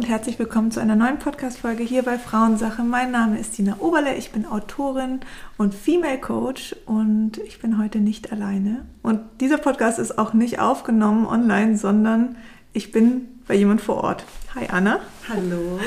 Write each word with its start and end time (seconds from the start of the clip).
Und 0.00 0.08
herzlich 0.08 0.38
willkommen 0.38 0.70
zu 0.70 0.80
einer 0.80 0.96
neuen 0.96 1.18
Podcast-Folge 1.18 1.82
hier 1.82 2.02
bei 2.02 2.16
Frauensache. 2.16 2.82
Mein 2.82 3.10
Name 3.10 3.38
ist 3.38 3.56
Tina 3.56 3.76
Oberle, 3.80 4.14
ich 4.14 4.30
bin 4.30 4.46
Autorin 4.46 5.20
und 5.58 5.74
Female 5.74 6.16
Coach 6.16 6.74
und 6.86 7.36
ich 7.46 7.60
bin 7.60 7.76
heute 7.76 7.98
nicht 7.98 8.32
alleine. 8.32 8.86
Und 9.02 9.20
dieser 9.42 9.58
Podcast 9.58 9.98
ist 9.98 10.16
auch 10.16 10.32
nicht 10.32 10.58
aufgenommen 10.58 11.26
online, 11.26 11.76
sondern 11.76 12.36
ich 12.72 12.92
bin 12.92 13.28
bei 13.46 13.54
jemand 13.54 13.82
vor 13.82 13.96
Ort. 14.02 14.24
Hi 14.54 14.68
Anna. 14.72 15.00
Hallo. 15.28 15.78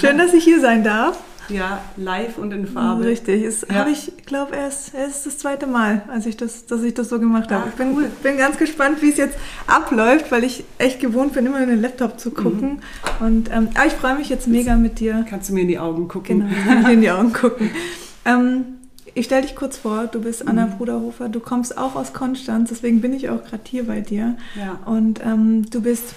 Schön, 0.00 0.18
dass 0.18 0.34
ich 0.34 0.42
hier 0.42 0.60
sein 0.60 0.82
darf. 0.82 1.20
Ja, 1.50 1.82
live 1.96 2.38
und 2.38 2.52
in 2.52 2.66
Farbe. 2.66 3.04
Richtig. 3.04 3.42
Es 3.42 3.66
ja. 3.68 3.76
habe 3.76 3.90
ich, 3.90 4.12
glaube 4.26 4.56
erst, 4.56 4.94
es 4.94 5.16
ist 5.16 5.26
das 5.26 5.38
zweite 5.38 5.66
Mal, 5.66 6.02
als 6.08 6.26
ich 6.26 6.36
das, 6.36 6.66
dass 6.66 6.82
ich 6.82 6.94
das 6.94 7.08
so 7.08 7.18
gemacht 7.18 7.50
habe. 7.50 7.64
Ah, 7.64 7.68
ich 7.68 7.74
bin, 7.74 7.94
cool. 7.94 8.10
bin 8.22 8.36
ganz 8.38 8.56
gespannt, 8.56 9.02
wie 9.02 9.10
es 9.10 9.16
jetzt 9.16 9.36
abläuft, 9.66 10.30
weil 10.30 10.44
ich 10.44 10.64
echt 10.78 11.00
gewohnt 11.00 11.32
bin, 11.32 11.46
immer 11.46 11.60
in 11.62 11.68
den 11.68 11.80
Laptop 11.80 12.18
zu 12.18 12.30
gucken. 12.30 12.80
Mhm. 13.20 13.26
Und 13.26 13.50
ähm, 13.52 13.68
aber 13.74 13.86
ich 13.86 13.92
freue 13.94 14.16
mich 14.16 14.28
jetzt 14.28 14.46
mega 14.46 14.76
mit 14.76 15.00
dir. 15.00 15.24
Kannst 15.28 15.50
du 15.50 15.54
mir 15.54 15.62
in 15.62 15.68
die 15.68 15.78
Augen 15.78 16.08
gucken? 16.08 16.40
Genau, 16.40 16.50
ich 16.50 16.64
kann 16.64 16.84
dir 16.84 16.92
in 16.92 17.00
die 17.00 17.10
Augen 17.10 17.32
gucken. 17.32 17.70
ähm, 18.24 18.64
ich 19.14 19.26
stelle 19.26 19.42
dich 19.42 19.56
kurz 19.56 19.76
vor, 19.76 20.06
du 20.06 20.20
bist 20.20 20.46
Anna 20.46 20.66
mhm. 20.66 20.78
Bruderhofer, 20.78 21.28
du 21.28 21.40
kommst 21.40 21.76
auch 21.76 21.96
aus 21.96 22.12
Konstanz, 22.12 22.68
deswegen 22.70 23.00
bin 23.00 23.12
ich 23.12 23.28
auch 23.28 23.44
gerade 23.44 23.62
hier 23.66 23.86
bei 23.86 24.00
dir. 24.00 24.36
Ja. 24.56 24.78
Und 24.86 25.20
ähm, 25.24 25.68
du 25.68 25.82
bist 25.82 26.14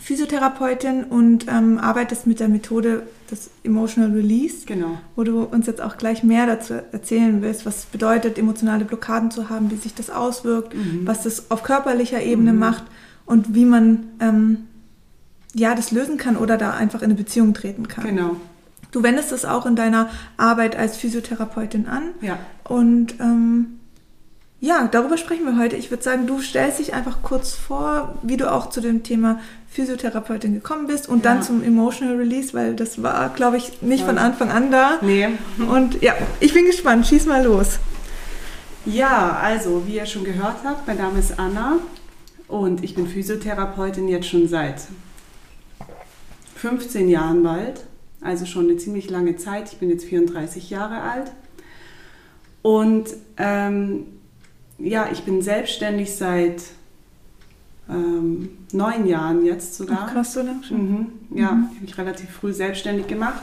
Physiotherapeutin 0.00 1.04
und 1.04 1.46
ähm, 1.48 1.78
arbeitest 1.78 2.26
mit 2.26 2.40
der 2.40 2.48
Methode 2.48 3.02
des 3.30 3.50
Emotional 3.64 4.10
Release, 4.12 4.64
genau. 4.66 4.98
wo 5.16 5.24
du 5.24 5.42
uns 5.42 5.66
jetzt 5.66 5.80
auch 5.80 5.96
gleich 5.96 6.22
mehr 6.22 6.46
dazu 6.46 6.74
erzählen 6.92 7.42
willst, 7.42 7.66
was 7.66 7.78
es 7.78 7.84
bedeutet, 7.86 8.38
emotionale 8.38 8.84
Blockaden 8.84 9.30
zu 9.30 9.50
haben, 9.50 9.70
wie 9.70 9.76
sich 9.76 9.94
das 9.94 10.10
auswirkt, 10.10 10.74
mhm. 10.74 11.02
was 11.04 11.22
das 11.24 11.50
auf 11.50 11.62
körperlicher 11.62 12.22
Ebene 12.22 12.52
mhm. 12.52 12.58
macht 12.58 12.84
und 13.26 13.54
wie 13.54 13.64
man 13.64 14.06
ähm, 14.20 14.66
ja 15.54 15.74
das 15.74 15.90
lösen 15.90 16.16
kann 16.16 16.36
oder 16.36 16.56
da 16.56 16.72
einfach 16.72 17.00
in 17.00 17.06
eine 17.06 17.14
Beziehung 17.14 17.54
treten 17.54 17.88
kann. 17.88 18.04
Genau. 18.04 18.36
Du 18.90 19.02
wendest 19.02 19.32
das 19.32 19.44
auch 19.44 19.66
in 19.66 19.76
deiner 19.76 20.08
Arbeit 20.38 20.76
als 20.76 20.96
Physiotherapeutin 20.96 21.86
an. 21.86 22.04
Ja. 22.22 22.38
Und 22.64 23.20
ähm, 23.20 23.78
ja, 24.60 24.88
darüber 24.90 25.16
sprechen 25.18 25.44
wir 25.44 25.58
heute. 25.58 25.76
Ich 25.76 25.90
würde 25.90 26.02
sagen, 26.02 26.26
du 26.26 26.40
stellst 26.40 26.78
dich 26.78 26.94
einfach 26.94 27.22
kurz 27.22 27.54
vor, 27.54 28.18
wie 28.22 28.36
du 28.36 28.50
auch 28.50 28.70
zu 28.70 28.80
dem 28.80 29.02
Thema 29.02 29.40
Physiotherapeutin 29.70 30.54
gekommen 30.54 30.86
bist 30.86 31.08
und 31.08 31.24
ja. 31.24 31.32
dann 31.32 31.42
zum 31.42 31.62
Emotional 31.62 32.16
Release, 32.16 32.54
weil 32.54 32.74
das 32.74 33.02
war, 33.02 33.28
glaube 33.30 33.58
ich, 33.58 33.82
nicht 33.82 34.04
von 34.04 34.18
Anfang 34.18 34.50
an 34.50 34.70
da. 34.70 34.98
Nee. 35.02 35.28
Und 35.58 36.02
ja, 36.02 36.14
ich 36.40 36.54
bin 36.54 36.66
gespannt. 36.66 37.06
Schieß 37.06 37.26
mal 37.26 37.44
los. 37.44 37.78
Ja, 38.86 39.38
also, 39.42 39.86
wie 39.86 39.96
ihr 39.96 40.06
schon 40.06 40.24
gehört 40.24 40.56
habt, 40.64 40.86
mein 40.86 40.96
Name 40.96 41.18
ist 41.18 41.38
Anna 41.38 41.78
und 42.48 42.82
ich 42.82 42.94
bin 42.94 43.06
Physiotherapeutin 43.06 44.08
jetzt 44.08 44.28
schon 44.28 44.48
seit 44.48 44.80
15 46.56 47.08
Jahren 47.08 47.42
bald. 47.42 47.84
Also 48.20 48.46
schon 48.46 48.64
eine 48.64 48.78
ziemlich 48.78 49.10
lange 49.10 49.36
Zeit. 49.36 49.72
Ich 49.72 49.78
bin 49.78 49.90
jetzt 49.90 50.04
34 50.04 50.70
Jahre 50.70 51.02
alt. 51.02 51.30
Und 52.62 53.10
ähm, 53.36 54.06
ja, 54.78 55.08
ich 55.12 55.22
bin 55.22 55.42
selbstständig 55.42 56.16
seit 56.16 56.62
ähm, 57.90 58.50
neun 58.72 59.06
Jahren 59.06 59.44
jetzt 59.44 59.74
sogar. 59.74 60.06
Ach, 60.06 60.12
krass, 60.12 60.36
oder? 60.36 60.54
Mhm, 60.70 61.06
ja, 61.34 61.52
mhm. 61.52 61.64
habe 61.64 61.84
ich 61.84 61.98
relativ 61.98 62.30
früh 62.30 62.52
selbstständig 62.52 63.06
gemacht, 63.06 63.42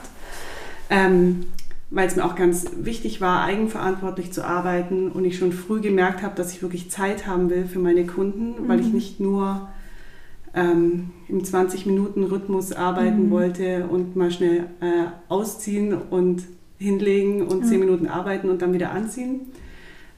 ähm, 0.89 1.47
weil 1.89 2.07
es 2.07 2.15
mir 2.15 2.25
auch 2.25 2.35
ganz 2.35 2.65
wichtig 2.77 3.21
war, 3.21 3.43
eigenverantwortlich 3.43 4.31
zu 4.31 4.45
arbeiten 4.45 5.11
und 5.11 5.25
ich 5.25 5.37
schon 5.37 5.51
früh 5.51 5.81
gemerkt 5.81 6.21
habe, 6.21 6.35
dass 6.35 6.51
ich 6.51 6.61
wirklich 6.61 6.91
Zeit 6.91 7.27
haben 7.27 7.49
will 7.49 7.65
für 7.65 7.79
meine 7.79 8.05
Kunden, 8.05 8.63
mhm. 8.63 8.67
weil 8.67 8.79
ich 8.79 8.87
mhm. 8.87 8.93
nicht 8.93 9.19
nur 9.19 9.69
ähm, 10.53 11.11
im 11.27 11.41
20-Minuten-Rhythmus 11.41 12.73
arbeiten 12.73 13.27
mhm. 13.27 13.31
wollte 13.31 13.87
und 13.87 14.15
mal 14.15 14.31
schnell 14.31 14.67
äh, 14.79 15.07
ausziehen 15.27 15.93
und 15.93 16.43
hinlegen 16.77 17.41
und. 17.47 17.65
10 17.65 17.79
Minuten 17.79 18.07
arbeiten 18.07 18.49
und 18.49 18.61
dann 18.61 18.73
wieder 18.73 18.91
anziehen 18.91 19.41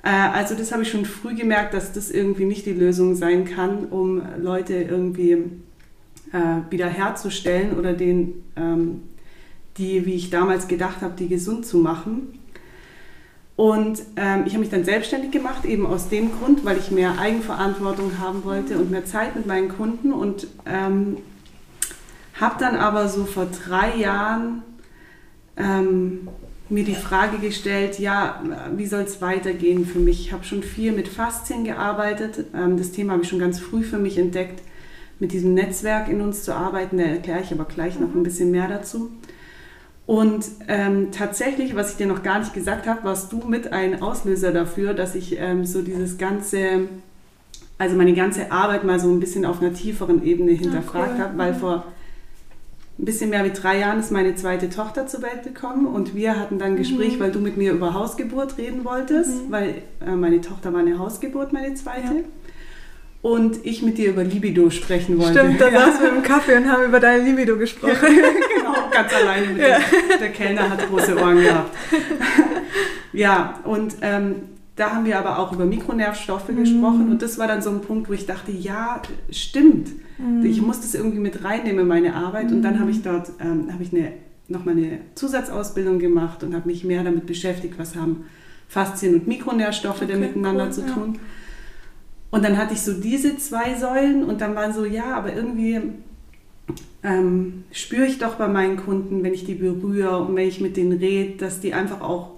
also 0.10 0.56
das 0.56 0.72
habe 0.72 0.84
ich 0.84 0.90
schon 0.90 1.06
früh 1.06 1.36
gemerkt, 1.36 1.74
dass 1.74 1.92
das 1.92 2.12
irgendwie 2.12 2.46
nicht 2.46 2.66
die 2.66 2.74
Lösung 2.74 3.16
sein 3.16 3.46
kann, 3.46 3.86
um 3.86 4.22
Leute 4.42 4.76
irgendwie 4.76 5.34
äh, 6.32 6.62
wiederherzustellen 6.70 7.78
oder 7.78 7.94
den, 7.94 8.44
ähm, 8.56 9.02
die, 9.78 10.06
wie 10.06 10.14
ich 10.14 10.30
damals 10.30 10.68
gedacht 10.68 11.02
habe, 11.02 11.14
die 11.18 11.28
gesund 11.28 11.66
zu 11.66 11.80
machen. 11.80 12.40
Und 13.58 14.04
ähm, 14.16 14.44
ich 14.46 14.54
habe 14.54 14.60
mich 14.60 14.70
dann 14.70 14.86
selbstständig 14.86 15.32
gemacht, 15.32 15.66
eben 15.66 15.86
aus 15.86 16.10
dem 16.10 16.32
Grund, 16.32 16.64
weil 16.64 16.78
ich 16.78 16.92
mehr 16.92 17.18
Eigenverantwortung 17.20 18.20
haben 18.20 18.44
wollte 18.44 18.78
und 18.78 18.92
mehr 18.92 19.06
Zeit 19.06 19.36
mit 19.36 19.48
meinen 19.48 19.70
Kunden. 19.70 20.14
Und 20.14 20.48
ähm, 20.66 21.18
habe 22.36 22.56
dann 22.60 22.76
aber 22.76 23.10
so 23.10 23.26
vor 23.26 23.48
drei 23.48 23.98
Jahren 23.98 24.62
ähm, 25.58 26.28
mir 26.70 26.84
die 26.84 26.96
Frage 26.96 27.38
gestellt, 27.38 28.00
ja, 28.00 28.42
wie 28.76 28.86
soll 28.86 29.02
es 29.02 29.22
weitergehen 29.22 29.86
für 29.86 30.00
mich? 30.00 30.20
Ich 30.20 30.34
habe 30.34 30.44
schon 30.44 30.64
viel 30.64 30.92
mit 30.92 31.08
Faszien 31.08 31.64
gearbeitet. 31.64 32.46
Ähm, 32.54 32.78
das 32.78 32.92
Thema 32.92 33.14
habe 33.14 33.24
ich 33.24 33.30
schon 33.30 33.40
ganz 33.40 33.60
früh 33.60 33.84
für 33.84 33.98
mich 33.98 34.18
entdeckt, 34.18 34.62
mit 35.20 35.32
diesem 35.32 35.54
Netzwerk 35.54 36.10
in 36.10 36.22
uns 36.22 36.44
zu 36.44 36.54
arbeiten. 36.54 36.98
Da 36.98 37.04
erkläre 37.04 37.42
ich 37.42 37.52
aber 37.52 37.66
gleich 37.66 38.00
noch 38.00 38.10
ein 38.10 38.20
mhm. 38.20 38.24
bisschen 38.24 38.52
mehr 38.52 38.68
dazu. 38.68 39.12
Und 40.06 40.46
ähm, 40.70 41.12
tatsächlich, 41.12 41.76
was 41.76 41.92
ich 41.92 41.98
dir 41.98 42.08
noch 42.08 42.24
gar 42.24 42.40
nicht 42.40 42.54
gesagt 42.54 42.88
habe, 42.88 43.04
warst 43.04 43.32
du 43.34 43.40
mit 43.46 43.74
ein 43.74 44.02
Auslöser 44.02 44.54
dafür, 44.54 44.94
dass 44.94 45.16
ich 45.16 45.38
ähm, 45.38 45.66
so 45.66 45.82
dieses 45.82 46.18
ganze, 46.18 46.88
also 47.78 47.98
meine 47.98 48.14
ganze 48.14 48.52
Arbeit 48.52 48.86
mal 48.86 49.02
so 49.02 49.10
ein 49.10 49.20
bisschen 49.20 49.46
auf 49.46 49.62
einer 49.62 49.74
tieferen 49.74 50.24
Ebene 50.24 50.54
hinterfragt 50.54 51.10
ja, 51.10 51.16
cool. 51.16 51.24
habe, 51.24 51.38
weil 51.38 51.54
mhm. 51.54 51.58
vor 51.58 51.84
ein 53.00 53.06
bisschen 53.06 53.30
mehr 53.30 53.46
wie 53.46 53.52
drei 53.52 53.80
Jahren 53.80 54.00
ist 54.00 54.12
meine 54.12 54.36
zweite 54.36 54.70
Tochter 54.70 55.06
zur 55.06 55.22
Welt 55.22 55.44
gekommen 55.44 55.86
und 55.86 56.16
wir 56.16 56.40
hatten 56.40 56.58
dann 56.58 56.70
ein 56.70 56.78
Gespräch, 56.78 57.18
mhm. 57.18 57.20
weil 57.20 57.32
du 57.32 57.40
mit 57.40 57.56
mir 57.56 57.72
über 57.74 57.94
Hausgeburt 57.94 58.58
reden 58.58 58.86
wolltest, 58.86 59.46
mhm. 59.46 59.52
weil 59.52 59.76
äh, 60.06 60.12
meine 60.16 60.42
Tochter 60.42 60.74
war 60.74 60.80
eine 60.80 60.98
Hausgeburt, 60.98 61.54
meine 61.54 61.76
zweite. 61.76 62.02
Ja. 62.02 62.24
Und 63.22 63.66
ich 63.66 63.84
mit 63.84 63.98
dir 63.98 64.10
über 64.10 64.24
Libido 64.24 64.70
sprechen 64.70 65.20
wollte. 65.20 65.40
Stimmt, 65.40 65.62
da 65.62 65.70
ja. 65.72 65.80
saßen 65.80 66.02
wir 66.02 66.10
im 66.10 66.24
Kaffee 66.24 66.56
und 66.56 66.72
haben 66.72 66.86
über 66.86 67.00
deine 67.00 67.24
Libido 67.24 67.58
gesprochen. 67.58 67.94
genau, 68.02 68.90
ganz 68.92 69.14
alleine 69.14 69.48
mit 69.48 69.62
ja. 69.62 69.78
dem. 69.78 70.20
Der 70.20 70.30
Kellner 70.30 70.70
hat 70.70 70.88
große 70.88 71.18
Ohren 71.18 71.42
gehabt. 71.42 71.76
ja, 73.14 73.60
und 73.64 73.96
ähm, 74.02 74.36
da 74.78 74.92
haben 74.92 75.06
wir 75.06 75.18
aber 75.18 75.40
auch 75.40 75.52
über 75.52 75.66
Mikronervstoffe 75.66 76.50
mhm. 76.50 76.58
gesprochen 76.58 77.12
und 77.12 77.22
das 77.22 77.38
war 77.38 77.48
dann 77.48 77.62
so 77.62 77.72
ein 77.72 77.82
Punkt, 77.82 78.10
wo 78.10 78.14
ich 78.14 78.28
dachte, 78.28 78.52
ja, 78.52 79.02
stimmt. 79.32 79.90
Mhm. 80.20 80.46
Ich 80.46 80.62
muss 80.62 80.80
das 80.82 80.94
irgendwie 80.94 81.20
mit 81.20 81.44
reinnehmen 81.44 81.82
in 81.82 81.88
meine 81.88 82.16
Arbeit. 82.16 82.52
Und 82.52 82.62
dann 82.62 82.76
mhm. 82.76 82.80
habe 82.80 82.92
ich 82.92 83.02
dort 83.02 83.32
ähm, 83.40 83.74
habe 83.74 83.82
ich 83.82 83.92
eine, 83.92 84.14
nochmal 84.48 84.78
eine 84.78 85.00
Zusatzausbildung 85.16 85.98
gemacht 85.98 86.44
und 86.44 86.54
habe 86.54 86.68
mich 86.68 86.84
mehr 86.84 87.04
damit 87.04 87.26
beschäftigt, 87.26 87.74
was 87.78 87.96
haben 87.96 88.26
Faszien 88.68 89.16
und 89.16 89.28
Mikronährstoffe 89.28 90.04
okay, 90.04 90.12
denn 90.12 90.20
miteinander 90.20 90.66
cool, 90.66 90.72
zu 90.72 90.86
tun. 90.86 91.14
Ja. 91.16 91.20
Und 92.30 92.46
dann 92.46 92.58
hatte 92.58 92.74
ich 92.74 92.82
so 92.82 92.94
diese 92.94 93.38
zwei 93.38 93.76
Säulen 93.76 94.24
und 94.24 94.42
dann 94.42 94.54
war 94.56 94.72
so, 94.72 94.86
ja, 94.86 95.16
aber 95.16 95.34
irgendwie 95.34 95.82
ähm, 97.02 97.64
spüre 97.72 98.06
ich 98.06 98.20
doch 98.20 98.36
bei 98.36 98.48
meinen 98.48 98.78
Kunden, 98.78 99.24
wenn 99.24 99.34
ich 99.34 99.46
die 99.46 99.56
berühre 99.56 100.20
und 100.20 100.36
wenn 100.36 100.48
ich 100.48 100.62
mit 100.62 100.78
denen 100.78 101.00
rede, 101.00 101.38
dass 101.38 101.62
die 101.62 101.74
einfach 101.74 102.02
auch 102.02 102.37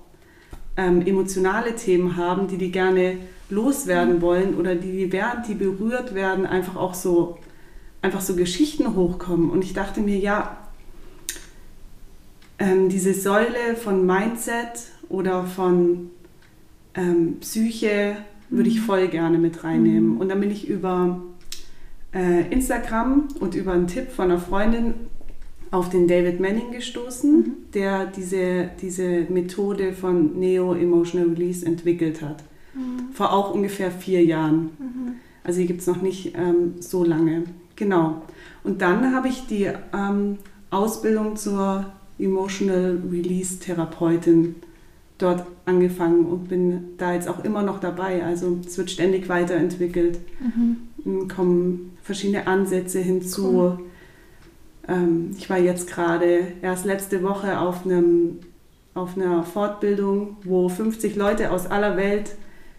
ähm, 0.79 1.05
emotionale 1.05 1.75
Themen 1.75 2.15
haben, 2.15 2.47
die 2.47 2.57
die 2.57 2.71
gerne 2.71 3.17
loswerden 3.49 4.15
mhm. 4.15 4.21
wollen 4.21 4.55
oder 4.55 4.75
die, 4.75 5.11
während 5.11 5.47
die 5.47 5.55
berührt 5.55 6.15
werden, 6.15 6.45
einfach 6.45 6.77
auch 6.77 6.93
so 6.93 7.37
einfach 8.01 8.21
so 8.21 8.35
Geschichten 8.37 8.95
hochkommen. 8.95 9.49
Und 9.49 9.65
ich 9.65 9.73
dachte 9.73 9.99
mir, 9.99 10.17
ja, 10.17 10.57
ähm, 12.59 12.87
diese 12.87 13.13
Säule 13.13 13.75
von 13.75 14.05
Mindset 14.05 14.87
oder 15.09 15.43
von 15.43 16.11
ähm, 16.95 17.39
Psyche 17.41 18.15
würde 18.49 18.69
ich 18.69 18.77
mhm. 18.79 18.85
voll 18.85 19.07
gerne 19.09 19.37
mit 19.37 19.65
reinnehmen. 19.65 20.13
Mhm. 20.13 20.17
Und 20.21 20.29
dann 20.29 20.39
bin 20.39 20.49
ich 20.49 20.69
über 20.69 21.19
äh, 22.13 22.49
Instagram 22.53 23.27
und 23.41 23.53
über 23.53 23.73
einen 23.73 23.87
Tipp 23.87 24.11
von 24.11 24.31
einer 24.31 24.39
Freundin 24.39 24.93
auf 25.71 25.89
den 25.89 26.07
David 26.07 26.39
Manning 26.39 26.71
gestoßen, 26.71 27.37
mhm. 27.37 27.53
der 27.73 28.07
diese, 28.07 28.69
diese 28.81 29.25
Methode 29.29 29.93
von 29.93 30.39
Neo 30.39 30.73
Emotional 30.73 31.29
Release 31.29 31.65
entwickelt 31.65 32.21
hat. 32.21 32.43
Mhm. 32.73 33.13
Vor 33.13 33.33
auch 33.33 33.53
ungefähr 33.53 33.91
vier 33.91 34.23
Jahren. 34.23 34.71
Mhm. 34.79 35.15
Also 35.43 35.59
hier 35.59 35.67
gibt 35.67 35.81
es 35.81 35.87
noch 35.87 36.01
nicht 36.01 36.35
ähm, 36.35 36.75
so 36.79 37.03
lange. 37.03 37.43
Genau. 37.75 38.23
Und 38.63 38.81
dann 38.81 39.13
habe 39.13 39.29
ich 39.29 39.47
die 39.47 39.69
ähm, 39.93 40.37
Ausbildung 40.69 41.35
zur 41.35 41.85
Emotional 42.17 43.01
Release 43.09 43.59
Therapeutin 43.59 44.55
dort 45.17 45.45
angefangen 45.65 46.25
und 46.25 46.49
bin 46.49 46.97
da 46.97 47.13
jetzt 47.13 47.27
auch 47.27 47.43
immer 47.43 47.61
noch 47.61 47.79
dabei. 47.79 48.23
Also 48.23 48.59
es 48.65 48.77
wird 48.77 48.89
ständig 48.89 49.29
weiterentwickelt, 49.29 50.19
mhm. 50.39 51.27
kommen 51.27 51.97
verschiedene 52.01 52.47
Ansätze 52.47 52.99
hinzu. 52.99 53.49
Cool. 53.51 53.79
Ähm, 54.89 55.31
ich 55.37 55.49
war 55.49 55.57
jetzt 55.57 55.87
gerade 55.87 56.47
erst 56.61 56.85
letzte 56.85 57.23
Woche 57.23 57.59
auf, 57.59 57.85
einem, 57.85 58.39
auf 58.93 59.15
einer 59.15 59.43
Fortbildung, 59.43 60.37
wo 60.43 60.67
50 60.67 61.15
Leute 61.15 61.51
aus 61.51 61.67
aller 61.67 61.95
Welt 61.95 62.35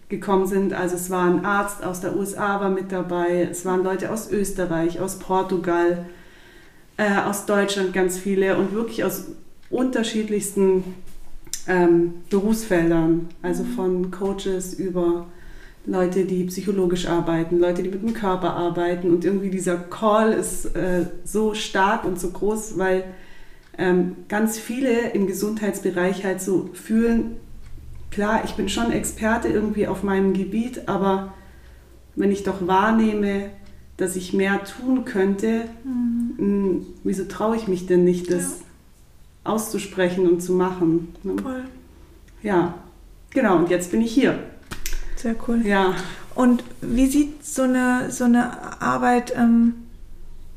gekommen 0.09 0.47
sind. 0.47 0.75
Also 0.75 0.97
es 0.97 1.09
war 1.09 1.27
ein 1.27 1.45
Arzt 1.45 1.85
aus 1.85 2.01
der 2.01 2.17
USA 2.17 2.61
war 2.61 2.71
mit 2.71 2.91
dabei, 2.91 3.49
es 3.51 3.65
waren 3.65 3.85
Leute 3.85 4.11
aus 4.11 4.31
Österreich, 4.31 5.01
aus 5.01 5.21
Portugal, 5.21 6.05
äh, 6.97 7.21
aus 7.25 7.47
Deutschland 7.47 7.93
ganz 7.93 8.19
viele 8.19 8.59
und 8.59 8.75
wirklich 8.75 9.05
aus 9.05 9.29
unterschiedlichsten 9.71 10.83
ähm, 11.69 12.15
Berufsfeldern, 12.29 13.29
also 13.41 13.62
von 13.62 14.11
Coaches 14.11 14.75
über 14.75 15.27
Leute, 15.87 16.25
die 16.25 16.44
psychologisch 16.44 17.06
arbeiten, 17.06 17.59
Leute, 17.59 17.82
die 17.82 17.88
mit 17.88 18.03
dem 18.03 18.12
Körper 18.12 18.55
arbeiten 18.55 19.11
und 19.11 19.25
irgendwie 19.25 19.50
dieser 19.50 19.77
Call 19.77 20.32
ist 20.32 20.77
äh, 20.77 21.06
so 21.25 21.55
stark 21.55 22.05
und 22.05 22.21
so 22.21 22.31
groß, 22.31 22.77
weil 22.79 23.05
ähm, 23.79 24.17
ganz 24.29 24.59
viele 24.59 25.11
im 25.12 25.27
Gesundheitsbereich 25.27 26.25
halt 26.25 26.43
so 26.43 26.69
fühlen, 26.75 27.37
klar, 28.11 28.43
ich 28.44 28.53
bin 28.53 28.69
schon 28.69 28.93
Experte 28.93 29.49
irgendwie 29.49 29.87
auf 29.87 30.03
meinem 30.03 30.35
Gebiet, 30.35 30.87
aber 30.87 31.32
wenn 32.15 32.31
ich 32.31 32.43
doch 32.43 32.67
wahrnehme, 32.67 33.50
dass 33.97 34.17
ich 34.17 34.35
mehr 34.35 34.62
tun 34.65 35.05
könnte, 35.05 35.65
mhm. 35.85 36.35
mh, 36.37 36.69
hm, 36.69 36.87
wieso 37.05 37.25
traue 37.25 37.56
ich 37.56 37.69
mich 37.69 37.87
denn 37.87 38.05
nicht, 38.05 38.31
das 38.31 38.43
ja. 38.43 39.53
auszusprechen 39.53 40.29
und 40.29 40.43
zu 40.43 40.53
machen? 40.53 41.15
Ne? 41.23 41.35
Ja, 42.43 42.75
genau, 43.31 43.56
und 43.56 43.71
jetzt 43.71 43.91
bin 43.91 44.03
ich 44.03 44.12
hier. 44.12 44.38
Sehr 45.20 45.34
cool. 45.46 45.61
Ja. 45.64 45.94
Und 46.34 46.64
wie 46.81 47.06
sieht 47.06 47.44
so 47.44 47.62
eine, 47.62 48.11
so 48.11 48.25
eine 48.25 48.81
Arbeit 48.81 49.34
ähm, 49.37 49.75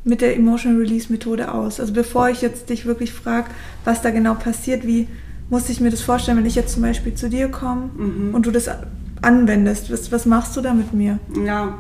mit 0.03 0.21
der 0.21 0.37
Emotional 0.37 0.79
Release 0.79 1.11
Methode 1.11 1.51
aus? 1.51 1.79
Also 1.79 1.93
bevor 1.93 2.29
ich 2.29 2.41
jetzt 2.41 2.69
dich 2.69 2.85
wirklich 2.85 3.11
frage, 3.11 3.47
was 3.83 4.01
da 4.01 4.11
genau 4.11 4.35
passiert, 4.35 4.87
wie 4.87 5.07
muss 5.49 5.69
ich 5.69 5.81
mir 5.81 5.89
das 5.89 6.01
vorstellen, 6.01 6.37
wenn 6.37 6.45
ich 6.45 6.55
jetzt 6.55 6.73
zum 6.73 6.81
Beispiel 6.81 7.13
zu 7.15 7.29
dir 7.29 7.49
komme 7.49 7.89
mhm. 7.97 8.33
und 8.33 8.45
du 8.45 8.51
das 8.51 8.69
anwendest? 9.21 9.91
Was, 9.91 10.11
was 10.11 10.25
machst 10.25 10.55
du 10.55 10.61
da 10.61 10.73
mit 10.73 10.93
mir? 10.93 11.19
Ja, 11.45 11.79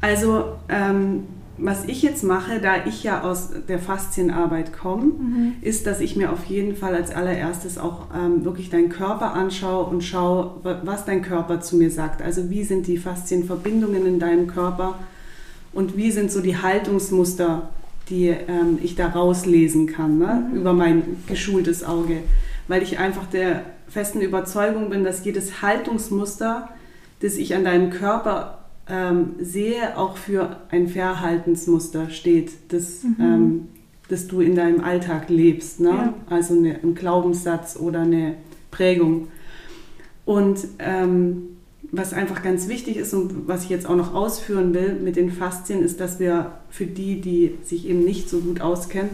also 0.00 0.56
ähm, 0.68 1.24
was 1.58 1.84
ich 1.86 2.02
jetzt 2.02 2.22
mache, 2.22 2.60
da 2.60 2.86
ich 2.86 3.02
ja 3.02 3.22
aus 3.22 3.50
der 3.68 3.78
Faszienarbeit 3.78 4.72
komme, 4.72 5.04
mhm. 5.04 5.52
ist, 5.60 5.86
dass 5.86 6.00
ich 6.00 6.16
mir 6.16 6.32
auf 6.32 6.44
jeden 6.44 6.76
Fall 6.76 6.94
als 6.94 7.10
allererstes 7.10 7.78
auch 7.78 8.06
ähm, 8.14 8.44
wirklich 8.44 8.70
deinen 8.70 8.88
Körper 8.88 9.34
anschaue 9.34 9.86
und 9.86 10.02
schaue, 10.02 10.52
was 10.84 11.04
dein 11.04 11.22
Körper 11.22 11.60
zu 11.60 11.76
mir 11.76 11.90
sagt. 11.90 12.22
Also 12.22 12.48
wie 12.50 12.62
sind 12.62 12.86
die 12.86 12.96
Faszienverbindungen 12.96 14.06
in 14.06 14.18
deinem 14.18 14.46
Körper 14.46 14.98
und 15.72 15.96
wie 15.96 16.10
sind 16.10 16.30
so 16.30 16.40
die 16.40 16.56
Haltungsmuster, 16.56 17.68
die 18.08 18.28
ähm, 18.28 18.78
ich 18.82 18.94
da 18.94 19.08
rauslesen 19.08 19.86
kann 19.86 20.18
ne? 20.18 20.48
mhm. 20.50 20.56
über 20.60 20.72
mein 20.72 21.02
geschultes 21.26 21.84
Auge. 21.84 22.18
Weil 22.68 22.82
ich 22.82 22.98
einfach 22.98 23.26
der 23.26 23.64
festen 23.88 24.20
Überzeugung 24.20 24.90
bin, 24.90 25.04
dass 25.04 25.24
jedes 25.24 25.62
Haltungsmuster, 25.62 26.68
das 27.20 27.34
ich 27.34 27.54
an 27.54 27.64
deinem 27.64 27.90
Körper 27.90 28.57
ähm, 28.90 29.34
sehe, 29.40 29.96
auch 29.96 30.16
für 30.16 30.56
ein 30.70 30.88
Verhaltensmuster 30.88 32.10
steht, 32.10 32.52
das, 32.68 33.02
mhm. 33.02 33.16
ähm, 33.20 33.68
das 34.08 34.26
du 34.26 34.40
in 34.40 34.54
deinem 34.54 34.82
Alltag 34.82 35.28
lebst. 35.28 35.80
Ne? 35.80 35.90
Ja. 35.90 36.14
Also 36.30 36.54
eine, 36.54 36.80
ein 36.82 36.94
Glaubenssatz 36.94 37.76
oder 37.76 38.00
eine 38.00 38.34
Prägung. 38.70 39.28
Und 40.24 40.60
ähm, 40.78 41.56
was 41.90 42.12
einfach 42.12 42.42
ganz 42.42 42.68
wichtig 42.68 42.96
ist 42.96 43.14
und 43.14 43.48
was 43.48 43.64
ich 43.64 43.70
jetzt 43.70 43.88
auch 43.88 43.96
noch 43.96 44.14
ausführen 44.14 44.74
will 44.74 44.94
mit 44.94 45.16
den 45.16 45.30
Faszien, 45.32 45.82
ist, 45.82 46.00
dass 46.00 46.18
wir 46.20 46.52
für 46.68 46.86
die, 46.86 47.20
die 47.20 47.54
sich 47.62 47.88
eben 47.88 48.04
nicht 48.04 48.28
so 48.28 48.40
gut 48.40 48.60
auskennen, 48.60 49.10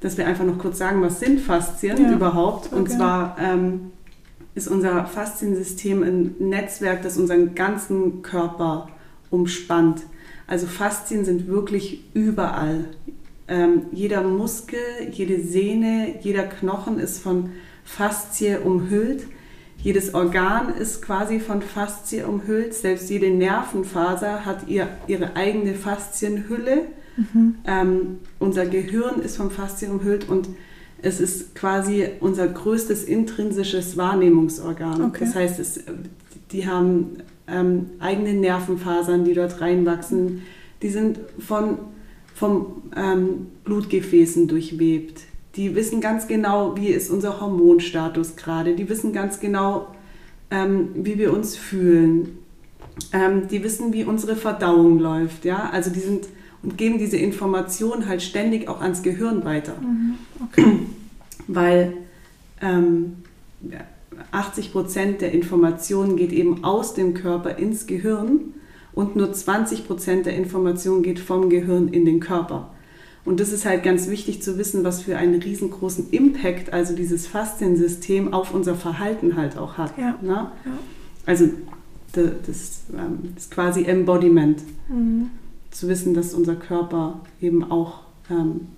dass 0.00 0.18
wir 0.18 0.26
einfach 0.26 0.44
noch 0.44 0.58
kurz 0.58 0.78
sagen, 0.78 1.00
was 1.00 1.20
sind 1.20 1.40
Faszien 1.40 2.02
ja. 2.02 2.12
überhaupt? 2.12 2.66
Okay. 2.66 2.76
Und 2.76 2.90
zwar 2.90 3.36
ähm, 3.40 3.92
ist 4.54 4.68
unser 4.68 5.06
Fasziensystem 5.06 6.02
ein 6.02 6.34
Netzwerk, 6.38 7.02
das 7.02 7.16
unseren 7.16 7.54
ganzen 7.54 8.22
Körper 8.22 8.88
umspannt. 9.32 10.02
Also 10.46 10.66
Faszien 10.66 11.24
sind 11.24 11.48
wirklich 11.48 12.04
überall. 12.14 12.84
Ähm, 13.48 13.86
jeder 13.90 14.22
Muskel, 14.22 14.78
jede 15.10 15.42
Sehne, 15.42 16.14
jeder 16.20 16.44
Knochen 16.44 17.00
ist 17.00 17.18
von 17.18 17.50
Faszie 17.84 18.58
umhüllt. 18.62 19.24
Jedes 19.78 20.14
Organ 20.14 20.72
ist 20.74 21.02
quasi 21.02 21.40
von 21.40 21.60
Faszie 21.60 22.22
umhüllt. 22.22 22.74
Selbst 22.74 23.10
jede 23.10 23.30
Nervenfaser 23.30 24.44
hat 24.44 24.68
ihr, 24.68 24.88
ihre 25.08 25.34
eigene 25.34 25.74
Faszienhülle. 25.74 26.82
Mhm. 27.16 27.56
Ähm, 27.66 28.18
unser 28.38 28.66
Gehirn 28.66 29.20
ist 29.20 29.36
von 29.36 29.50
Faszien 29.50 29.90
umhüllt 29.90 30.28
und 30.28 30.48
es 31.02 31.20
ist 31.20 31.56
quasi 31.56 32.08
unser 32.20 32.46
größtes 32.46 33.04
intrinsisches 33.04 33.96
Wahrnehmungsorgan. 33.96 35.02
Okay. 35.02 35.24
Das 35.24 35.34
heißt, 35.34 35.58
es, 35.58 35.80
die 36.52 36.66
haben 36.66 37.16
ähm, 37.52 37.90
eigene 38.00 38.34
Nervenfasern, 38.34 39.24
die 39.24 39.34
dort 39.34 39.60
reinwachsen. 39.60 40.42
Die 40.82 40.88
sind 40.88 41.20
von, 41.38 41.78
vom 42.34 42.82
ähm, 42.96 43.48
Blutgefäßen 43.64 44.48
durchwebt. 44.48 45.22
Die 45.56 45.74
wissen 45.74 46.00
ganz 46.00 46.26
genau, 46.26 46.76
wie 46.76 46.88
ist 46.88 47.10
unser 47.10 47.40
Hormonstatus 47.40 48.36
gerade. 48.36 48.74
Die 48.74 48.88
wissen 48.88 49.12
ganz 49.12 49.38
genau, 49.38 49.88
ähm, 50.50 50.88
wie 50.94 51.18
wir 51.18 51.32
uns 51.32 51.56
fühlen. 51.56 52.38
Ähm, 53.12 53.48
die 53.48 53.62
wissen, 53.62 53.92
wie 53.92 54.04
unsere 54.04 54.36
Verdauung 54.36 54.98
läuft. 54.98 55.44
Ja? 55.44 55.70
Also 55.70 55.90
die 55.90 56.00
sind 56.00 56.26
und 56.62 56.78
geben 56.78 56.98
diese 56.98 57.16
Information 57.16 58.08
halt 58.08 58.22
ständig 58.22 58.68
auch 58.68 58.80
ans 58.80 59.02
Gehirn 59.02 59.44
weiter. 59.44 59.74
Mhm. 59.80 60.14
Okay. 60.44 60.78
Weil 61.48 61.94
ähm, 62.60 63.16
80 64.30 64.72
Prozent 64.72 65.20
der 65.20 65.32
Informationen 65.32 66.16
geht 66.16 66.32
eben 66.32 66.64
aus 66.64 66.94
dem 66.94 67.14
Körper 67.14 67.56
ins 67.56 67.86
Gehirn 67.86 68.54
und 68.92 69.16
nur 69.16 69.32
20 69.32 69.86
Prozent 69.86 70.26
der 70.26 70.36
Informationen 70.36 71.02
geht 71.02 71.18
vom 71.18 71.50
Gehirn 71.50 71.88
in 71.88 72.04
den 72.04 72.20
Körper. 72.20 72.70
Und 73.24 73.38
das 73.38 73.52
ist 73.52 73.64
halt 73.64 73.84
ganz 73.84 74.08
wichtig 74.08 74.42
zu 74.42 74.58
wissen, 74.58 74.82
was 74.82 75.02
für 75.02 75.16
einen 75.16 75.40
riesengroßen 75.40 76.10
Impact 76.10 76.72
also 76.72 76.94
dieses 76.94 77.26
Fasziensystem 77.26 78.32
auf 78.32 78.52
unser 78.52 78.74
Verhalten 78.74 79.36
halt 79.36 79.56
auch 79.56 79.78
hat. 79.78 79.96
Ja. 79.96 80.18
Ne? 80.20 80.50
Ja. 80.64 80.72
Also 81.24 81.48
das, 82.12 82.30
das, 82.46 82.80
ähm, 82.92 83.32
ist 83.36 83.50
quasi 83.50 83.84
Embodiment. 83.84 84.62
Mhm. 84.88 85.30
Zu 85.70 85.88
wissen, 85.88 86.12
dass 86.12 86.34
unser 86.34 86.56
Körper 86.56 87.20
eben 87.40 87.70
auch 87.70 88.00
ähm, 88.28 88.68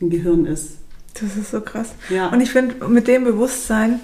ein 0.00 0.10
Gehirn 0.10 0.46
ist. 0.46 0.76
Das 1.20 1.36
ist 1.36 1.50
so 1.50 1.60
krass. 1.60 1.94
Ja. 2.10 2.28
Und 2.28 2.40
ich 2.40 2.50
finde, 2.50 2.86
mit 2.86 3.08
dem 3.08 3.24
Bewusstsein 3.24 3.98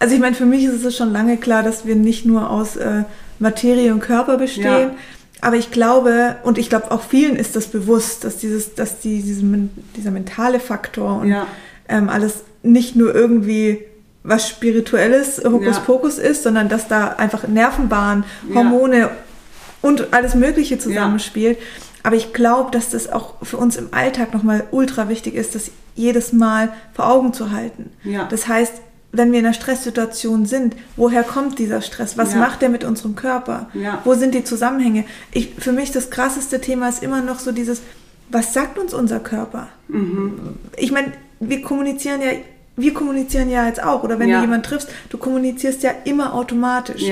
also 0.00 0.14
ich 0.14 0.20
meine, 0.20 0.34
für 0.34 0.46
mich 0.46 0.64
ist 0.64 0.84
es 0.84 0.96
schon 0.96 1.12
lange 1.12 1.36
klar, 1.36 1.62
dass 1.62 1.86
wir 1.86 1.94
nicht 1.94 2.24
nur 2.24 2.50
aus 2.50 2.76
äh, 2.76 3.04
Materie 3.38 3.92
und 3.92 4.00
Körper 4.00 4.38
bestehen. 4.38 4.64
Ja. 4.64 4.94
Aber 5.42 5.56
ich 5.56 5.70
glaube, 5.70 6.36
und 6.42 6.58
ich 6.58 6.68
glaube 6.68 6.90
auch 6.90 7.02
vielen 7.02 7.36
ist 7.36 7.54
das 7.54 7.66
bewusst, 7.66 8.24
dass 8.24 8.38
dieses, 8.38 8.74
dass 8.74 9.00
die, 9.00 9.22
diesen, 9.22 9.70
dieser 9.96 10.10
mentale 10.10 10.58
Faktor 10.58 11.20
und 11.20 11.28
ja. 11.28 11.46
ähm, 11.88 12.08
alles 12.08 12.44
nicht 12.62 12.96
nur 12.96 13.14
irgendwie 13.14 13.84
was 14.22 14.48
Spirituelles, 14.48 15.42
Hokuspokus 15.44 16.16
ja. 16.18 16.24
ist, 16.24 16.42
sondern 16.42 16.68
dass 16.68 16.88
da 16.88 17.08
einfach 17.08 17.46
Nervenbahnen, 17.46 18.24
Hormone 18.54 19.10
und 19.82 20.12
alles 20.12 20.34
Mögliche 20.34 20.78
zusammenspielt. 20.78 21.58
Aber 22.02 22.16
ich 22.16 22.32
glaube, 22.32 22.70
dass 22.70 22.90
das 22.90 23.10
auch 23.10 23.34
für 23.42 23.58
uns 23.58 23.76
im 23.76 23.88
Alltag 23.92 24.34
nochmal 24.34 24.64
ultra 24.70 25.08
wichtig 25.08 25.34
ist, 25.34 25.54
das 25.54 25.70
jedes 25.94 26.32
Mal 26.32 26.70
vor 26.94 27.08
Augen 27.08 27.32
zu 27.32 27.50
halten. 27.50 27.90
Das 28.28 28.48
heißt, 28.48 28.74
wenn 29.12 29.32
wir 29.32 29.40
in 29.40 29.46
einer 29.46 29.54
Stresssituation 29.54 30.46
sind, 30.46 30.76
woher 30.96 31.22
kommt 31.24 31.58
dieser 31.58 31.82
Stress? 31.82 32.16
Was 32.16 32.34
ja. 32.34 32.38
macht 32.38 32.62
der 32.62 32.68
mit 32.68 32.84
unserem 32.84 33.16
Körper? 33.16 33.68
Ja. 33.74 34.00
Wo 34.04 34.14
sind 34.14 34.34
die 34.34 34.44
Zusammenhänge? 34.44 35.04
Ich, 35.32 35.54
für 35.58 35.72
mich 35.72 35.90
das 35.90 36.10
krasseste 36.10 36.60
Thema 36.60 36.88
ist 36.88 37.02
immer 37.02 37.20
noch 37.20 37.40
so 37.40 37.50
dieses, 37.50 37.82
was 38.28 38.54
sagt 38.54 38.78
uns 38.78 38.94
unser 38.94 39.18
Körper? 39.18 39.68
Mhm. 39.88 40.38
Ich 40.76 40.92
meine, 40.92 41.12
wir 41.40 41.62
kommunizieren 41.62 42.20
ja, 42.22 42.30
wir 42.76 42.94
kommunizieren 42.94 43.50
ja 43.50 43.66
jetzt 43.66 43.82
auch. 43.82 44.04
Oder 44.04 44.18
wenn 44.18 44.28
ja. 44.28 44.36
du 44.36 44.42
jemanden 44.42 44.64
triffst, 44.64 44.88
du 45.08 45.18
kommunizierst 45.18 45.82
ja 45.82 45.90
immer 46.04 46.34
automatisch. 46.34 47.02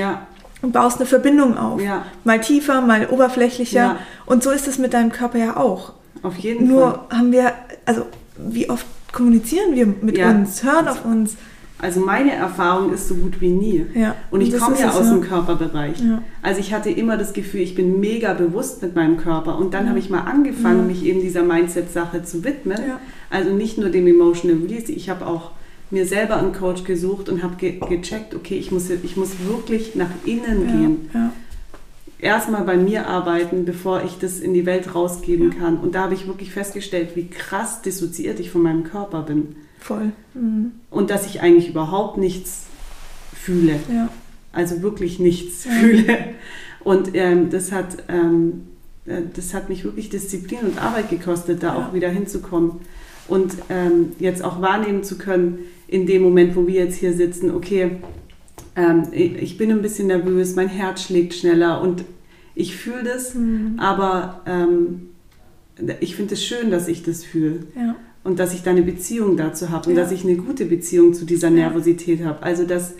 Und 0.61 0.73
baust 0.73 0.97
eine 0.97 1.05
Verbindung 1.05 1.57
auf. 1.57 1.81
Mal 2.23 2.41
tiefer, 2.41 2.81
mal 2.81 3.07
oberflächlicher. 3.07 3.97
Und 4.25 4.43
so 4.43 4.51
ist 4.51 4.67
es 4.67 4.77
mit 4.77 4.93
deinem 4.93 5.11
Körper 5.11 5.37
ja 5.37 5.57
auch. 5.57 5.93
Auf 6.21 6.37
jeden 6.37 6.67
Nur 6.67 6.81
Fall. 6.81 6.99
Nur 7.09 7.17
haben 7.17 7.31
wir, 7.31 7.53
also 7.85 8.05
wie 8.37 8.69
oft 8.69 8.85
kommunizieren 9.11 9.75
wir 9.75 9.85
mit 9.85 10.17
uns, 10.17 10.63
hören 10.63 10.87
auf 10.87 11.05
uns. 11.05 11.35
Also 11.81 12.01
meine 12.01 12.33
Erfahrung 12.33 12.91
ist 12.93 13.07
so 13.07 13.15
gut 13.15 13.39
wie 13.39 13.49
nie. 13.49 13.85
Ja. 13.95 14.15
Und 14.31 14.41
ich 14.41 14.57
komme 14.57 14.77
ja 14.77 14.89
aus 14.89 15.05
ja. 15.05 15.13
dem 15.13 15.21
Körperbereich. 15.21 16.01
Ja. 16.01 16.21
Also 16.41 16.59
ich 16.59 16.73
hatte 16.73 16.89
immer 16.89 17.15
das 17.17 17.31
Gefühl, 17.31 17.61
ich 17.61 17.73
bin 17.73 18.01
mega 18.01 18.33
bewusst 18.33 18.81
mit 18.81 18.95
meinem 18.95 19.15
Körper. 19.15 19.57
Und 19.57 19.73
dann 19.73 19.87
habe 19.87 19.97
ich 19.97 20.09
mal 20.09 20.21
angefangen, 20.21 20.87
mich 20.87 21.05
eben 21.05 21.21
dieser 21.21 21.43
Mindset-Sache 21.43 22.23
zu 22.23 22.43
widmen. 22.43 22.79
Also 23.29 23.51
nicht 23.51 23.77
nur 23.77 23.89
dem 23.89 24.07
Emotional 24.07 24.57
Release. 24.61 24.91
Ich 24.91 25.09
habe 25.09 25.25
auch 25.25 25.51
mir 25.89 26.05
selber 26.05 26.35
einen 26.35 26.51
Coach 26.51 26.83
gesucht 26.83 27.29
und 27.29 27.43
habe 27.43 27.55
ge 27.55 27.79
gecheckt, 27.79 28.35
okay, 28.35 28.57
ich 28.57 28.71
muss, 28.71 28.89
ich 28.89 29.15
muss 29.15 29.31
wirklich 29.47 29.95
nach 29.95 30.11
innen 30.25 30.67
gehen. 30.67 31.09
Erstmal 32.19 32.63
bei 32.63 32.75
mir 32.75 33.07
arbeiten, 33.07 33.63
bevor 33.63 34.03
ich 34.03 34.17
das 34.19 34.41
in 34.41 34.53
die 34.53 34.65
Welt 34.65 34.93
rausgeben 34.93 35.57
kann. 35.57 35.77
Und 35.77 35.95
da 35.95 36.03
habe 36.03 36.13
ich 36.13 36.27
wirklich 36.27 36.51
festgestellt, 36.51 37.11
wie 37.15 37.29
krass 37.29 37.81
dissoziiert 37.81 38.41
ich 38.41 38.51
von 38.51 38.61
meinem 38.61 38.83
Körper 38.83 39.21
bin. 39.21 39.55
Voll. 39.79 40.11
Mhm. 40.33 40.73
Und 40.89 41.09
dass 41.09 41.25
ich 41.25 41.41
eigentlich 41.41 41.69
überhaupt 41.69 42.17
nichts 42.17 42.65
fühle. 43.33 43.79
Ja. 43.91 44.09
Also 44.51 44.81
wirklich 44.81 45.19
nichts 45.19 45.65
ja. 45.65 45.71
fühle. 45.71 46.17
Und 46.81 47.15
ähm, 47.15 47.49
das 47.49 47.71
hat 47.71 48.03
ähm, 48.07 48.63
äh, 49.09 49.21
das 49.35 49.53
hat 49.53 49.69
mich 49.69 49.83
wirklich 49.83 50.09
Disziplin 50.09 50.59
und 50.61 50.81
Arbeit 50.81 51.09
gekostet, 51.09 51.63
da 51.63 51.67
ja. 51.67 51.75
auch 51.75 51.93
wieder 51.93 52.09
hinzukommen 52.09 52.73
und 53.27 53.53
ähm, 53.69 54.13
jetzt 54.19 54.43
auch 54.43 54.61
wahrnehmen 54.61 55.03
zu 55.03 55.17
können, 55.17 55.59
in 55.87 56.05
dem 56.05 56.21
Moment, 56.21 56.55
wo 56.55 56.67
wir 56.67 56.75
jetzt 56.85 56.97
hier 56.97 57.13
sitzen, 57.13 57.51
okay, 57.51 57.97
ähm, 58.75 59.03
ich 59.11 59.57
bin 59.57 59.71
ein 59.71 59.81
bisschen 59.81 60.07
nervös, 60.07 60.55
mein 60.55 60.69
Herz 60.69 61.03
schlägt 61.03 61.33
schneller 61.33 61.81
und 61.81 62.05
ich 62.55 62.75
fühle 62.75 63.03
das, 63.03 63.35
mhm. 63.35 63.75
aber 63.77 64.41
ähm, 64.45 65.09
ich 65.99 66.15
finde 66.15 66.33
es 66.33 66.43
schön, 66.43 66.71
dass 66.71 66.87
ich 66.87 67.03
das 67.03 67.23
fühle. 67.23 67.61
Ja. 67.75 67.95
Und 68.23 68.39
dass 68.39 68.53
ich 68.53 68.63
da 68.63 68.71
eine 68.71 68.81
Beziehung 68.81 69.37
dazu 69.37 69.69
habe 69.69 69.89
und 69.89 69.95
ja. 69.95 70.03
dass 70.03 70.11
ich 70.11 70.23
eine 70.23 70.35
gute 70.35 70.65
Beziehung 70.65 71.13
zu 71.13 71.25
dieser 71.25 71.49
Nervosität 71.49 72.23
habe. 72.23 72.43
Also 72.43 72.65
dass 72.65 72.93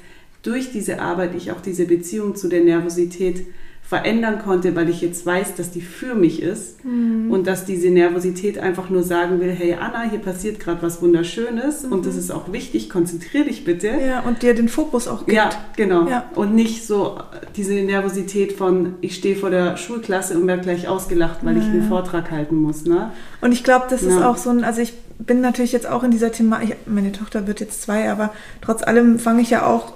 durch 0.44 0.72
diese 0.72 1.02
Arbeit 1.02 1.36
ich 1.36 1.52
auch 1.52 1.62
diese 1.62 1.86
Beziehung 1.86 2.36
zu 2.36 2.48
der 2.48 2.64
Nervosität 2.64 3.46
verändern 3.90 4.38
konnte, 4.38 4.76
weil 4.76 4.88
ich 4.88 5.02
jetzt 5.02 5.26
weiß, 5.26 5.56
dass 5.56 5.72
die 5.72 5.82
für 5.82 6.14
mich 6.14 6.44
ist 6.44 6.86
mhm. 6.86 7.32
und 7.32 7.48
dass 7.48 7.66
diese 7.66 7.90
Nervosität 7.90 8.60
einfach 8.60 8.92
nur 8.92 9.02
sagen 9.02 9.40
will, 9.40 9.50
hey 9.50 9.74
Anna, 9.74 10.04
hier 10.08 10.20
passiert 10.20 10.60
gerade 10.60 10.84
was 10.84 11.02
Wunderschönes 11.02 11.88
mhm. 11.88 11.94
und 11.94 12.06
das 12.06 12.16
ist 12.16 12.30
auch 12.30 12.54
wichtig, 12.54 12.92
konzentriere 12.92 13.46
dich 13.46 13.66
bitte. 13.66 13.88
Ja, 13.88 14.20
und 14.20 14.44
dir 14.44 14.54
den 14.54 14.70
Fokus 14.70 15.08
auch 15.08 15.26
gibt. 15.26 15.36
Ja, 15.36 15.50
genau. 15.76 16.08
Ja. 16.08 16.30
Und 16.36 16.54
nicht 16.54 16.86
so 16.86 17.18
diese 17.56 17.74
Nervosität 17.74 18.52
von, 18.54 18.94
ich 19.02 19.16
stehe 19.16 19.36
vor 19.36 19.50
der 19.50 19.76
Schulklasse 19.76 20.38
und 20.38 20.46
werde 20.46 20.62
gleich 20.62 20.88
ausgelacht, 20.88 21.40
weil 21.42 21.58
ja, 21.58 21.64
ich 21.64 21.68
einen 21.68 21.88
Vortrag 21.90 22.30
halten 22.30 22.58
muss. 22.58 22.86
Ne? 22.86 23.12
Und 23.42 23.54
ich 23.54 23.64
glaube, 23.64 23.88
das 23.90 24.04
ist 24.04 24.22
auch 24.22 24.38
so 24.38 24.52
ein, 24.52 24.64
also 24.64 24.82
ich 24.82 24.94
bin 25.20 25.42
natürlich 25.42 25.72
jetzt 25.72 25.88
auch 25.88 26.04
in 26.04 26.12
dieser 26.12 26.32
Thema, 26.32 26.62
ich, 26.64 26.76
meine 26.86 27.12
Tochter 27.12 27.46
wird 27.46 27.60
jetzt 27.60 27.82
zwei, 27.84 28.10
aber 28.10 28.34
trotz 28.62 28.82
allem 28.82 29.20
fange 29.20 29.42
ich 29.42 29.52
ja 29.52 29.66
auch 29.66 29.94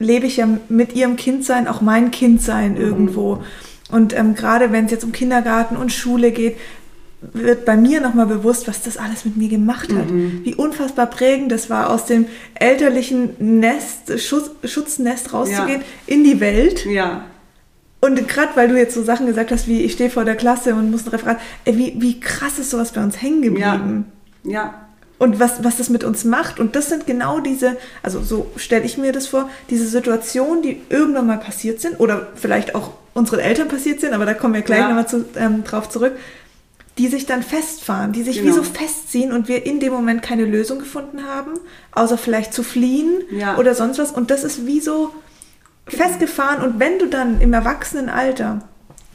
lebe 0.00 0.26
ich 0.26 0.38
ja 0.38 0.48
mit 0.68 0.96
ihrem 0.96 1.14
Kindsein 1.14 1.68
auch 1.68 1.80
mein 1.80 2.10
Kindsein 2.10 2.72
mhm. 2.72 2.80
irgendwo. 2.80 3.44
Und 3.92 4.16
ähm, 4.18 4.34
gerade 4.34 4.72
wenn 4.72 4.86
es 4.86 4.90
jetzt 4.90 5.04
um 5.04 5.12
Kindergarten 5.12 5.76
und 5.76 5.92
Schule 5.92 6.32
geht, 6.32 6.56
wird 7.20 7.66
bei 7.66 7.76
mir 7.76 8.00
nochmal 8.00 8.26
bewusst, 8.26 8.66
was 8.66 8.82
das 8.82 8.96
alles 8.96 9.26
mit 9.26 9.36
mir 9.36 9.50
gemacht 9.50 9.92
hat. 9.92 10.10
Mhm. 10.10 10.40
Wie 10.42 10.54
unfassbar 10.54 11.06
prägend 11.06 11.52
das 11.52 11.68
war, 11.68 11.90
aus 11.90 12.06
dem 12.06 12.24
elterlichen 12.54 13.60
Nest, 13.60 14.18
Schutz, 14.18 14.50
Schutznest 14.64 15.34
rauszugehen 15.34 15.82
ja. 15.82 16.14
in 16.14 16.24
die 16.24 16.40
Welt. 16.40 16.86
Ja. 16.86 17.24
Und 18.00 18.26
gerade 18.28 18.52
weil 18.54 18.68
du 18.68 18.78
jetzt 18.78 18.94
so 18.94 19.02
Sachen 19.02 19.26
gesagt 19.26 19.50
hast, 19.50 19.68
wie 19.68 19.82
ich 19.82 19.92
stehe 19.92 20.10
vor 20.10 20.24
der 20.24 20.36
Klasse 20.36 20.74
und 20.74 20.90
muss 20.90 21.04
ein 21.04 21.10
Referat, 21.10 21.38
ey, 21.64 21.76
wie, 21.76 21.94
wie 21.98 22.18
krass 22.18 22.58
ist 22.58 22.70
sowas 22.70 22.92
bei 22.92 23.02
uns 23.02 23.20
hängen 23.20 23.42
geblieben. 23.42 24.06
Ja. 24.44 24.52
ja 24.52 24.74
und 25.20 25.38
was, 25.38 25.62
was 25.62 25.76
das 25.76 25.90
mit 25.90 26.02
uns 26.02 26.24
macht. 26.24 26.58
Und 26.58 26.74
das 26.74 26.88
sind 26.88 27.06
genau 27.06 27.40
diese, 27.40 27.76
also 28.02 28.22
so 28.22 28.50
stelle 28.56 28.86
ich 28.86 28.96
mir 28.96 29.12
das 29.12 29.26
vor, 29.26 29.50
diese 29.68 29.86
Situationen, 29.86 30.62
die 30.62 30.80
irgendwann 30.88 31.26
mal 31.26 31.36
passiert 31.36 31.78
sind 31.82 32.00
oder 32.00 32.28
vielleicht 32.36 32.74
auch 32.74 32.92
unseren 33.12 33.38
Eltern 33.40 33.68
passiert 33.68 34.00
sind, 34.00 34.14
aber 34.14 34.24
da 34.24 34.32
kommen 34.32 34.54
wir 34.54 34.62
gleich 34.62 34.80
ja. 34.80 34.88
nochmal 34.88 35.06
zu, 35.06 35.26
ähm, 35.36 35.62
drauf 35.62 35.90
zurück, 35.90 36.14
die 36.96 37.08
sich 37.08 37.26
dann 37.26 37.42
festfahren, 37.42 38.12
die 38.12 38.22
sich 38.22 38.38
genau. 38.38 38.48
wie 38.48 38.54
so 38.54 38.62
festziehen 38.62 39.32
und 39.32 39.46
wir 39.46 39.66
in 39.66 39.78
dem 39.78 39.92
Moment 39.92 40.22
keine 40.22 40.46
Lösung 40.46 40.78
gefunden 40.78 41.26
haben, 41.26 41.52
außer 41.92 42.16
vielleicht 42.16 42.54
zu 42.54 42.62
fliehen 42.62 43.20
ja. 43.30 43.58
oder 43.58 43.74
sonst 43.74 43.98
was. 43.98 44.12
Und 44.12 44.30
das 44.30 44.42
ist 44.42 44.66
wie 44.66 44.80
so. 44.80 45.10
Festgefahren. 45.86 46.62
Und 46.62 46.80
wenn 46.80 46.98
du 46.98 47.06
dann 47.06 47.40
im 47.40 47.52
Erwachsenenalter 47.52 48.60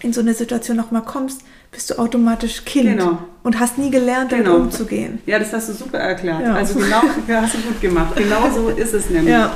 in 0.01 0.13
so 0.13 0.21
eine 0.21 0.33
Situation 0.33 0.77
nochmal 0.77 1.03
kommst, 1.03 1.41
bist 1.71 1.89
du 1.89 1.99
automatisch 1.99 2.63
Kind 2.63 2.97
genau. 2.97 3.17
und 3.43 3.59
hast 3.59 3.77
nie 3.77 3.91
gelernt, 3.91 4.31
damit 4.31 4.45
genau. 4.45 4.57
umzugehen. 4.57 5.19
Ja, 5.25 5.39
das 5.39 5.51
hast 5.51 5.69
du 5.69 5.73
super 5.73 5.97
erklärt. 5.97 6.41
Ja. 6.41 6.55
Also 6.55 6.79
genau, 6.79 7.01
hast 7.27 7.55
du 7.55 7.57
gut 7.59 7.81
gemacht. 7.81 8.15
Genau 8.15 8.49
so 8.53 8.69
ist 8.69 8.93
es 8.93 9.09
nämlich. 9.09 9.33
Ja. 9.33 9.51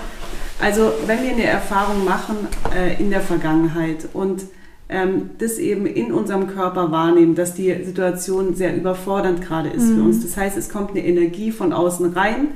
Also 0.62 0.92
wenn 1.06 1.24
wir 1.24 1.32
eine 1.32 1.46
Erfahrung 1.46 2.04
machen 2.04 2.36
äh, 2.76 3.00
in 3.02 3.10
der 3.10 3.22
Vergangenheit 3.22 4.10
und 4.12 4.44
ähm, 4.90 5.30
das 5.38 5.58
eben 5.58 5.86
in 5.86 6.12
unserem 6.12 6.48
Körper 6.48 6.92
wahrnehmen, 6.92 7.36
dass 7.36 7.54
die 7.54 7.84
Situation 7.84 8.56
sehr 8.56 8.76
überfordernd 8.76 9.42
gerade 9.42 9.70
ist 9.70 9.84
mhm. 9.84 9.96
für 9.96 10.04
uns. 10.04 10.24
Das 10.24 10.36
heißt, 10.36 10.58
es 10.58 10.70
kommt 10.70 10.92
eine 10.92 11.06
Energie 11.06 11.52
von 11.52 11.72
außen 11.72 12.12
rein, 12.14 12.50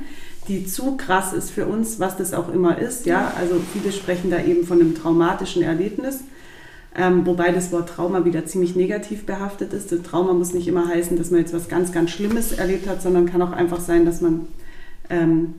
die 0.48 0.66
zu 0.66 0.96
krass 0.96 1.32
ist 1.32 1.50
für 1.50 1.66
uns, 1.66 2.00
was 2.00 2.16
das 2.16 2.34
auch 2.34 2.52
immer 2.52 2.78
ist. 2.78 3.06
Ja, 3.06 3.32
also 3.38 3.56
viele 3.72 3.92
sprechen 3.92 4.30
da 4.30 4.42
eben 4.42 4.66
von 4.66 4.80
einem 4.80 4.94
traumatischen 4.94 5.62
Erlebnis. 5.62 6.20
Ähm, 6.96 7.26
wobei 7.26 7.50
das 7.50 7.72
Wort 7.72 7.88
Trauma 7.88 8.24
wieder 8.24 8.46
ziemlich 8.46 8.76
negativ 8.76 9.26
behaftet 9.26 9.72
ist. 9.72 9.90
Das 9.90 10.02
Trauma 10.02 10.32
muss 10.32 10.54
nicht 10.54 10.68
immer 10.68 10.86
heißen, 10.86 11.16
dass 11.16 11.32
man 11.32 11.40
jetzt 11.40 11.52
was 11.52 11.68
ganz, 11.68 11.90
ganz 11.90 12.10
Schlimmes 12.10 12.52
erlebt 12.52 12.88
hat, 12.88 13.02
sondern 13.02 13.26
kann 13.26 13.42
auch 13.42 13.50
einfach 13.50 13.80
sein, 13.80 14.04
dass 14.04 14.20
man, 14.20 14.46
ähm, 15.10 15.54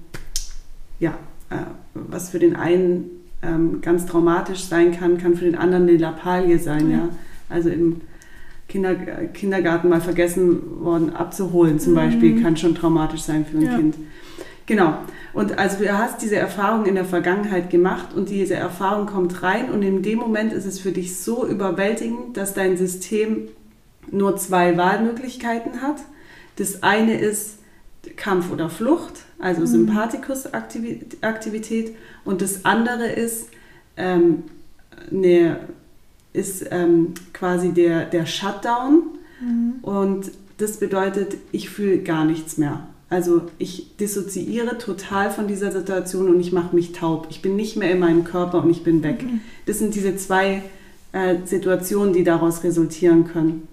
ja, 0.97 1.17
äh, 1.49 1.55
was 1.93 2.29
für 2.29 2.39
den 2.39 2.55
einen 2.55 3.09
ähm, 3.41 3.81
ganz 3.81 4.05
traumatisch 4.05 4.63
sein 4.63 4.97
kann, 4.97 5.17
kann 5.17 5.35
für 5.35 5.43
den 5.43 5.55
anderen 5.55 5.83
eine 5.83 5.97
Lappalie 5.97 6.57
sein. 6.57 6.89
Ja. 6.89 6.97
ja? 6.97 7.09
Also 7.49 7.69
im 7.69 8.01
Kinder, 8.69 8.95
Kindergarten 8.95 9.89
mal 9.89 10.01
vergessen 10.01 10.83
worden 10.83 11.11
abzuholen 11.11 11.79
zum 11.79 11.93
mhm. 11.93 11.97
Beispiel, 11.97 12.41
kann 12.41 12.55
schon 12.55 12.75
traumatisch 12.75 13.21
sein 13.21 13.45
für 13.45 13.57
ein 13.57 13.63
ja. 13.63 13.75
Kind. 13.75 13.95
Genau. 14.65 14.97
Und 15.33 15.59
also 15.59 15.77
du 15.77 15.97
hast 15.97 16.21
diese 16.21 16.37
Erfahrung 16.37 16.85
in 16.85 16.95
der 16.95 17.05
Vergangenheit 17.05 17.69
gemacht 17.69 18.13
und 18.15 18.29
diese 18.29 18.55
Erfahrung 18.55 19.05
kommt 19.05 19.43
rein 19.43 19.69
und 19.69 19.83
in 19.83 20.01
dem 20.01 20.19
Moment 20.19 20.53
ist 20.53 20.65
es 20.65 20.79
für 20.79 20.91
dich 20.91 21.17
so 21.17 21.47
überwältigend, 21.47 22.35
dass 22.35 22.53
dein 22.53 22.77
System 22.77 23.49
nur 24.09 24.37
zwei 24.37 24.77
Wahlmöglichkeiten 24.77 25.81
hat. 25.81 25.97
Das 26.55 26.83
eine 26.83 27.19
ist 27.19 27.59
Kampf 28.15 28.51
oder 28.51 28.69
Flucht, 28.69 29.25
also 29.39 29.61
mhm. 29.61 29.67
Sympathikus-Aktivität 29.67 31.95
und 32.23 32.41
das 32.41 32.65
andere 32.65 33.07
ist, 33.07 33.49
ähm, 33.97 34.43
eine, 35.11 35.59
ist 36.33 36.65
ähm, 36.71 37.13
quasi 37.33 37.71
der, 37.71 38.05
der 38.05 38.25
Shutdown 38.25 39.03
mhm. 39.41 39.75
und 39.81 40.31
das 40.57 40.77
bedeutet, 40.77 41.35
ich 41.51 41.69
fühle 41.69 41.99
gar 41.99 42.25
nichts 42.25 42.57
mehr. 42.57 42.87
Also 43.09 43.43
ich 43.59 43.97
dissoziiere 43.97 44.77
total 44.77 45.29
von 45.29 45.47
dieser 45.47 45.71
Situation 45.71 46.27
und 46.27 46.39
ich 46.39 46.51
mache 46.51 46.75
mich 46.75 46.91
taub. 46.91 47.27
Ich 47.29 47.41
bin 47.41 47.55
nicht 47.55 47.77
mehr 47.77 47.91
in 47.91 47.99
meinem 47.99 48.23
Körper 48.23 48.63
und 48.63 48.69
ich 48.69 48.83
bin 48.83 49.03
weg. 49.03 49.23
Mhm. 49.23 49.41
Das 49.65 49.79
sind 49.79 49.93
diese 49.93 50.15
zwei 50.17 50.63
äh, 51.11 51.35
Situationen, 51.45 52.13
die 52.13 52.23
daraus 52.23 52.63
resultieren 52.63 53.27
können. 53.27 53.67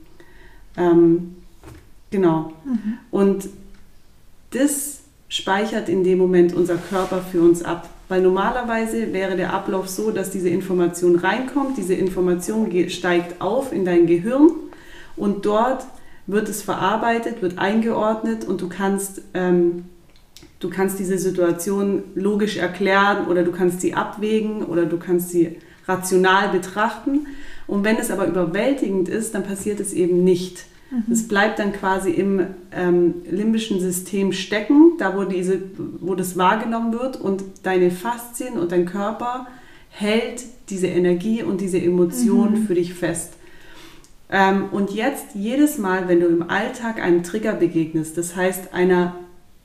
Ähm, 0.77 1.37
genau. 2.11 2.53
Mhm. 2.65 2.99
Und 3.11 3.49
das 4.51 5.01
speichert 5.29 5.89
in 5.89 6.05
dem 6.05 6.19
Moment 6.19 6.55
unser 6.55 6.77
Körper 6.77 7.23
für 7.23 7.41
uns 7.41 7.63
ab. 7.63 7.89
Weil 8.11 8.21
normalerweise 8.21 9.15
wäre 9.15 9.37
der 9.37 9.55
Ablauf 9.55 9.89
so, 9.89 10.11
dass 10.11 10.31
diese 10.31 10.51
Information 10.51 11.17
reinkommt, 11.17 11.79
diese 11.79 11.95
Information 11.95 12.71
steigt 12.91 13.41
auf 13.41 13.73
in 13.73 13.87
dein 13.87 14.07
Gehirn 14.07 14.51
und 15.17 15.47
dort 15.47 15.87
wird 16.27 16.49
es 16.49 16.63
verarbeitet, 16.63 17.43
wird 17.43 17.59
eingeordnet 17.59 18.45
und 18.45 18.61
du 18.61 18.69
kannst, 18.69 19.23
ähm, 19.35 19.85
du 20.61 20.71
kannst 20.71 20.99
diese 20.99 21.19
Situation 21.19 22.05
logisch 22.15 22.57
erklären 22.57 23.27
oder 23.27 23.43
du 23.43 23.53
kannst 23.53 23.81
sie 23.81 23.95
abwägen 23.95 24.65
oder 24.65 24.87
du 24.87 24.99
kannst 24.99 25.31
sie 25.31 25.57
rational 25.87 26.51
betrachten. 26.51 27.27
Und 27.67 27.85
wenn 27.85 27.97
es 27.97 28.11
aber 28.11 28.27
überwältigend 28.27 29.09
ist, 29.09 29.35
dann 29.35 29.43
passiert 29.43 29.81
es 29.81 29.93
eben 29.93 30.25
nicht. 30.25 30.67
Mhm. 30.91 31.13
Es 31.13 31.27
bleibt 31.27 31.59
dann 31.59 31.73
quasi 31.73 32.11
im 32.11 32.47
ähm, 32.73 33.15
limbischen 33.31 33.81
System 33.81 34.33
stecken, 34.33 34.93
da 34.99 35.17
wo, 35.17 35.25
diese, 35.25 35.61
wo 36.01 36.15
das 36.15 36.37
wahrgenommen 36.37 36.93
wird 36.93 37.21
und 37.21 37.43
deine 37.63 37.91
Faszien 37.91 38.59
und 38.59 38.73
dein 38.73 38.87
Körper 38.87 39.47
hält 39.91 40.45
diese 40.71 40.87
Energie 40.87 41.43
und 41.43 41.61
diese 41.61 41.79
Emotion 41.79 42.53
mhm. 42.53 42.67
für 42.67 42.75
dich 42.75 42.95
fest. 42.95 43.35
Ähm, 44.33 44.71
und 44.73 44.93
jetzt 44.93 45.35
jedes 45.35 45.77
Mal, 45.77 46.09
wenn 46.09 46.21
du 46.21 46.27
im 46.27 46.49
Alltag 46.49 47.01
einem 47.01 47.23
Trigger 47.23 47.53
begegnest, 47.53 48.17
das 48.17 48.35
heißt 48.35 48.73
einer, 48.73 49.15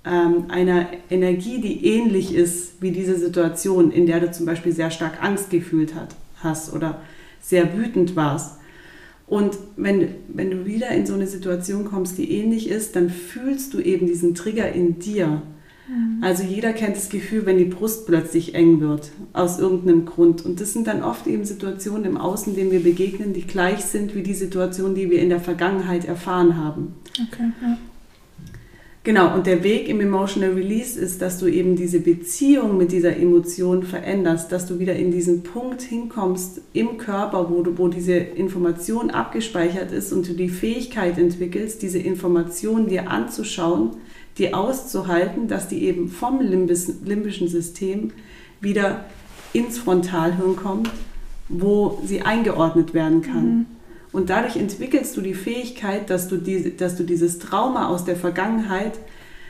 ähm, 0.05 0.45
einer 0.49 0.87
Energie, 1.09 1.61
die 1.61 1.85
ähnlich 1.85 2.35
ist 2.35 2.81
wie 2.81 2.91
diese 2.91 3.17
Situation, 3.17 3.91
in 3.91 4.05
der 4.05 4.19
du 4.19 4.29
zum 4.29 4.45
Beispiel 4.45 4.73
sehr 4.73 4.91
stark 4.91 5.23
Angst 5.23 5.49
gefühlt 5.49 5.95
hat, 5.95 6.15
hast 6.43 6.73
oder 6.73 7.01
sehr 7.39 7.77
wütend 7.77 8.17
warst. 8.17 8.57
Und 9.25 9.57
wenn, 9.77 10.15
wenn 10.27 10.51
du 10.51 10.65
wieder 10.65 10.89
in 10.89 11.05
so 11.05 11.13
eine 11.13 11.27
Situation 11.27 11.85
kommst, 11.85 12.17
die 12.17 12.31
ähnlich 12.31 12.69
ist, 12.69 12.97
dann 12.97 13.09
fühlst 13.09 13.73
du 13.73 13.79
eben 13.79 14.05
diesen 14.05 14.35
Trigger 14.35 14.69
in 14.71 14.99
dir. 14.99 15.41
Mhm. 15.87 16.21
Also 16.21 16.43
jeder 16.43 16.73
kennt 16.73 16.95
das 16.95 17.09
Gefühl, 17.09 17.45
wenn 17.45 17.57
die 17.57 17.65
Brust 17.65 18.05
plötzlich 18.05 18.55
eng 18.55 18.81
wird, 18.81 19.11
aus 19.33 19.59
irgendeinem 19.59 20.05
Grund. 20.05 20.45
Und 20.45 20.59
das 20.59 20.73
sind 20.73 20.87
dann 20.87 21.03
oft 21.03 21.27
eben 21.27 21.45
Situationen 21.45 22.05
im 22.05 22.17
Außen, 22.17 22.55
denen 22.55 22.71
wir 22.71 22.83
begegnen, 22.83 23.33
die 23.33 23.47
gleich 23.47 23.85
sind 23.85 24.15
wie 24.15 24.23
die 24.23 24.33
Situationen, 24.33 24.95
die 24.95 25.09
wir 25.09 25.21
in 25.21 25.29
der 25.29 25.39
Vergangenheit 25.39 26.05
erfahren 26.05 26.57
haben. 26.57 26.95
Okay, 27.13 27.51
ja. 27.61 27.77
Genau, 29.07 29.33
und 29.33 29.47
der 29.47 29.63
Weg 29.63 29.87
im 29.87 30.01
Emotional 30.01 30.51
Release 30.51 30.99
ist, 30.99 31.21
dass 31.21 31.39
du 31.39 31.47
eben 31.47 31.77
diese 31.77 32.01
Beziehung 32.01 32.77
mit 32.77 32.91
dieser 32.91 33.15
Emotion 33.15 33.83
veränderst, 33.83 34.51
dass 34.51 34.65
du 34.65 34.79
wieder 34.79 34.97
in 34.97 35.11
diesen 35.11 35.43
Punkt 35.43 35.81
hinkommst 35.81 36.59
im 36.73 36.97
Körper, 36.97 37.49
wo, 37.49 37.61
du, 37.61 37.77
wo 37.77 37.87
diese 37.87 38.17
Information 38.17 39.09
abgespeichert 39.09 39.93
ist 39.93 40.11
und 40.11 40.27
du 40.27 40.33
die 40.33 40.49
Fähigkeit 40.49 41.17
entwickelst, 41.17 41.83
diese 41.83 41.99
Information 41.99 42.89
dir 42.89 43.09
anzuschauen 43.09 43.91
die 44.37 44.53
auszuhalten, 44.53 45.47
dass 45.47 45.67
die 45.67 45.83
eben 45.83 46.09
vom 46.09 46.41
limbischen 46.41 47.47
System 47.47 48.11
wieder 48.61 49.05
ins 49.53 49.77
Frontalhirn 49.77 50.55
kommt, 50.55 50.89
wo 51.49 52.01
sie 52.05 52.21
eingeordnet 52.21 52.93
werden 52.93 53.21
kann. 53.21 53.45
Mhm. 53.45 53.65
Und 54.11 54.29
dadurch 54.29 54.55
entwickelst 54.55 55.15
du 55.17 55.21
die 55.21 55.33
Fähigkeit, 55.33 56.09
dass 56.09 56.27
du, 56.27 56.37
die, 56.37 56.75
dass 56.75 56.95
du 56.95 57.03
dieses 57.03 57.39
Trauma 57.39 57.87
aus 57.87 58.05
der 58.05 58.15
Vergangenheit, 58.15 58.93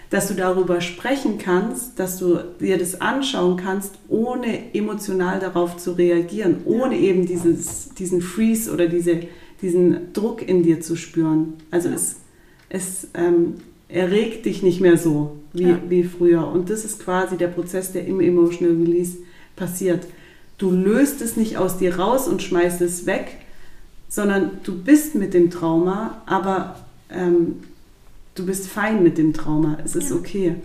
dass 0.10 0.30
du 0.30 0.34
darüber 0.34 0.82
sprechen 0.82 1.38
kannst, 1.38 2.00
dass 2.00 2.18
du 2.18 2.40
dir 2.60 2.78
das 2.78 3.02
anschauen 3.02 3.58
kannst, 3.58 3.96
ohne 4.08 4.74
emotional 4.74 5.40
darauf 5.40 5.78
zu 5.78 5.94
reagieren, 5.94 6.62
ohne 6.66 6.96
ja. 6.96 7.02
eben 7.02 7.26
dieses, 7.26 7.94
diesen 7.94 8.22
Freeze 8.22 8.72
oder 8.72 8.88
diese, 8.88 9.22
diesen 9.62 10.14
Druck 10.14 10.48
in 10.48 10.64
dir 10.64 10.82
zu 10.82 10.96
spüren. 10.96 11.54
Also 11.72 11.90
ja. 11.90 11.96
es, 11.96 12.16
es 12.70 13.08
ähm, 13.14 13.56
erregt 13.90 14.46
dich 14.46 14.64
nicht 14.64 14.82
mehr 14.82 14.98
so 14.98 15.38
wie, 15.54 15.70
ja. 15.70 15.80
wie 15.88 16.04
früher. 16.04 16.48
Und 16.48 16.70
das 16.70 16.86
ist 16.86 17.00
quasi 17.00 17.38
der 17.38 17.48
Prozess, 17.48 17.92
der 17.92 18.06
im 18.06 18.20
Emotional 18.20 18.76
Release 18.76 19.18
passiert. 19.56 20.06
Du 20.58 20.72
löst 20.72 21.22
es 21.22 21.38
nicht 21.38 21.58
aus 21.58 21.78
dir 21.78 21.98
raus 21.98 22.28
und 22.28 22.42
schmeißt 22.42 22.82
es 22.82 23.06
weg, 23.06 23.38
sondern 24.10 24.60
du 24.64 24.82
bist 24.82 25.16
mit 25.16 25.34
dem 25.34 25.50
Trauma, 25.50 26.22
aber 26.26 26.80
ähm, 27.10 27.58
du 28.36 28.46
bist 28.46 28.68
fein 28.68 29.04
mit 29.04 29.18
dem 29.18 29.34
Trauma. 29.34 29.78
Es 29.84 29.96
ist 29.96 30.10
ja. 30.10 30.16
okay. 30.16 30.56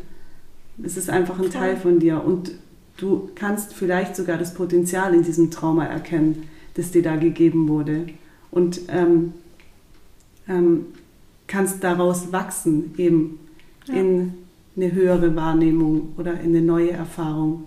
Es 0.83 0.97
ist 0.97 1.11
einfach 1.11 1.37
ein 1.39 1.45
Voll. 1.45 1.51
Teil 1.51 1.77
von 1.77 1.99
dir 1.99 2.25
und 2.25 2.53
du 2.97 3.31
kannst 3.35 3.75
vielleicht 3.75 4.17
sogar 4.17 4.39
das 4.39 4.55
Potenzial 4.55 5.15
in 5.15 5.23
diesem 5.23 5.51
Trauma 5.51 5.85
erkennen, 5.85 6.49
das 6.75 6.91
dir 6.91 7.03
da 7.03 7.17
gegeben 7.17 7.69
wurde. 7.69 8.07
Und 8.51 8.83
ähm, 8.89 9.35
ähm, 10.49 10.87
kannst 11.53 11.85
daraus 11.85 12.33
wachsen, 12.33 12.95
eben 12.97 13.39
ja. 13.87 13.95
in 13.95 14.35
eine 14.75 14.93
höhere 14.93 15.37
Wahrnehmung 15.37 16.15
oder 16.17 16.33
in 16.41 16.49
eine 16.49 16.63
neue 16.63 16.93
Erfahrung. 16.93 17.65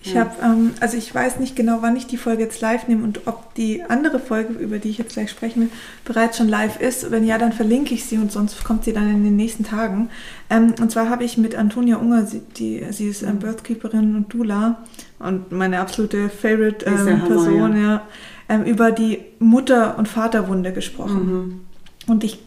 Ich 0.00 0.14
ja. 0.14 0.20
habe, 0.20 0.30
ähm, 0.44 0.70
also 0.78 0.96
ich 0.96 1.12
weiß 1.12 1.40
nicht 1.40 1.56
genau, 1.56 1.78
wann 1.80 1.96
ich 1.96 2.06
die 2.06 2.18
Folge 2.18 2.44
jetzt 2.44 2.60
live 2.60 2.86
nehme 2.86 3.02
und 3.02 3.26
ob 3.26 3.54
die 3.54 3.82
andere 3.82 4.20
Folge, 4.20 4.52
über 4.52 4.78
die 4.78 4.90
ich 4.90 4.98
jetzt 4.98 5.14
gleich 5.14 5.30
sprechen 5.30 5.62
will, 5.62 5.68
bereits 6.04 6.36
schon 6.36 6.48
live 6.48 6.80
ist. 6.80 7.10
Wenn 7.10 7.24
ja, 7.24 7.36
dann 7.36 7.52
verlinke 7.52 7.94
ich 7.94 8.04
sie 8.04 8.16
und 8.16 8.30
sonst 8.30 8.62
kommt 8.62 8.84
sie 8.84 8.92
dann 8.92 9.10
in 9.10 9.24
den 9.24 9.34
nächsten 9.34 9.64
Tagen. 9.64 10.10
Ähm, 10.50 10.74
und 10.80 10.92
zwar 10.92 11.10
habe 11.10 11.24
ich 11.24 11.36
mit 11.36 11.56
Antonia 11.56 11.96
Unger, 11.96 12.26
sie, 12.26 12.42
die, 12.56 12.84
sie 12.90 13.08
ist 13.08 13.22
ähm, 13.22 13.38
Birthkeeperin 13.40 14.14
und 14.14 14.32
Dula 14.32 14.84
und 15.18 15.50
meine 15.50 15.80
absolute 15.80 16.28
Favorite 16.28 16.86
ähm, 16.86 17.20
Person, 17.26 17.60
Hammer, 17.60 17.76
ja. 17.76 17.82
ja 17.82 18.02
ähm, 18.48 18.64
über 18.64 18.92
die 18.92 19.20
Mutter- 19.40 19.98
und 19.98 20.06
Vaterwunde 20.08 20.72
gesprochen. 20.72 21.26
Mhm. 21.26 21.60
Und 22.06 22.22
ich, 22.22 22.38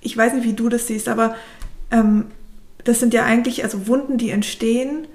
ich 0.00 0.16
weiß 0.16 0.34
nicht, 0.34 0.44
wie 0.44 0.52
du 0.52 0.68
das 0.68 0.86
siehst, 0.86 1.08
aber 1.08 1.34
ähm, 1.90 2.26
das 2.84 3.00
sind 3.00 3.14
ja 3.14 3.24
eigentlich 3.24 3.64
also 3.64 3.86
Wunden, 3.86 4.18
die 4.18 4.30
entstehen 4.30 5.06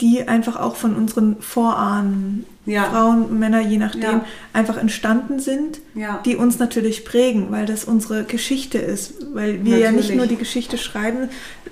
die 0.00 0.26
einfach 0.26 0.56
auch 0.56 0.76
von 0.76 0.96
unseren 0.96 1.36
Vorahnen, 1.40 2.46
ja. 2.64 2.84
Frauen, 2.84 3.38
Männer, 3.38 3.60
je 3.60 3.76
nachdem, 3.76 4.02
ja. 4.02 4.24
einfach 4.52 4.76
entstanden 4.76 5.40
sind, 5.40 5.80
ja. 5.94 6.20
die 6.24 6.36
uns 6.36 6.58
natürlich 6.58 7.04
prägen, 7.04 7.50
weil 7.50 7.66
das 7.66 7.84
unsere 7.84 8.24
Geschichte 8.24 8.78
ist. 8.78 9.14
Weil 9.34 9.64
wir 9.64 9.72
natürlich. 9.72 9.84
ja 9.84 9.92
nicht 9.92 10.14
nur 10.14 10.26
die 10.26 10.36
Geschichte 10.36 10.78
schreiben 10.78 11.28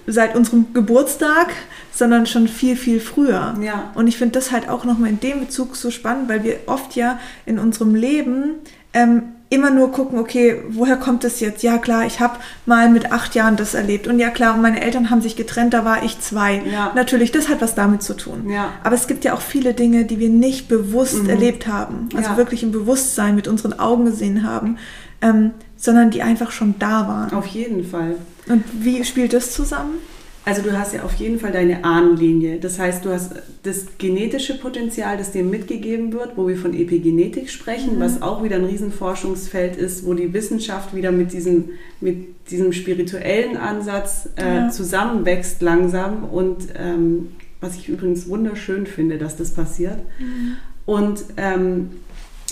seit 0.06 0.36
unserem 0.36 0.72
Geburtstag, 0.72 1.48
sondern 1.92 2.26
schon 2.26 2.48
viel, 2.48 2.76
viel 2.76 3.00
früher. 3.00 3.54
Und 3.94 4.06
ich 4.06 4.16
finde 4.16 4.38
das 4.38 4.52
halt 4.52 4.68
auch 4.68 4.84
nochmal 4.84 5.10
in 5.10 5.20
dem 5.20 5.40
Bezug 5.40 5.76
so 5.76 5.90
spannend, 5.90 6.28
weil 6.28 6.44
wir 6.44 6.60
oft 6.66 6.96
ja 6.96 7.18
in 7.46 7.58
unserem 7.58 7.94
Leben 7.94 8.54
ähm, 8.94 9.22
immer 9.50 9.70
nur 9.70 9.90
gucken, 9.92 10.18
okay, 10.18 10.62
woher 10.68 10.96
kommt 10.96 11.24
das 11.24 11.40
jetzt? 11.40 11.62
Ja 11.62 11.78
klar, 11.78 12.04
ich 12.06 12.20
habe 12.20 12.38
mal 12.66 12.90
mit 12.90 13.12
acht 13.12 13.34
Jahren 13.34 13.56
das 13.56 13.74
erlebt 13.74 14.06
und 14.06 14.18
ja 14.18 14.30
klar, 14.30 14.56
meine 14.56 14.82
Eltern 14.82 15.10
haben 15.10 15.22
sich 15.22 15.36
getrennt, 15.36 15.72
da 15.72 15.84
war 15.84 16.02
ich 16.02 16.20
zwei. 16.20 16.62
Ja. 16.70 16.92
Natürlich, 16.94 17.32
das 17.32 17.48
hat 17.48 17.60
was 17.60 17.74
damit 17.74 18.02
zu 18.02 18.14
tun. 18.14 18.50
Ja. 18.50 18.72
Aber 18.84 18.94
es 18.94 19.06
gibt 19.06 19.24
ja 19.24 19.34
auch 19.34 19.40
viele 19.40 19.72
Dinge, 19.72 20.04
die 20.04 20.18
wir 20.18 20.28
nicht 20.28 20.68
bewusst 20.68 21.22
mhm. 21.22 21.30
erlebt 21.30 21.66
haben, 21.66 22.08
also 22.14 22.30
ja. 22.30 22.36
wirklich 22.36 22.62
im 22.62 22.72
Bewusstsein 22.72 23.34
mit 23.36 23.48
unseren 23.48 23.78
Augen 23.78 24.04
gesehen 24.04 24.42
haben, 24.42 24.76
ähm, 25.22 25.52
sondern 25.76 26.10
die 26.10 26.22
einfach 26.22 26.50
schon 26.50 26.74
da 26.78 27.08
waren. 27.08 27.32
Auf 27.32 27.46
jeden 27.46 27.84
Fall. 27.86 28.16
Und 28.48 28.64
wie 28.72 29.02
spielt 29.04 29.32
das 29.32 29.52
zusammen? 29.52 29.94
Also 30.44 30.62
du 30.62 30.78
hast 30.78 30.94
ja 30.94 31.02
auf 31.02 31.14
jeden 31.14 31.38
Fall 31.38 31.52
deine 31.52 31.84
Ahnenlinie. 31.84 32.58
Das 32.58 32.78
heißt, 32.78 33.04
du 33.04 33.10
hast 33.10 33.34
das 33.64 33.86
genetische 33.98 34.58
Potenzial, 34.58 35.18
das 35.18 35.32
dir 35.32 35.42
mitgegeben 35.42 36.12
wird, 36.12 36.36
wo 36.36 36.48
wir 36.48 36.56
von 36.56 36.72
Epigenetik 36.72 37.50
sprechen, 37.50 37.96
mhm. 37.96 38.00
was 38.00 38.22
auch 38.22 38.42
wieder 38.42 38.56
ein 38.56 38.64
Riesenforschungsfeld 38.64 39.76
ist, 39.76 40.06
wo 40.06 40.14
die 40.14 40.32
Wissenschaft 40.32 40.94
wieder 40.94 41.12
mit 41.12 41.32
diesem, 41.32 41.70
mit 42.00 42.50
diesem 42.50 42.72
spirituellen 42.72 43.56
Ansatz 43.56 44.30
äh, 44.36 44.56
ja. 44.56 44.70
zusammenwächst 44.70 45.60
langsam 45.60 46.24
und 46.24 46.68
ähm, 46.76 47.28
was 47.60 47.76
ich 47.76 47.88
übrigens 47.88 48.28
wunderschön 48.28 48.86
finde, 48.86 49.18
dass 49.18 49.36
das 49.36 49.50
passiert. 49.50 49.98
Mhm. 50.18 50.56
Und 50.86 51.24
ähm, 51.36 51.90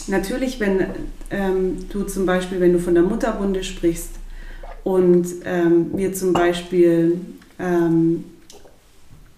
natürlich, 0.09 0.61
wenn 0.61 0.87
ähm, 1.31 1.77
du 1.91 2.03
zum 2.03 2.27
Beispiel, 2.27 2.61
wenn 2.61 2.73
du 2.73 2.81
von 2.81 2.95
der 2.95 3.03
Mutterwunde 3.03 3.65
sprichst 3.65 4.11
und 4.85 5.27
ähm, 5.45 5.91
wir 5.95 6.13
zum 6.13 6.33
Beispiel 6.33 7.21
ähm, 7.59 8.25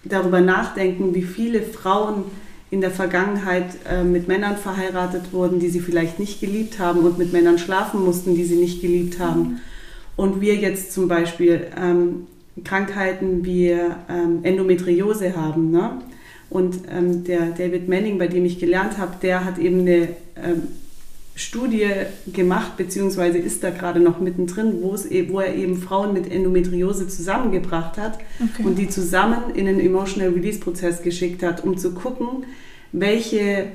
darüber 0.05 0.41
nachdenken, 0.41 1.15
wie 1.15 1.23
viele 1.23 1.63
Frauen 1.63 2.25
in 2.71 2.81
der 2.81 2.91
Vergangenheit 2.91 3.67
äh, 3.91 4.05
mit 4.05 4.29
Männern 4.29 4.57
verheiratet 4.57 5.33
wurden, 5.33 5.59
die 5.59 5.69
sie 5.69 5.81
vielleicht 5.81 6.19
nicht 6.19 6.41
geliebt 6.41 6.79
haben 6.79 7.01
und 7.01 7.19
mit 7.19 7.33
Männern 7.33 7.59
schlafen 7.59 8.05
mussten, 8.05 8.35
die 8.35 8.45
sie 8.45 8.57
nicht 8.57 8.83
geliebt 8.83 9.19
haben. 9.19 9.41
Mhm. 9.41 9.61
Und 10.17 10.41
wir 10.41 10.57
jetzt 10.57 10.93
zum 10.93 11.09
Beispiel 11.09 11.69
ähm, 11.81 12.27
Krankheiten 12.65 13.45
wie 13.45 13.69
ähm, 13.71 14.41
Endometriose 14.43 15.37
haben. 15.37 15.71
Ne? 15.71 16.03
Und 16.51 16.81
ähm, 16.91 17.25
der 17.25 17.51
David 17.51 17.89
Manning, 17.89 18.19
bei 18.19 18.27
dem 18.27 18.45
ich 18.45 18.59
gelernt 18.59 18.99
habe, 18.99 19.13
der 19.23 19.45
hat 19.45 19.59
eben 19.59 19.81
eine 19.81 20.09
ähm, 20.37 20.69
Studie 21.39 21.89
gemacht, 22.33 22.77
beziehungsweise 22.77 23.39
ist 23.39 23.63
da 23.63 23.71
gerade 23.71 24.01
noch 24.01 24.19
mittendrin, 24.19 24.83
wo, 24.83 24.93
es, 24.93 25.09
e-, 25.09 25.29
wo 25.29 25.39
er 25.39 25.55
eben 25.55 25.77
Frauen 25.77 26.13
mit 26.13 26.31
Endometriose 26.31 27.07
zusammengebracht 27.07 27.97
hat 27.97 28.19
okay. 28.43 28.65
und 28.65 28.77
die 28.77 28.89
zusammen 28.89 29.55
in 29.55 29.69
einen 29.69 29.79
Emotional 29.79 30.31
Release 30.31 30.59
Prozess 30.59 31.01
geschickt 31.01 31.45
hat, 31.45 31.63
um 31.63 31.79
zu 31.79 31.93
gucken, 31.93 32.45
welche, 32.91 33.69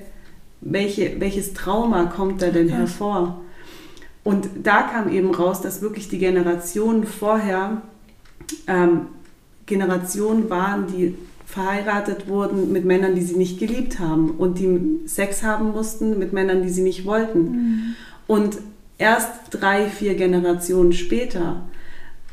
welche, 0.59 1.21
welches 1.21 1.53
Trauma 1.53 2.07
kommt 2.07 2.41
da 2.41 2.49
denn 2.49 2.67
okay. 2.67 2.75
hervor. 2.75 3.41
Und 4.25 4.49
da 4.61 4.81
kam 4.81 5.09
eben 5.09 5.33
raus, 5.33 5.61
dass 5.61 5.81
wirklich 5.81 6.09
die 6.09 6.17
Generationen 6.17 7.05
vorher 7.05 7.81
ähm, 8.67 9.07
Generationen 9.65 10.49
waren, 10.49 10.87
die 10.87 11.15
verheiratet 11.45 12.27
wurden 12.27 12.71
mit 12.71 12.85
Männern, 12.85 13.15
die 13.15 13.21
sie 13.21 13.35
nicht 13.35 13.59
geliebt 13.59 13.99
haben 13.99 14.31
und 14.31 14.59
die 14.59 15.01
Sex 15.05 15.43
haben 15.43 15.71
mussten 15.71 16.17
mit 16.17 16.33
Männern, 16.33 16.63
die 16.63 16.69
sie 16.69 16.81
nicht 16.81 17.05
wollten. 17.05 17.39
Mhm. 17.39 17.95
Und 18.27 18.57
erst 18.97 19.29
drei, 19.51 19.87
vier 19.87 20.15
Generationen 20.15 20.93
später 20.93 21.63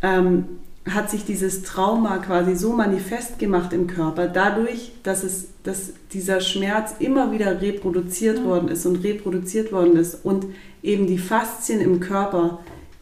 ähm, 0.03 0.45
hat 0.89 1.11
sich 1.11 1.25
dieses 1.25 1.63
Trauma 1.63 2.19
quasi 2.19 2.57
so 2.57 2.73
manifest 2.73 3.39
gemacht 3.39 3.73
im 3.73 3.87
Körper, 3.87 4.29
dadurch, 4.29 4.93
dass, 5.03 5.25
es, 5.25 5.49
dass 5.63 5.93
dieser 6.13 6.41
Schmerz 6.41 6.95
immer 6.99 7.33
wieder 7.33 7.61
reproduziert 7.61 8.41
mhm. 8.41 8.45
worden 8.45 8.69
ist 8.69 8.87
und 8.87 9.05
reproduziert 9.05 9.73
worden 9.73 9.97
ist 9.97 10.25
und 10.25 10.47
eben 10.83 11.07
die 11.07 11.19
Faszien 11.19 11.81
im 11.81 12.01
Körper 12.01 12.61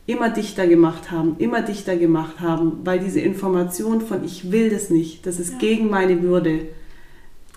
immer 0.08 0.30
dichter 0.30 0.66
gemacht 0.66 1.10
haben, 1.10 1.36
immer 1.36 1.60
dichter 1.60 1.94
gemacht 1.94 2.40
haben, 2.40 2.80
weil 2.84 2.98
diese 2.98 3.20
Information 3.20 4.00
von 4.00 4.24
ich 4.24 4.50
will 4.50 4.70
das 4.70 4.88
nicht, 4.88 5.26
das 5.26 5.38
ist 5.38 5.52
ja. 5.52 5.58
gegen 5.58 5.90
meine 5.90 6.22
Würde, 6.22 6.60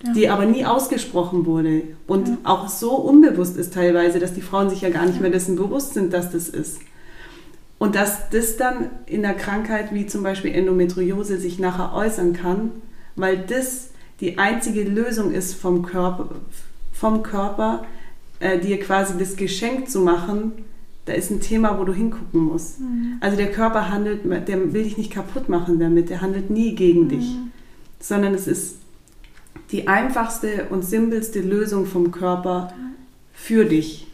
ja. 0.04 0.12
die 0.12 0.28
aber 0.28 0.44
nie 0.44 0.66
ausgesprochen 0.66 1.46
wurde 1.46 1.82
und 2.06 2.28
ja. 2.28 2.36
auch 2.44 2.68
so 2.68 2.94
unbewusst 2.94 3.56
ist 3.56 3.72
teilweise, 3.72 4.18
dass 4.18 4.34
die 4.34 4.42
Frauen 4.42 4.68
sich 4.68 4.82
ja 4.82 4.90
gar 4.90 5.06
nicht 5.06 5.22
mehr 5.22 5.30
dessen 5.30 5.56
bewusst 5.56 5.94
sind, 5.94 6.12
dass 6.12 6.30
das 6.30 6.50
ist. 6.50 6.80
Und 7.78 7.94
dass 7.94 8.28
das 8.28 8.58
dann 8.58 8.90
in 9.06 9.22
der 9.22 9.34
Krankheit 9.34 9.94
wie 9.94 10.06
zum 10.06 10.22
Beispiel 10.22 10.54
Endometriose 10.54 11.38
sich 11.38 11.58
nachher 11.58 11.94
äußern 11.94 12.34
kann, 12.34 12.70
weil 13.16 13.38
das 13.38 13.88
die 14.20 14.36
einzige 14.36 14.84
Lösung 14.84 15.32
ist 15.32 15.54
vom 15.54 15.86
Körper, 15.86 16.28
vom 16.92 17.22
Körper 17.22 17.86
äh, 18.40 18.58
dir 18.58 18.78
quasi 18.78 19.14
das 19.18 19.36
Geschenk 19.36 19.88
zu 19.88 20.00
machen, 20.00 20.52
da 21.04 21.12
ist 21.12 21.30
ein 21.30 21.40
Thema, 21.40 21.78
wo 21.78 21.84
du 21.84 21.92
hingucken 21.92 22.40
musst. 22.40 22.80
Mhm. 22.80 23.16
Also 23.20 23.36
der 23.36 23.50
Körper 23.50 23.90
handelt, 23.90 24.24
der 24.24 24.72
will 24.72 24.84
dich 24.84 24.98
nicht 24.98 25.12
kaputt 25.12 25.48
machen 25.48 25.80
damit, 25.80 26.10
der 26.10 26.20
handelt 26.20 26.50
nie 26.50 26.74
gegen 26.74 27.04
mhm. 27.04 27.08
dich, 27.08 27.36
sondern 28.00 28.34
es 28.34 28.46
ist 28.46 28.76
die 29.70 29.88
einfachste 29.88 30.66
und 30.70 30.84
simpelste 30.84 31.40
Lösung 31.40 31.86
vom 31.86 32.12
Körper 32.12 32.72
für 33.32 33.64
dich. 33.64 34.06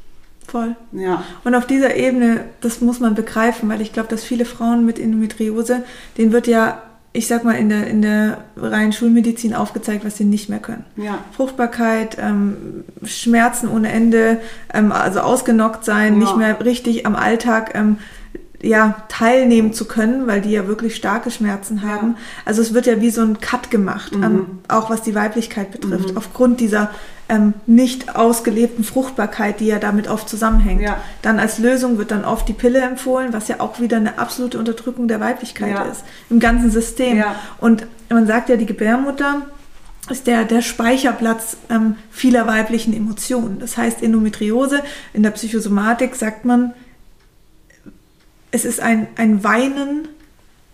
Voll. 0.47 0.77
Ja. 0.93 1.25
Und 1.45 1.55
auf 1.55 1.67
dieser 1.67 1.97
Ebene, 1.97 2.45
das 2.63 2.81
muss 2.81 3.01
man 3.01 3.15
begreifen, 3.15 3.69
weil 3.69 3.83
ich 3.83 3.93
glaube, 3.93 4.09
dass 4.09 4.25
viele 4.25 4.47
Frauen 4.47 4.87
mit 4.87 4.99
Endometriose, 4.99 5.85
denen 6.17 6.33
wird 6.33 6.47
ja 6.47 6.83
ich 7.19 7.27
sag 7.27 7.43
mal, 7.43 7.55
in 7.55 7.69
der, 7.69 7.89
in 7.89 8.01
der 8.01 8.39
reinen 8.57 8.93
Schulmedizin 8.93 9.53
aufgezeigt, 9.53 10.05
was 10.05 10.17
sie 10.17 10.25
nicht 10.25 10.49
mehr 10.49 10.61
können. 10.61 10.85
Ja. 10.97 11.19
Fruchtbarkeit, 11.33 12.17
ähm, 12.21 12.85
Schmerzen 13.05 13.69
ohne 13.69 13.91
Ende, 13.91 14.41
ähm, 14.73 14.93
also 14.93 15.19
ausgenockt 15.19 15.85
sein, 15.85 16.13
ja. 16.13 16.19
nicht 16.21 16.37
mehr 16.37 16.65
richtig 16.65 17.07
am 17.07 17.17
Alltag 17.17 17.73
ähm, 17.75 17.99
ja, 18.63 19.05
teilnehmen 19.09 19.73
zu 19.73 19.85
können, 19.85 20.27
weil 20.27 20.41
die 20.41 20.51
ja 20.51 20.67
wirklich 20.67 20.97
starke 20.97 21.31
Schmerzen 21.31 21.83
haben. 21.83 22.13
Ja. 22.17 22.23
Also 22.45 22.61
es 22.61 22.75
wird 22.75 22.87
ja 22.87 23.01
wie 23.01 23.11
so 23.11 23.23
ein 23.23 23.41
Cut 23.41 23.71
gemacht, 23.71 24.15
mhm. 24.15 24.25
ähm, 24.25 24.47
auch 24.67 24.91
was 24.91 25.03
die 25.03 25.15
Weiblichkeit 25.15 25.71
betrifft, 25.71 26.11
mhm. 26.11 26.17
aufgrund 26.17 26.61
dieser 26.61 26.91
ähm, 27.29 27.55
nicht 27.67 28.17
ausgelebten 28.17 28.83
Fruchtbarkeit, 28.85 29.61
die 29.61 29.67
ja 29.67 29.79
damit 29.79 30.09
oft 30.09 30.29
zusammenhängt. 30.29 30.83
Ja. 30.83 31.01
Dann 31.23 31.39
als 31.39 31.59
Lösung 31.59 31.99
wird 31.99 32.11
dann 32.11 32.25
oft 32.25 32.49
die 32.49 32.53
Pille 32.53 32.81
empfohlen, 32.81 33.33
was 33.33 33.49
ja 33.49 33.61
auch 33.61 33.81
wieder 33.81 33.99
eine 33.99 34.19
absolute 34.19 34.59
Unterdrückung 34.59 35.07
der 35.09 35.21
Weiblichkeit 35.21 35.75
ja. 35.75 35.85
ist, 35.85 36.05
im 36.31 36.41
ganzen 36.41 36.71
System. 36.71 37.23
Und 37.59 37.87
man 38.09 38.27
sagt 38.27 38.49
ja, 38.49 38.57
die 38.57 38.67
Gebärmutter 38.67 39.43
ist 40.11 40.27
der, 40.27 40.45
der 40.45 40.63
Speicherplatz 40.63 41.59
ähm, 41.69 41.97
vieler 42.11 42.47
weiblichen 42.47 42.95
Emotionen. 42.95 43.59
Das 43.59 43.77
heißt, 43.77 44.03
Endometriose 44.03 44.81
in 45.13 45.23
der 45.23 45.31
Psychosomatik 45.31 46.15
sagt 46.15 46.45
man, 46.45 46.73
es 48.51 48.65
ist 48.65 48.81
ein, 48.81 49.07
ein 49.17 49.45
Weinen 49.45 50.09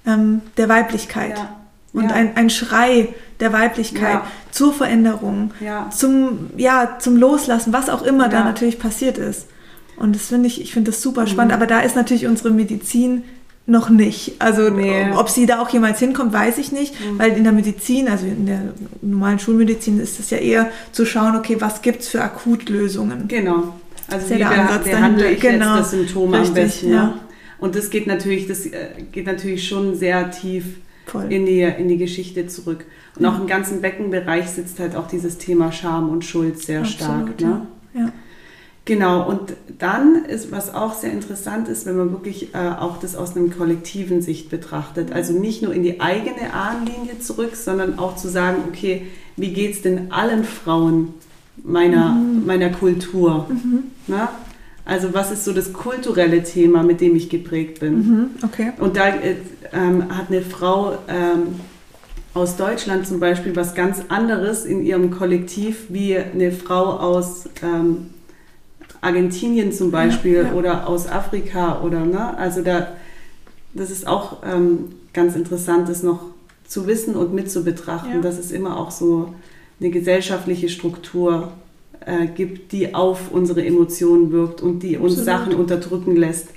ähm, 0.06 0.42
der 0.56 0.68
Weiblichkeit 0.68 1.38
ja. 1.38 1.56
und 1.92 2.04
ja. 2.04 2.10
Ein, 2.10 2.36
ein 2.36 2.50
Schrei 2.50 3.08
der 3.40 3.52
Weiblichkeit 3.52 4.14
ja. 4.14 4.26
zur 4.50 4.72
Veränderung, 4.72 5.52
zum, 5.90 6.50
ja, 6.56 6.98
zum 7.00 7.16
Loslassen, 7.16 7.72
was 7.72 7.88
auch 7.88 8.02
immer 8.02 8.28
da 8.28 8.44
natürlich 8.44 8.78
passiert 8.78 9.18
ist. 9.18 9.48
Und 9.96 10.14
das 10.14 10.26
finde 10.26 10.46
ich, 10.48 10.60
ich 10.60 10.72
finde 10.72 10.90
das 10.90 11.02
super 11.02 11.22
mhm. 11.22 11.26
spannend, 11.28 11.52
aber 11.52 11.66
da 11.66 11.80
ist 11.80 11.96
natürlich 11.96 12.26
unsere 12.26 12.50
Medizin 12.50 13.24
noch 13.66 13.88
nicht. 13.88 14.34
Also 14.40 14.68
nee. 14.68 15.10
ob 15.16 15.30
sie 15.30 15.46
da 15.46 15.60
auch 15.60 15.70
jemals 15.70 15.98
hinkommt, 15.98 16.32
weiß 16.32 16.58
ich 16.58 16.70
nicht, 16.70 16.94
mhm. 17.00 17.18
weil 17.18 17.32
in 17.32 17.44
der 17.44 17.52
Medizin, 17.52 18.08
also 18.08 18.26
in 18.26 18.46
der 18.46 18.60
normalen 19.00 19.38
Schulmedizin 19.38 20.00
ist 20.00 20.20
es 20.20 20.30
ja 20.30 20.38
eher 20.38 20.70
zu 20.92 21.06
schauen, 21.06 21.36
okay, 21.36 21.56
was 21.60 21.80
gibt 21.80 22.02
es 22.02 22.08
für 22.08 22.22
Akutlösungen. 22.22 23.26
Genau. 23.28 23.74
Also 24.10 24.30
wie 24.30 24.38
behandle 24.38 25.30
ich 25.30 25.40
genau. 25.40 25.76
jetzt 25.76 25.80
das 25.80 25.90
Symptom 25.92 26.34
Richtig, 26.34 26.48
am 26.48 26.54
besten. 26.54 26.92
Ja. 26.92 27.14
Ne? 27.64 27.68
Und 27.68 27.76
das 27.76 27.90
geht 27.90 28.06
natürlich, 28.06 28.46
das 28.46 28.66
äh, 28.66 28.88
geht 29.10 29.26
natürlich 29.26 29.66
schon 29.66 29.94
sehr 29.96 30.30
tief 30.30 30.76
in 31.28 31.46
die, 31.46 31.60
in 31.60 31.88
die 31.88 31.98
Geschichte 31.98 32.46
zurück. 32.46 32.84
Und 33.18 33.26
auch 33.26 33.38
im 33.38 33.46
ganzen 33.46 33.80
Beckenbereich 33.80 34.48
sitzt 34.48 34.80
halt 34.80 34.96
auch 34.96 35.06
dieses 35.06 35.38
Thema 35.38 35.70
Scham 35.70 36.08
und 36.08 36.24
Schuld 36.24 36.60
sehr 36.60 36.80
Absolut, 36.80 37.30
stark. 37.30 37.40
Ne? 37.40 37.66
Ja. 37.94 38.12
Genau, 38.86 39.26
und 39.26 39.54
dann 39.78 40.26
ist, 40.26 40.52
was 40.52 40.74
auch 40.74 40.94
sehr 40.94 41.12
interessant 41.12 41.68
ist, 41.68 41.86
wenn 41.86 41.96
man 41.96 42.10
wirklich 42.10 42.54
äh, 42.54 42.58
auch 42.58 42.98
das 42.98 43.16
aus 43.16 43.34
einem 43.34 43.56
kollektiven 43.56 44.20
Sicht 44.20 44.50
betrachtet. 44.50 45.12
Also 45.12 45.32
nicht 45.32 45.62
nur 45.62 45.72
in 45.72 45.82
die 45.82 46.00
eigene 46.00 46.52
Ahnenlinie 46.52 47.18
zurück, 47.18 47.56
sondern 47.56 47.98
auch 47.98 48.16
zu 48.16 48.28
sagen, 48.28 48.58
okay, 48.68 49.06
wie 49.36 49.52
geht 49.54 49.72
es 49.72 49.82
denn 49.82 50.12
allen 50.12 50.44
Frauen 50.44 51.14
meiner, 51.62 52.12
mhm. 52.12 52.44
meiner 52.44 52.70
Kultur? 52.70 53.46
Mhm. 53.48 53.84
Na? 54.06 54.28
Also 54.84 55.14
was 55.14 55.30
ist 55.30 55.44
so 55.44 55.52
das 55.52 55.72
kulturelle 55.72 56.42
Thema, 56.42 56.82
mit 56.82 57.00
dem 57.00 57.16
ich 57.16 57.30
geprägt 57.30 57.80
bin? 57.80 57.94
Mhm, 57.94 58.30
okay. 58.42 58.72
Und 58.78 58.96
da 58.96 59.08
äh, 59.08 59.36
ähm, 59.72 60.16
hat 60.16 60.28
eine 60.28 60.42
Frau 60.42 60.98
ähm, 61.08 61.60
aus 62.34 62.56
Deutschland 62.56 63.06
zum 63.06 63.20
Beispiel 63.20 63.56
was 63.56 63.74
ganz 63.74 64.02
anderes 64.08 64.64
in 64.64 64.84
ihrem 64.84 65.10
Kollektiv 65.10 65.86
wie 65.88 66.16
eine 66.18 66.52
Frau 66.52 66.98
aus 66.98 67.48
ähm, 67.62 68.10
Argentinien 69.00 69.72
zum 69.72 69.90
Beispiel 69.90 70.34
ja, 70.34 70.42
ja. 70.42 70.52
oder 70.52 70.88
aus 70.88 71.08
Afrika 71.08 71.80
oder 71.82 72.00
ne? 72.00 72.36
Also 72.36 72.62
da, 72.62 72.88
das 73.72 73.90
ist 73.90 74.06
auch 74.06 74.42
ähm, 74.44 74.92
ganz 75.12 75.36
interessant, 75.36 75.88
das 75.88 76.02
noch 76.02 76.20
zu 76.66 76.86
wissen 76.86 77.14
und 77.14 77.32
mitzubetrachten, 77.32 78.16
ja. 78.16 78.20
dass 78.20 78.38
es 78.38 78.50
immer 78.50 78.78
auch 78.78 78.90
so 78.90 79.34
eine 79.80 79.90
gesellschaftliche 79.90 80.68
Struktur 80.68 81.52
äh, 82.06 82.26
gibt, 82.26 82.72
die 82.72 82.94
auf 82.94 83.30
unsere 83.32 83.64
Emotionen 83.64 84.30
wirkt 84.32 84.60
und 84.60 84.82
die 84.82 84.96
Absolut. 84.96 85.16
uns 85.16 85.24
Sachen 85.24 85.54
unterdrücken 85.54 86.16
lässt, 86.16 86.48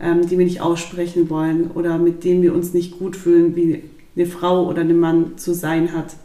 ähm, 0.00 0.26
die 0.26 0.38
wir 0.38 0.44
nicht 0.44 0.60
aussprechen 0.60 1.30
wollen 1.30 1.70
oder 1.70 1.98
mit 1.98 2.24
denen 2.24 2.42
wir 2.42 2.54
uns 2.54 2.74
nicht 2.74 2.98
gut 2.98 3.16
fühlen, 3.16 3.56
wie 3.56 3.82
eine 4.16 4.26
Frau 4.26 4.66
oder 4.66 4.82
ein 4.82 4.98
Mann 4.98 5.38
zu 5.38 5.54
sein 5.54 5.92
hat. 5.92 6.16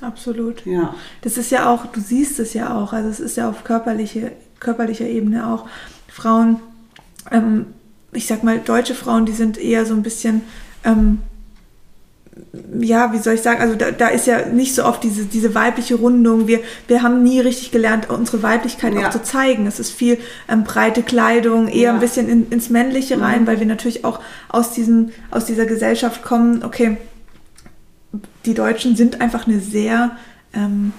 Absolut. 0.00 0.66
Ja. 0.66 0.94
Das 1.22 1.36
ist 1.36 1.50
ja 1.50 1.70
auch, 1.72 1.86
du 1.86 2.00
siehst 2.00 2.38
es 2.40 2.54
ja 2.54 2.76
auch, 2.76 2.92
also 2.92 3.08
es 3.08 3.20
ist 3.20 3.36
ja 3.36 3.48
auf 3.48 3.64
körperliche, 3.64 4.32
körperlicher 4.60 5.06
Ebene 5.06 5.52
auch. 5.52 5.66
Frauen, 6.08 6.60
ähm, 7.30 7.66
ich 8.12 8.26
sag 8.26 8.44
mal, 8.44 8.58
deutsche 8.58 8.94
Frauen, 8.94 9.26
die 9.26 9.32
sind 9.32 9.58
eher 9.58 9.86
so 9.86 9.94
ein 9.94 10.02
bisschen 10.02 10.42
ähm, 10.84 11.18
ja, 12.80 13.12
wie 13.12 13.18
soll 13.18 13.34
ich 13.34 13.42
sagen, 13.42 13.60
also 13.60 13.76
da, 13.76 13.92
da, 13.92 14.08
ist 14.08 14.26
ja 14.26 14.46
nicht 14.46 14.74
so 14.74 14.84
oft 14.84 15.04
diese, 15.04 15.24
diese 15.24 15.54
weibliche 15.54 15.94
Rundung. 15.94 16.48
Wir, 16.48 16.60
wir 16.88 17.02
haben 17.02 17.22
nie 17.22 17.40
richtig 17.40 17.70
gelernt, 17.70 18.10
unsere 18.10 18.42
Weiblichkeit 18.42 18.94
ja. 18.94 19.06
auch 19.06 19.10
zu 19.10 19.22
zeigen. 19.22 19.66
Es 19.66 19.78
ist 19.78 19.92
viel 19.92 20.18
ähm, 20.48 20.64
breite 20.64 21.02
Kleidung, 21.02 21.68
eher 21.68 21.82
ja. 21.82 21.94
ein 21.94 22.00
bisschen 22.00 22.28
in, 22.28 22.50
ins 22.50 22.70
Männliche 22.70 23.20
rein, 23.20 23.42
mhm. 23.42 23.46
weil 23.46 23.60
wir 23.60 23.66
natürlich 23.66 24.04
auch 24.04 24.20
aus, 24.48 24.72
diesem, 24.72 25.10
aus 25.30 25.44
dieser 25.44 25.66
Gesellschaft 25.66 26.24
kommen, 26.24 26.64
okay, 26.64 26.96
die 28.44 28.54
Deutschen 28.54 28.96
sind 28.96 29.20
einfach 29.20 29.46
eine 29.46 29.60
sehr 29.60 30.16
ähm, 30.52 30.92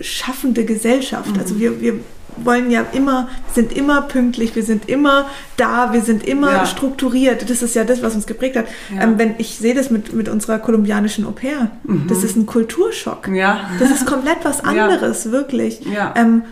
schaffende 0.00 0.64
Gesellschaft. 0.64 1.28
Also 1.28 1.34
mhm. 1.34 1.40
Also 1.40 1.60
wir, 1.60 1.80
wir 1.80 2.00
wollen 2.36 2.70
ja 2.70 2.84
immer, 2.92 3.28
sind 3.52 3.72
immer 3.72 4.02
pünktlich, 4.02 4.54
wir 4.54 4.62
sind 4.62 4.88
immer 4.88 5.26
da, 5.56 5.92
wir 5.92 6.02
sind 6.02 6.26
immer 6.26 6.52
ja. 6.52 6.66
strukturiert. 6.66 7.48
Das 7.48 7.62
ist 7.62 7.74
ja 7.74 7.84
das, 7.84 8.02
was 8.02 8.14
uns 8.14 8.26
geprägt 8.26 8.56
hat. 8.56 8.66
Ja. 8.94 9.02
Ähm, 9.02 9.18
wenn 9.18 9.34
ich 9.38 9.58
sehe 9.58 9.74
das 9.74 9.90
mit, 9.90 10.12
mit 10.12 10.28
unserer 10.28 10.58
kolumbianischen 10.58 11.26
Au 11.26 11.32
pair, 11.32 11.70
mhm. 11.84 12.06
das 12.08 12.22
ist 12.24 12.36
ein 12.36 12.46
Kulturschock. 12.46 13.28
Ja. 13.28 13.70
Das 13.78 13.90
ist 13.90 14.06
komplett 14.06 14.38
was 14.44 14.60
anderes, 14.64 15.30
wirklich. 15.32 15.80
Ähm, 16.14 16.42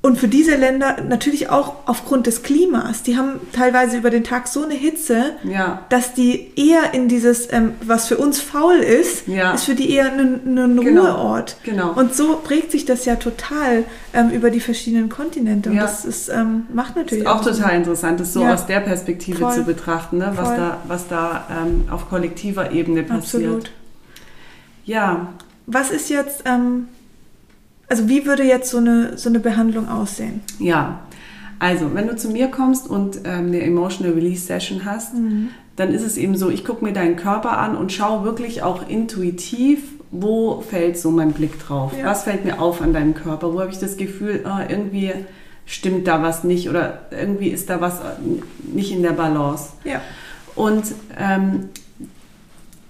und 0.00 0.16
für 0.16 0.28
diese 0.28 0.54
Länder 0.54 0.98
natürlich 1.08 1.50
auch 1.50 1.74
aufgrund 1.86 2.28
des 2.28 2.44
Klimas. 2.44 3.02
Die 3.02 3.16
haben 3.16 3.40
teilweise 3.52 3.96
über 3.96 4.10
den 4.10 4.22
Tag 4.22 4.46
so 4.46 4.62
eine 4.62 4.74
Hitze, 4.74 5.32
ja. 5.42 5.82
dass 5.88 6.14
die 6.14 6.52
eher 6.54 6.94
in 6.94 7.08
dieses, 7.08 7.52
ähm, 7.52 7.74
was 7.84 8.06
für 8.06 8.16
uns 8.16 8.40
faul 8.40 8.76
ist, 8.76 9.26
ja. 9.26 9.54
ist 9.54 9.64
für 9.64 9.74
die 9.74 9.90
eher 9.90 10.12
ein, 10.12 10.56
ein 10.56 10.80
genau. 10.80 11.02
Ruheort. 11.02 11.56
Genau. 11.64 11.92
Und 11.94 12.14
so 12.14 12.36
prägt 12.36 12.70
sich 12.70 12.84
das 12.84 13.06
ja 13.06 13.16
total 13.16 13.84
ähm, 14.14 14.30
über 14.30 14.50
die 14.50 14.60
verschiedenen 14.60 15.08
Kontinente. 15.08 15.70
Und 15.70 15.76
ja. 15.76 15.82
das 15.82 16.04
ist, 16.04 16.28
ähm, 16.28 16.66
macht 16.72 16.94
natürlich 16.94 17.24
ist 17.24 17.30
auch, 17.30 17.44
total 17.44 17.74
interessant, 17.74 18.20
das 18.20 18.32
so 18.32 18.44
aus 18.44 18.66
der 18.66 18.78
Perspektive 18.78 19.38
Voll. 19.38 19.52
zu 19.52 19.62
betrachten, 19.64 20.18
ne? 20.18 20.30
was 20.36 20.46
Voll. 20.46 20.56
da, 20.56 20.76
was 20.86 21.08
da 21.08 21.46
ähm, 21.50 21.88
auf 21.90 22.08
kollektiver 22.08 22.70
Ebene 22.70 23.02
passiert. 23.02 23.44
Absolut. 23.44 23.70
Ja. 24.84 25.32
Was 25.66 25.90
ist 25.90 26.08
jetzt 26.08 26.44
ähm, 26.46 26.86
also 27.88 28.08
wie 28.08 28.26
würde 28.26 28.42
jetzt 28.42 28.70
so 28.70 28.78
eine, 28.78 29.16
so 29.16 29.28
eine 29.28 29.40
Behandlung 29.40 29.88
aussehen? 29.88 30.40
Ja, 30.58 31.00
also 31.58 31.94
wenn 31.94 32.06
du 32.06 32.16
zu 32.16 32.28
mir 32.28 32.48
kommst 32.48 32.88
und 32.88 33.18
ähm, 33.24 33.46
eine 33.46 33.62
Emotional 33.62 34.14
Release 34.14 34.46
Session 34.46 34.84
hast, 34.84 35.14
mhm. 35.14 35.48
dann 35.76 35.92
ist 35.92 36.02
es 36.02 36.16
eben 36.16 36.36
so, 36.36 36.50
ich 36.50 36.64
gucke 36.64 36.84
mir 36.84 36.92
deinen 36.92 37.16
Körper 37.16 37.58
an 37.58 37.76
und 37.76 37.92
schaue 37.92 38.24
wirklich 38.24 38.62
auch 38.62 38.88
intuitiv, 38.88 39.80
wo 40.10 40.60
fällt 40.60 40.98
so 40.98 41.10
mein 41.10 41.32
Blick 41.32 41.58
drauf? 41.58 41.92
Ja. 41.98 42.06
Was 42.06 42.24
fällt 42.24 42.44
mir 42.44 42.60
auf 42.60 42.80
an 42.80 42.92
deinem 42.92 43.14
Körper? 43.14 43.52
Wo 43.52 43.60
habe 43.60 43.70
ich 43.70 43.78
das 43.78 43.96
Gefühl, 43.96 44.44
oh, 44.46 44.60
irgendwie 44.68 45.12
stimmt 45.66 46.06
da 46.06 46.22
was 46.22 46.44
nicht 46.44 46.68
oder 46.70 47.02
irgendwie 47.10 47.48
ist 47.48 47.68
da 47.68 47.80
was 47.80 48.00
nicht 48.72 48.92
in 48.92 49.02
der 49.02 49.12
Balance? 49.12 49.70
Ja. 49.84 50.00
Und 50.54 50.84
ähm, 51.18 51.68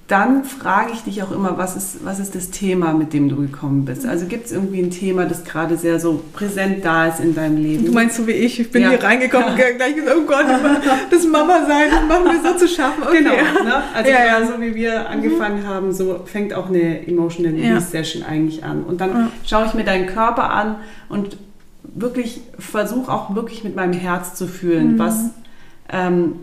dann 0.09 0.45
frage 0.45 0.93
ich 0.95 1.03
dich 1.03 1.23
auch 1.23 1.31
immer, 1.31 1.59
was 1.59 1.77
ist, 1.77 2.03
was 2.03 2.19
ist 2.19 2.35
das 2.35 2.51
Thema, 2.51 2.95
mit 2.95 3.13
dem 3.13 3.29
du 3.29 3.37
gekommen 3.37 3.85
bist? 3.85 4.07
Also 4.07 4.25
gibt 4.25 4.47
es 4.47 4.53
irgendwie 4.53 4.81
ein 4.81 4.91
Thema, 4.91 5.27
das 5.27 5.45
gerade 5.45 5.77
sehr 5.77 6.01
so 6.01 6.25
präsent 6.33 6.83
da 6.83 7.09
ist 7.09 7.21
in 7.21 7.35
deinem 7.35 7.59
Leben? 7.59 7.85
Du 7.85 7.93
meinst 7.93 8.17
so 8.17 8.27
wie 8.27 8.33
ich, 8.33 8.59
ich 8.59 8.71
bin 8.71 8.83
ja. 8.83 8.89
hier 8.89 9.03
reingekommen 9.03 9.51
und 9.51 9.57
gleich 9.57 9.95
gesagt, 9.95 10.17
oh 10.19 10.25
Gott, 10.27 10.47
das 11.11 11.27
Mama 11.27 11.67
sein, 11.69 11.91
das 11.91 12.09
machen 12.09 12.25
wir 12.25 12.53
so 12.53 12.57
zu 12.57 12.67
schaffen. 12.67 13.03
Okay. 13.03 13.19
Genau, 13.19 13.33
ne? 13.33 13.83
also 13.95 14.11
ja, 14.11 14.25
ja. 14.25 14.47
so 14.47 14.59
wie 14.63 14.75
wir 14.75 15.01
mhm. 15.01 15.07
angefangen 15.09 15.61
mhm. 15.61 15.67
haben, 15.67 15.93
so 15.93 16.21
fängt 16.25 16.55
auch 16.55 16.69
eine 16.69 17.07
Emotional 17.07 17.53
Release 17.53 17.91
Session 17.91 18.23
eigentlich 18.23 18.65
an. 18.65 18.85
Und 18.85 19.03
dann 19.03 19.31
schaue 19.45 19.67
ich 19.67 19.75
mir 19.75 19.85
deinen 19.85 20.07
Körper 20.07 20.51
an 20.51 20.77
und 21.11 21.37
wirklich 21.83 22.41
versuche 22.59 23.13
auch 23.13 23.35
wirklich 23.35 23.63
mit 23.63 23.77
meinem 23.77 23.93
Herz 23.93 24.35
zu 24.35 24.47
fühlen, 24.47 24.95
mhm. 24.95 24.99
was 24.99 25.25
ähm, 25.91 26.37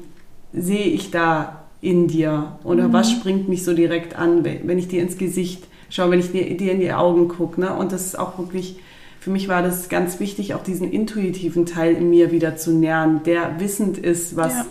sehe 0.53 0.85
ich 0.85 1.09
da 1.09 1.64
in 1.85 2.07
dir? 2.07 2.57
Oder 2.63 2.87
mhm. 2.87 2.93
was 2.93 3.11
springt 3.11 3.47
mich 3.47 3.63
so 3.63 3.73
direkt 3.73 4.17
an, 4.17 4.43
wenn 4.43 4.77
ich 4.79 4.87
dir 4.87 5.01
ins 5.01 5.17
Gesicht 5.17 5.67
schaue, 5.89 6.11
wenn 6.11 6.19
ich 6.19 6.31
dir, 6.31 6.47
in 6.47 6.79
die 6.79 6.91
Augen 6.91 7.27
gucke? 7.27 7.61
Ne? 7.61 7.73
Und 7.73 7.91
das 7.91 8.05
ist 8.05 8.19
auch 8.19 8.37
wirklich, 8.37 8.79
für 9.19 9.29
mich 9.29 9.47
war 9.47 9.61
das 9.61 9.87
ganz 9.87 10.19
wichtig, 10.19 10.55
auch 10.55 10.63
diesen 10.63 10.91
intuitiven 10.91 11.65
Teil 11.65 11.93
in 11.95 12.09
mir 12.09 12.31
wieder 12.31 12.57
zu 12.57 12.71
nähern, 12.71 13.21
der 13.23 13.59
wissend 13.59 13.97
ist, 13.97 14.35
was 14.35 14.53
ja. 14.53 14.65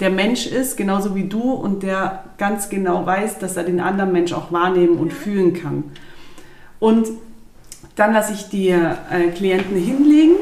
der 0.00 0.10
Mensch 0.10 0.46
ist, 0.46 0.76
genauso 0.76 1.14
wie 1.14 1.24
du, 1.24 1.52
und 1.52 1.82
der 1.82 2.24
ganz 2.38 2.68
genau 2.68 3.04
weiß, 3.04 3.38
dass 3.38 3.56
er 3.56 3.64
den 3.64 3.80
anderen 3.80 4.12
Mensch 4.12 4.32
auch 4.32 4.52
wahrnehmen 4.52 4.98
und 4.98 5.12
fühlen 5.12 5.54
kann. 5.54 5.84
Und 6.78 7.08
dann 7.96 8.12
lasse 8.12 8.32
ich 8.32 8.48
die 8.48 8.68
äh, 8.70 9.28
Klienten 9.34 9.76
hinlegen, 9.76 10.36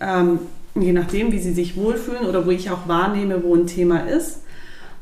ähm, 0.00 0.40
je 0.74 0.92
nachdem, 0.92 1.32
wie 1.32 1.38
sie 1.38 1.52
sich 1.52 1.76
wohlfühlen 1.76 2.26
oder 2.26 2.44
wo 2.44 2.50
ich 2.50 2.70
auch 2.70 2.88
wahrnehme, 2.88 3.42
wo 3.44 3.54
ein 3.54 3.66
Thema 3.66 4.00
ist. 4.08 4.40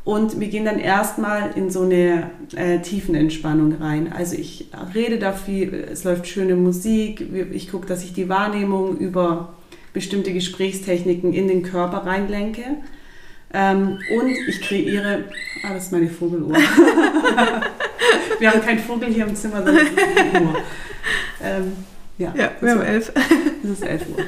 Und 0.04 0.40
wir 0.40 0.48
gehen 0.48 0.64
dann 0.64 0.80
erstmal 0.80 1.52
in 1.54 1.70
so 1.70 1.82
eine 1.82 2.30
äh, 2.56 2.80
Tiefenentspannung 2.80 3.74
rein. 3.74 4.12
Also 4.12 4.36
ich 4.36 4.66
rede 4.94 5.18
da 5.18 5.32
viel, 5.32 5.72
es 5.74 6.02
läuft 6.02 6.26
schöne 6.26 6.56
Musik, 6.56 7.24
ich 7.52 7.70
gucke, 7.70 7.86
dass 7.86 8.02
ich 8.02 8.12
die 8.12 8.28
Wahrnehmung 8.28 8.98
über 8.98 9.54
bestimmte 9.92 10.32
Gesprächstechniken 10.32 11.32
in 11.32 11.46
den 11.46 11.62
Körper 11.62 11.98
reinlenke. 11.98 12.62
Ähm, 13.54 13.98
und 14.18 14.30
ich 14.48 14.60
kreiere, 14.62 15.24
ah, 15.62 15.74
das 15.74 15.84
ist 15.84 15.92
meine 15.92 16.08
Vogeluhr. 16.08 16.54
wir 18.38 18.50
haben 18.50 18.62
keinen 18.62 18.78
Vogel 18.78 19.08
hier 19.10 19.26
im 19.26 19.36
Zimmer, 19.36 19.62
sondern 19.62 19.86
es 19.86 19.90
ist 19.90 19.98
die 19.98 20.38
Uhr. 20.38 20.56
Ähm, 21.44 21.72
ja, 22.18 22.34
ja 22.36 22.50
wir 22.60 22.70
haben 22.70 22.82
elf. 22.82 23.12
Es 23.64 23.70
ist 23.70 23.84
elf 23.84 24.02
Uhr. 24.08 24.24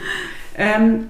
Ähm, 0.57 1.09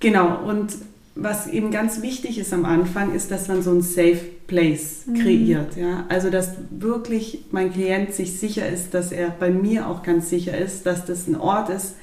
genau, 0.00 0.42
und 0.46 0.74
was 1.16 1.46
eben 1.46 1.70
ganz 1.70 2.02
wichtig 2.02 2.38
ist 2.38 2.52
am 2.52 2.66
Anfang, 2.66 3.14
ist, 3.14 3.30
dass 3.30 3.48
man 3.48 3.62
so 3.62 3.72
ein 3.72 3.80
Safe 3.80 4.20
Place 4.46 5.06
mhm. 5.06 5.14
kreiert. 5.14 5.76
Ja? 5.76 6.04
Also, 6.08 6.30
dass 6.30 6.52
wirklich 6.70 7.46
mein 7.50 7.72
Klient 7.72 8.12
sich 8.12 8.38
sicher 8.38 8.68
ist, 8.68 8.92
dass 8.92 9.12
er 9.12 9.30
bei 9.30 9.50
mir 9.50 9.88
auch 9.88 10.02
ganz 10.02 10.28
sicher 10.28 10.56
ist, 10.56 10.84
dass 10.84 11.06
das 11.06 11.26
ein 11.26 11.36
Ort 11.36 11.70
ist, 11.70 11.96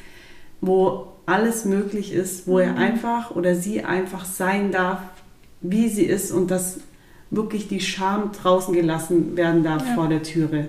wo 0.62 1.08
alles 1.28 1.63
möglich 1.63 2.12
ist, 2.12 2.47
wo 2.47 2.56
mhm. 2.56 2.62
er 2.62 2.78
einfach 2.78 3.36
oder 3.36 3.56
sie 3.56 3.84
einfach 3.84 4.26
sein 4.26 4.71
darf, 4.71 4.99
wie 5.62 5.88
sie 5.89 6.06
ist 6.06 6.32
und 6.32 6.49
dass 6.49 6.80
wirklich 7.30 7.67
die 7.67 7.80
Scham 7.80 8.32
draußen 8.32 8.73
gelassen 8.73 9.38
werden 9.38 9.63
darf 9.63 9.86
ja. 9.86 9.93
vor 9.93 10.08
der 10.08 10.23
Türe. 10.23 10.67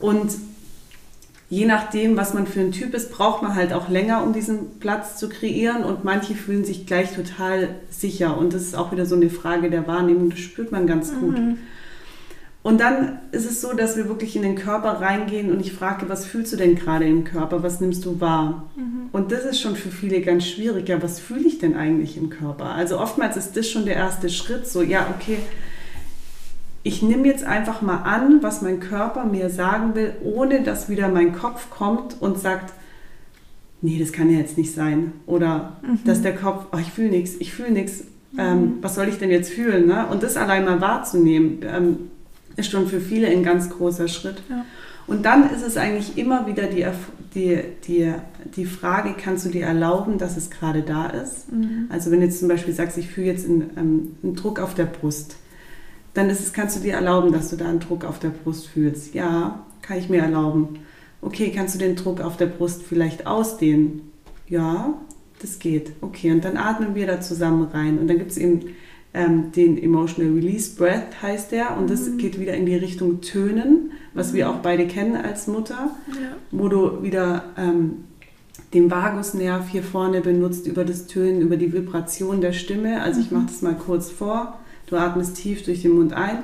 Und 0.00 0.32
je 1.50 1.66
nachdem, 1.66 2.16
was 2.16 2.34
man 2.34 2.46
für 2.46 2.60
ein 2.60 2.72
Typ 2.72 2.94
ist, 2.94 3.10
braucht 3.10 3.42
man 3.42 3.54
halt 3.54 3.72
auch 3.72 3.88
länger, 3.88 4.22
um 4.22 4.32
diesen 4.32 4.78
Platz 4.80 5.16
zu 5.16 5.28
kreieren. 5.28 5.82
Und 5.82 6.04
manche 6.04 6.34
fühlen 6.34 6.64
sich 6.64 6.86
gleich 6.86 7.14
total 7.14 7.70
sicher. 7.90 8.36
Und 8.36 8.52
das 8.52 8.62
ist 8.62 8.76
auch 8.76 8.92
wieder 8.92 9.06
so 9.06 9.14
eine 9.14 9.30
Frage 9.30 9.70
der 9.70 9.86
Wahrnehmung. 9.86 10.30
Das 10.30 10.40
spürt 10.40 10.72
man 10.72 10.86
ganz 10.86 11.12
mhm. 11.12 11.20
gut. 11.20 11.36
Und 12.62 12.80
dann 12.80 13.20
ist 13.32 13.48
es 13.48 13.62
so, 13.62 13.72
dass 13.72 13.96
wir 13.96 14.08
wirklich 14.08 14.36
in 14.36 14.42
den 14.42 14.56
Körper 14.56 15.00
reingehen 15.00 15.50
und 15.50 15.60
ich 15.60 15.72
frage, 15.72 16.08
was 16.08 16.26
fühlst 16.26 16.52
du 16.52 16.56
denn 16.56 16.74
gerade 16.74 17.06
im 17.06 17.24
Körper? 17.24 17.62
Was 17.62 17.80
nimmst 17.80 18.04
du 18.04 18.20
wahr? 18.20 18.68
Mhm. 18.76 19.08
Und 19.12 19.32
das 19.32 19.44
ist 19.44 19.60
schon 19.60 19.74
für 19.74 19.90
viele 19.90 20.20
ganz 20.20 20.44
schwierig. 20.44 20.88
Ja, 20.88 21.00
was 21.02 21.18
fühle 21.18 21.46
ich 21.46 21.58
denn 21.58 21.76
eigentlich 21.76 22.18
im 22.18 22.28
Körper? 22.28 22.66
Also 22.66 22.98
oftmals 22.98 23.38
ist 23.38 23.56
das 23.56 23.70
schon 23.70 23.86
der 23.86 23.94
erste 23.94 24.28
Schritt. 24.28 24.66
So, 24.66 24.82
ja, 24.82 25.06
okay, 25.16 25.38
ich 26.82 27.02
nehme 27.02 27.26
jetzt 27.26 27.44
einfach 27.44 27.82
mal 27.82 28.02
an, 28.02 28.42
was 28.42 28.62
mein 28.62 28.80
Körper 28.80 29.24
mir 29.24 29.50
sagen 29.50 29.94
will, 29.94 30.14
ohne 30.22 30.62
dass 30.62 30.88
wieder 30.88 31.08
mein 31.08 31.32
Kopf 31.32 31.70
kommt 31.70 32.20
und 32.20 32.38
sagt, 32.38 32.72
nee, 33.82 33.98
das 33.98 34.12
kann 34.12 34.30
ja 34.30 34.38
jetzt 34.38 34.56
nicht 34.56 34.74
sein. 34.74 35.12
Oder 35.26 35.76
mhm. 35.82 36.00
dass 36.04 36.22
der 36.22 36.34
Kopf, 36.34 36.66
oh, 36.72 36.78
ich 36.78 36.90
fühle 36.92 37.10
nichts, 37.10 37.34
ich 37.38 37.52
fühle 37.52 37.72
nichts. 37.72 38.04
Mhm. 38.32 38.38
Ähm, 38.38 38.72
was 38.80 38.94
soll 38.94 39.08
ich 39.08 39.18
denn 39.18 39.30
jetzt 39.30 39.50
fühlen? 39.50 39.86
Ne? 39.86 40.06
Und 40.06 40.22
das 40.22 40.36
allein 40.36 40.64
mal 40.64 40.80
wahrzunehmen, 40.80 41.60
ähm, 41.62 41.96
ist 42.56 42.70
schon 42.70 42.88
für 42.88 43.00
viele 43.00 43.28
ein 43.28 43.42
ganz 43.42 43.70
großer 43.70 44.08
Schritt. 44.08 44.42
Ja. 44.48 44.64
Und 45.06 45.24
dann 45.24 45.50
ist 45.50 45.62
es 45.62 45.76
eigentlich 45.76 46.18
immer 46.18 46.46
wieder 46.46 46.64
die, 46.64 46.86
die, 47.34 47.60
die, 47.86 48.12
die 48.56 48.66
Frage, 48.66 49.14
kannst 49.16 49.46
du 49.46 49.48
dir 49.48 49.64
erlauben, 49.64 50.18
dass 50.18 50.36
es 50.36 50.50
gerade 50.50 50.82
da 50.82 51.06
ist? 51.06 51.50
Mhm. 51.50 51.86
Also 51.88 52.10
wenn 52.10 52.20
du 52.20 52.26
jetzt 52.26 52.40
zum 52.40 52.48
Beispiel 52.48 52.74
sagst, 52.74 52.98
ich 52.98 53.08
fühle 53.08 53.28
jetzt 53.28 53.46
einen, 53.46 53.70
ähm, 53.76 54.16
einen 54.22 54.36
Druck 54.36 54.60
auf 54.60 54.74
der 54.74 54.84
Brust, 54.84 55.36
dann 56.14 56.30
ist 56.30 56.40
es, 56.40 56.52
kannst 56.52 56.76
du 56.76 56.80
dir 56.80 56.94
erlauben, 56.94 57.32
dass 57.32 57.50
du 57.50 57.56
da 57.56 57.68
einen 57.68 57.80
Druck 57.80 58.04
auf 58.04 58.18
der 58.18 58.30
Brust 58.30 58.66
fühlst. 58.66 59.14
Ja, 59.14 59.64
kann 59.82 59.98
ich 59.98 60.08
mir 60.08 60.22
erlauben. 60.22 60.80
Okay, 61.20 61.52
kannst 61.54 61.74
du 61.74 61.78
den 61.78 61.96
Druck 61.96 62.20
auf 62.20 62.36
der 62.36 62.46
Brust 62.46 62.82
vielleicht 62.82 63.26
ausdehnen? 63.26 64.12
Ja, 64.48 64.94
das 65.40 65.58
geht. 65.58 65.92
Okay, 66.00 66.32
und 66.32 66.44
dann 66.44 66.56
atmen 66.56 66.94
wir 66.94 67.06
da 67.06 67.20
zusammen 67.20 67.68
rein. 67.72 67.98
Und 67.98 68.08
dann 68.08 68.18
gibt 68.18 68.30
es 68.30 68.36
eben 68.36 68.74
ähm, 69.14 69.52
den 69.52 69.82
Emotional 69.82 70.32
Release 70.32 70.74
Breath, 70.76 71.22
heißt 71.22 71.52
der. 71.52 71.76
Und 71.76 71.90
das 71.90 72.08
mhm. 72.08 72.18
geht 72.18 72.38
wieder 72.38 72.54
in 72.54 72.66
die 72.66 72.76
Richtung 72.76 73.20
Tönen, 73.20 73.92
was 74.14 74.32
mhm. 74.32 74.36
wir 74.36 74.50
auch 74.50 74.56
beide 74.56 74.86
kennen 74.86 75.16
als 75.16 75.46
Mutter, 75.46 75.90
ja. 76.08 76.36
wo 76.50 76.68
du 76.68 77.02
wieder 77.02 77.44
ähm, 77.56 78.04
den 78.74 78.90
Vagusnerv 78.90 79.68
hier 79.68 79.82
vorne 79.82 80.20
benutzt 80.20 80.66
über 80.66 80.84
das 80.84 81.06
Tönen, 81.06 81.40
über 81.40 81.56
die 81.56 81.72
Vibration 81.72 82.40
der 82.40 82.52
Stimme. 82.52 83.02
Also 83.02 83.20
ich 83.20 83.30
mhm. 83.30 83.38
mache 83.38 83.46
das 83.48 83.62
mal 83.62 83.74
kurz 83.74 84.10
vor. 84.10 84.58
Du 84.88 84.96
atmest 84.96 85.36
tief 85.36 85.64
durch 85.64 85.82
den 85.82 85.92
Mund 85.92 86.12
ein. 86.14 86.38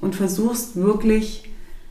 Und 0.00 0.16
versuchst 0.16 0.76
wirklich 0.76 1.50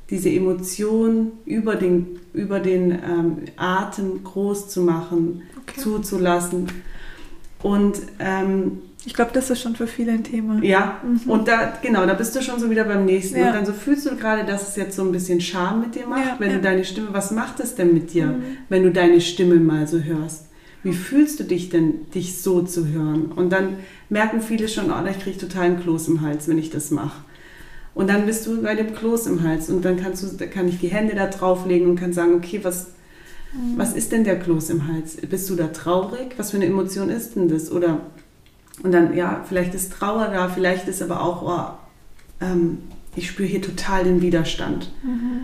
diese 0.10 0.30
Emotion 0.30 1.34
über 1.46 1.76
den, 1.76 2.20
über 2.34 2.60
den 2.60 2.92
ähm, 2.92 3.38
Atem 3.56 4.24
groß 4.24 4.70
zu 4.70 4.82
machen, 4.82 5.44
okay. 5.62 5.80
zuzulassen. 5.80 6.68
Und 7.62 8.00
ähm, 8.18 8.80
ich 9.06 9.14
glaube, 9.14 9.32
das 9.34 9.50
ist 9.50 9.62
schon 9.62 9.76
für 9.76 9.88
viele 9.88 10.12
ein 10.12 10.24
Thema. 10.24 10.64
Ja, 10.64 11.00
mhm. 11.04 11.30
und 11.30 11.48
da, 11.48 11.74
genau, 11.82 12.06
da 12.06 12.16
bist 12.16 12.36
du 12.36 12.42
schon 12.42 12.60
so 12.60 12.70
wieder 12.70 12.84
beim 12.86 13.06
nächsten. 13.06 13.38
Ja. 13.38 13.48
Und 13.48 13.54
dann 13.54 13.66
so 13.66 13.74
fühlst 13.74 14.06
du 14.06 14.16
gerade, 14.16 14.44
dass 14.44 14.68
es 14.68 14.76
jetzt 14.76 14.96
so 14.96 15.04
ein 15.04 15.12
bisschen 15.12 15.40
Scham 15.40 15.82
mit 15.82 15.96
dir 15.96 16.08
macht, 16.08 16.26
ja, 16.26 16.36
wenn 16.40 16.50
ja. 16.50 16.56
du 16.58 16.62
deine 16.62 16.84
Stimme, 16.84 17.10
was 17.12 17.32
macht 17.32 17.60
es 17.60 17.76
denn 17.76 17.94
mit 17.94 18.14
dir, 18.14 18.28
mhm. 18.28 18.44
wenn 18.70 18.84
du 18.84 18.92
deine 18.92 19.22
Stimme 19.22 19.56
mal 19.56 19.88
so 19.88 20.00
hörst? 20.00 20.49
Wie 20.84 20.94
fühlst 20.94 21.40
du 21.40 21.44
dich 21.44 21.70
denn, 21.70 22.10
dich 22.12 22.42
so 22.42 22.62
zu 22.62 22.88
hören? 22.88 23.32
Und 23.34 23.52
dann 23.52 23.78
merken 24.10 24.42
viele 24.42 24.68
schon, 24.68 24.92
oh, 24.92 25.06
ich 25.10 25.20
kriege 25.20 25.38
total 25.38 25.64
einen 25.64 25.82
Kloß 25.82 26.08
im 26.08 26.22
Hals, 26.22 26.48
wenn 26.48 26.58
ich 26.58 26.70
das 26.70 26.92
mache. 26.92 27.22
Und 27.94 28.08
dann 28.10 28.26
bist 28.26 28.48
du 28.48 28.62
bei 28.62 28.76
dem 28.76 28.94
Kloß 28.94 29.28
im 29.28 29.44
Hals 29.44 29.70
und 29.70 29.84
dann 29.84 29.98
kannst 29.98 30.24
du, 30.24 30.48
kann 30.48 30.70
ich 30.70 30.80
die 30.80 30.88
Hände 30.88 31.16
da 31.16 31.28
drauflegen 31.28 31.90
und 31.90 32.00
kann 32.00 32.14
sagen, 32.14 32.36
okay, 32.36 32.62
was, 32.64 32.92
mhm. 33.54 33.78
was 33.78 33.94
ist 33.94 34.12
denn 34.14 34.24
der 34.24 34.40
Kloß 34.40 34.70
im 34.70 34.88
Hals? 34.88 35.18
Bist 35.18 35.50
du 35.50 35.56
da 35.56 35.68
traurig? 35.68 36.36
Was 36.38 36.52
für 36.52 36.58
eine 36.58 36.68
Emotion 36.68 37.10
ist 37.10 37.36
denn 37.36 37.50
das? 37.50 37.72
Oder 37.72 38.02
und 38.84 38.94
dann, 38.94 39.16
ja, 39.16 39.44
vielleicht 39.48 39.74
ist 39.76 39.92
Trauer 39.92 40.30
da, 40.30 40.48
vielleicht 40.48 40.88
ist 40.88 41.02
aber 41.02 41.22
auch, 41.22 41.42
oh, 41.44 42.46
ähm, 42.46 42.80
ich 43.16 43.28
spüre 43.28 43.48
hier 43.48 43.62
total 43.62 44.06
den 44.06 44.22
Widerstand. 44.22 44.92
Mhm. 45.04 45.42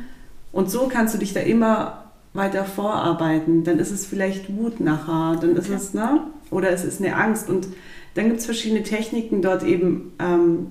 Und 0.51 0.71
so 0.71 0.87
kannst 0.87 1.13
du 1.13 1.17
dich 1.17 1.33
da 1.33 1.41
immer 1.41 2.04
weiter 2.35 2.65
vorarbeiten. 2.65 3.63
Dann 3.63 3.79
ist 3.79 3.91
es 3.91 4.05
vielleicht 4.05 4.55
Wut 4.55 4.79
nachher, 4.79 5.39
dann 5.39 5.55
ist 5.55 5.69
okay. 5.69 5.77
es, 5.77 5.93
ne? 5.93 6.21
Oder 6.51 6.71
es 6.71 6.83
ist 6.83 7.01
eine 7.01 7.15
Angst. 7.15 7.49
Und 7.49 7.67
dann 8.13 8.27
gibt 8.27 8.39
es 8.39 8.45
verschiedene 8.45 8.83
Techniken 8.83 9.41
dort 9.41 9.63
eben, 9.63 10.13
ähm, 10.19 10.67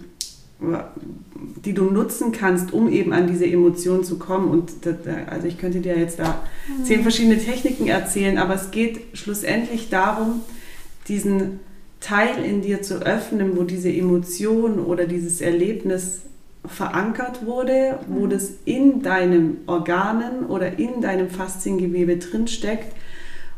die 1.65 1.75
du 1.75 1.85
nutzen 1.85 2.33
kannst, 2.33 2.73
um 2.73 2.91
eben 2.91 3.13
an 3.13 3.27
diese 3.27 3.47
Emotionen 3.47 4.05
zu 4.05 4.19
kommen. 4.19 4.49
Und 4.49 4.73
das, 4.83 4.97
also 5.27 5.47
ich 5.47 5.59
könnte 5.59 5.81
dir 5.81 5.99
jetzt 5.99 6.19
da 6.19 6.43
mhm. 6.69 6.85
zehn 6.85 7.03
verschiedene 7.03 7.39
Techniken 7.39 7.87
erzählen, 7.89 8.39
aber 8.39 8.55
es 8.55 8.71
geht 8.71 9.01
schlussendlich 9.15 9.91
darum, 9.91 10.41
diesen 11.09 11.61
Teil 12.01 12.45
in 12.45 12.63
dir 12.63 12.83
zu 12.83 13.01
öffnen, 13.05 13.57
wo 13.57 13.63
diese 13.63 13.91
Emotion 13.91 14.79
oder 14.79 15.07
dieses 15.07 15.41
Erlebnis 15.41 16.21
verankert 16.67 17.45
wurde, 17.45 17.99
wo 18.09 18.27
mhm. 18.27 18.31
das 18.31 18.53
in 18.65 19.03
deinen 19.03 19.59
Organen 19.67 20.47
oder 20.47 20.79
in 20.79 21.01
deinem 21.01 21.29
Fasziengewebe 21.29 22.17
drinsteckt 22.17 22.95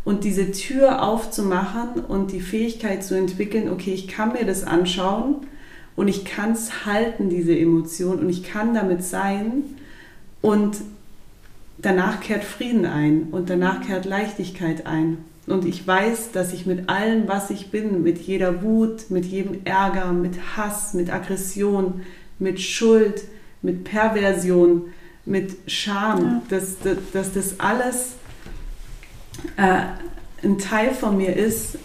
und 0.04 0.24
diese 0.24 0.52
Tür 0.52 1.02
aufzumachen 1.02 2.04
und 2.04 2.32
die 2.32 2.40
Fähigkeit 2.40 3.04
zu 3.04 3.16
entwickeln, 3.16 3.70
okay, 3.70 3.92
ich 3.92 4.08
kann 4.08 4.32
mir 4.32 4.44
das 4.44 4.64
anschauen 4.64 5.46
und 5.96 6.08
ich 6.08 6.24
kann 6.24 6.52
es 6.52 6.86
halten, 6.86 7.28
diese 7.28 7.56
Emotion 7.56 8.20
und 8.20 8.28
ich 8.28 8.42
kann 8.42 8.74
damit 8.74 9.02
sein 9.02 9.64
und 10.42 10.76
danach 11.78 12.20
kehrt 12.20 12.44
Frieden 12.44 12.86
ein 12.86 13.28
und 13.30 13.50
danach 13.50 13.80
kehrt 13.82 14.04
Leichtigkeit 14.04 14.86
ein. 14.86 15.18
Und 15.46 15.64
ich 15.64 15.86
weiß, 15.86 16.32
dass 16.32 16.52
ich 16.52 16.66
mit 16.66 16.88
allem, 16.88 17.28
was 17.28 17.50
ich 17.50 17.70
bin, 17.70 18.02
mit 18.02 18.18
jeder 18.18 18.62
Wut, 18.62 19.10
mit 19.10 19.24
jedem 19.24 19.60
Ärger, 19.64 20.12
mit 20.12 20.56
Hass, 20.56 20.92
mit 20.92 21.12
Aggression, 21.12 22.02
mit 22.38 22.60
Schuld, 22.60 23.22
mit 23.62 23.84
Perversion, 23.84 24.92
mit 25.24 25.56
Scham, 25.66 26.22
ja. 26.22 26.42
dass, 26.50 26.78
dass, 26.78 26.98
dass, 27.12 27.32
das 27.32 27.60
alles 27.60 28.12
äh, 29.56 29.82
ein 30.42 30.58
Teil 30.58 30.94
von 30.94 31.16
mir 31.16 31.34
ist, 31.34 31.78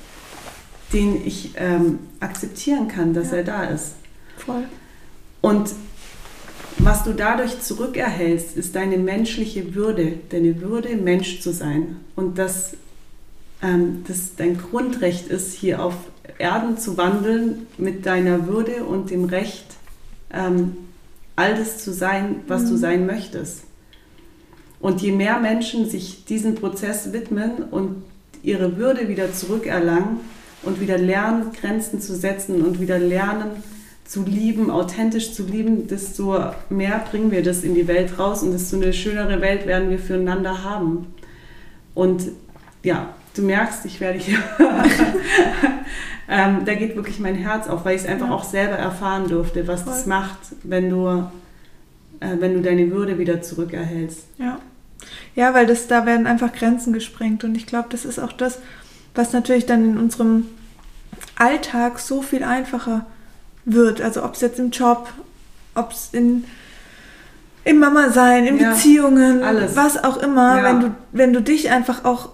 den 0.94 1.26
ich 1.26 1.52
ähm, 1.56 2.00
akzeptieren 2.20 2.88
kann, 2.88 3.14
dass 3.14 3.32
ja. 3.32 3.38
er 3.38 3.44
da 3.44 3.64
ist. 3.64 3.96
Voll. 4.38 4.64
Und 5.42 5.72
was 6.78 7.04
du 7.04 7.14
dadurch 7.14 7.62
zurückerhältst, 7.62 8.58
ist 8.58 8.76
deine 8.76 8.98
menschliche 8.98 9.76
Würde, 9.76 10.14
deine 10.30 10.62
Würde, 10.62 10.96
Mensch 10.96 11.42
zu 11.42 11.52
sein. 11.52 11.98
Und 12.16 12.38
dass 12.38 12.76
ähm, 13.62 14.04
das 14.08 14.36
dein 14.36 14.58
Grundrecht 14.58 15.28
ist, 15.28 15.54
hier 15.54 15.84
auf 15.84 15.96
Erden 16.38 16.78
zu 16.78 16.98
wandeln 16.98 17.68
mit 17.78 18.06
deiner 18.06 18.48
Würde 18.48 18.84
und 18.84 19.12
dem 19.12 19.26
Recht, 19.26 19.66
ähm, 20.34 20.78
all 21.36 21.56
das 21.56 21.78
zu 21.84 21.92
sein, 21.92 22.42
was 22.48 22.64
mhm. 22.64 22.70
du 22.70 22.78
sein 22.78 23.06
möchtest. 23.06 23.64
Und 24.80 25.02
je 25.02 25.12
mehr 25.12 25.40
Menschen 25.40 25.90
sich 25.90 26.26
diesem 26.26 26.56
Prozess 26.56 27.14
widmen 27.14 27.64
und 27.70 28.04
ihre 28.44 28.78
Würde 28.78 29.08
wieder 29.08 29.32
zurückerlangen 29.34 30.20
und 30.64 30.82
wieder 30.82 30.98
lernen, 30.98 31.52
Grenzen 31.54 32.02
zu 32.02 32.16
setzen 32.16 32.64
und 32.64 32.80
wieder 32.80 32.98
lernen 32.98 33.64
zu 34.06 34.24
lieben, 34.24 34.70
authentisch 34.72 35.34
zu 35.34 35.46
lieben, 35.46 35.88
desto 35.88 36.38
mehr 36.70 37.02
bringen 37.10 37.32
wir 37.32 37.44
das 37.44 37.64
in 37.64 37.76
die 37.76 37.88
Welt 37.88 38.20
raus 38.20 38.44
und 38.44 38.52
desto 38.52 38.76
eine 38.76 38.92
schönere 38.92 39.40
Welt 39.40 39.66
werden 39.66 39.90
wir 39.90 40.00
füreinander 40.00 40.64
haben. 40.64 41.14
Und 41.94 42.24
ja, 42.84 43.14
du 43.36 43.44
merkst, 43.44 43.86
ich 43.86 44.02
werde 44.02 44.20
hier 44.20 44.40
ähm, 46.34 46.64
da 46.64 46.76
geht 46.76 46.96
wirklich 46.96 47.20
mein 47.20 47.36
Herz 47.36 47.68
auf, 47.68 47.84
weil 47.84 47.98
ich 47.98 48.04
es 48.04 48.08
einfach 48.08 48.30
ja. 48.30 48.34
auch 48.34 48.46
selber 48.46 48.76
erfahren 48.76 49.28
durfte, 49.28 49.68
was 49.68 49.82
Voll. 49.82 49.92
das 49.92 50.06
macht, 50.06 50.40
wenn 50.64 50.90
du, 50.90 51.08
äh, 52.22 52.38
wenn 52.40 52.54
du 52.54 52.62
deine 52.62 52.90
Würde 52.90 53.20
wieder 53.20 53.42
zurückerhältst. 53.42 54.28
Ja. 54.38 54.60
Ja, 55.36 55.54
weil 55.54 55.66
das, 55.68 55.88
da 55.88 56.06
werden 56.06 56.28
einfach 56.28 56.54
Grenzen 56.54 56.94
gesprengt. 56.94 57.44
Und 57.44 57.56
ich 57.56 57.66
glaube, 57.66 57.90
das 57.90 58.06
ist 58.06 58.18
auch 58.18 58.32
das, 58.32 58.60
was 59.14 59.34
natürlich 59.34 59.66
dann 59.66 59.84
in 59.84 59.98
unserem 59.98 60.46
Alltag 61.36 62.00
so 62.00 62.22
viel 62.22 62.46
einfacher 62.46 63.06
wird. 63.66 64.00
Also 64.00 64.24
ob 64.24 64.36
es 64.36 64.42
jetzt 64.42 64.58
im 64.58 64.72
Job, 64.72 65.10
ob 65.76 65.92
es 65.92 66.10
in 66.14 66.46
im 67.64 67.78
Mama 67.78 68.10
sein, 68.10 68.48
in 68.48 68.58
ja, 68.58 68.72
Beziehungen, 68.72 69.44
alles. 69.44 69.76
was 69.76 70.04
auch 70.04 70.18
immer, 70.18 70.58
ja. 70.58 70.64
wenn 70.64 70.80
du 70.80 70.96
wenn 71.12 71.34
du 71.34 71.42
dich 71.42 71.70
einfach 71.70 72.06
auch 72.06 72.30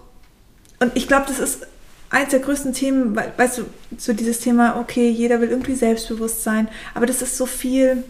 und 0.79 0.95
ich 0.95 1.07
glaube, 1.07 1.25
das 1.27 1.39
ist 1.39 1.67
eins 2.09 2.29
der 2.29 2.39
größten 2.39 2.73
Themen, 2.73 3.15
weißt 3.15 3.59
du, 3.59 3.63
so 3.97 4.13
dieses 4.13 4.39
Thema, 4.39 4.79
okay, 4.79 5.09
jeder 5.09 5.41
will 5.41 5.49
irgendwie 5.49 5.75
selbstbewusst 5.75 6.43
sein, 6.43 6.67
aber 6.93 7.05
das 7.05 7.21
ist 7.21 7.37
so 7.37 7.45
viel 7.45 8.03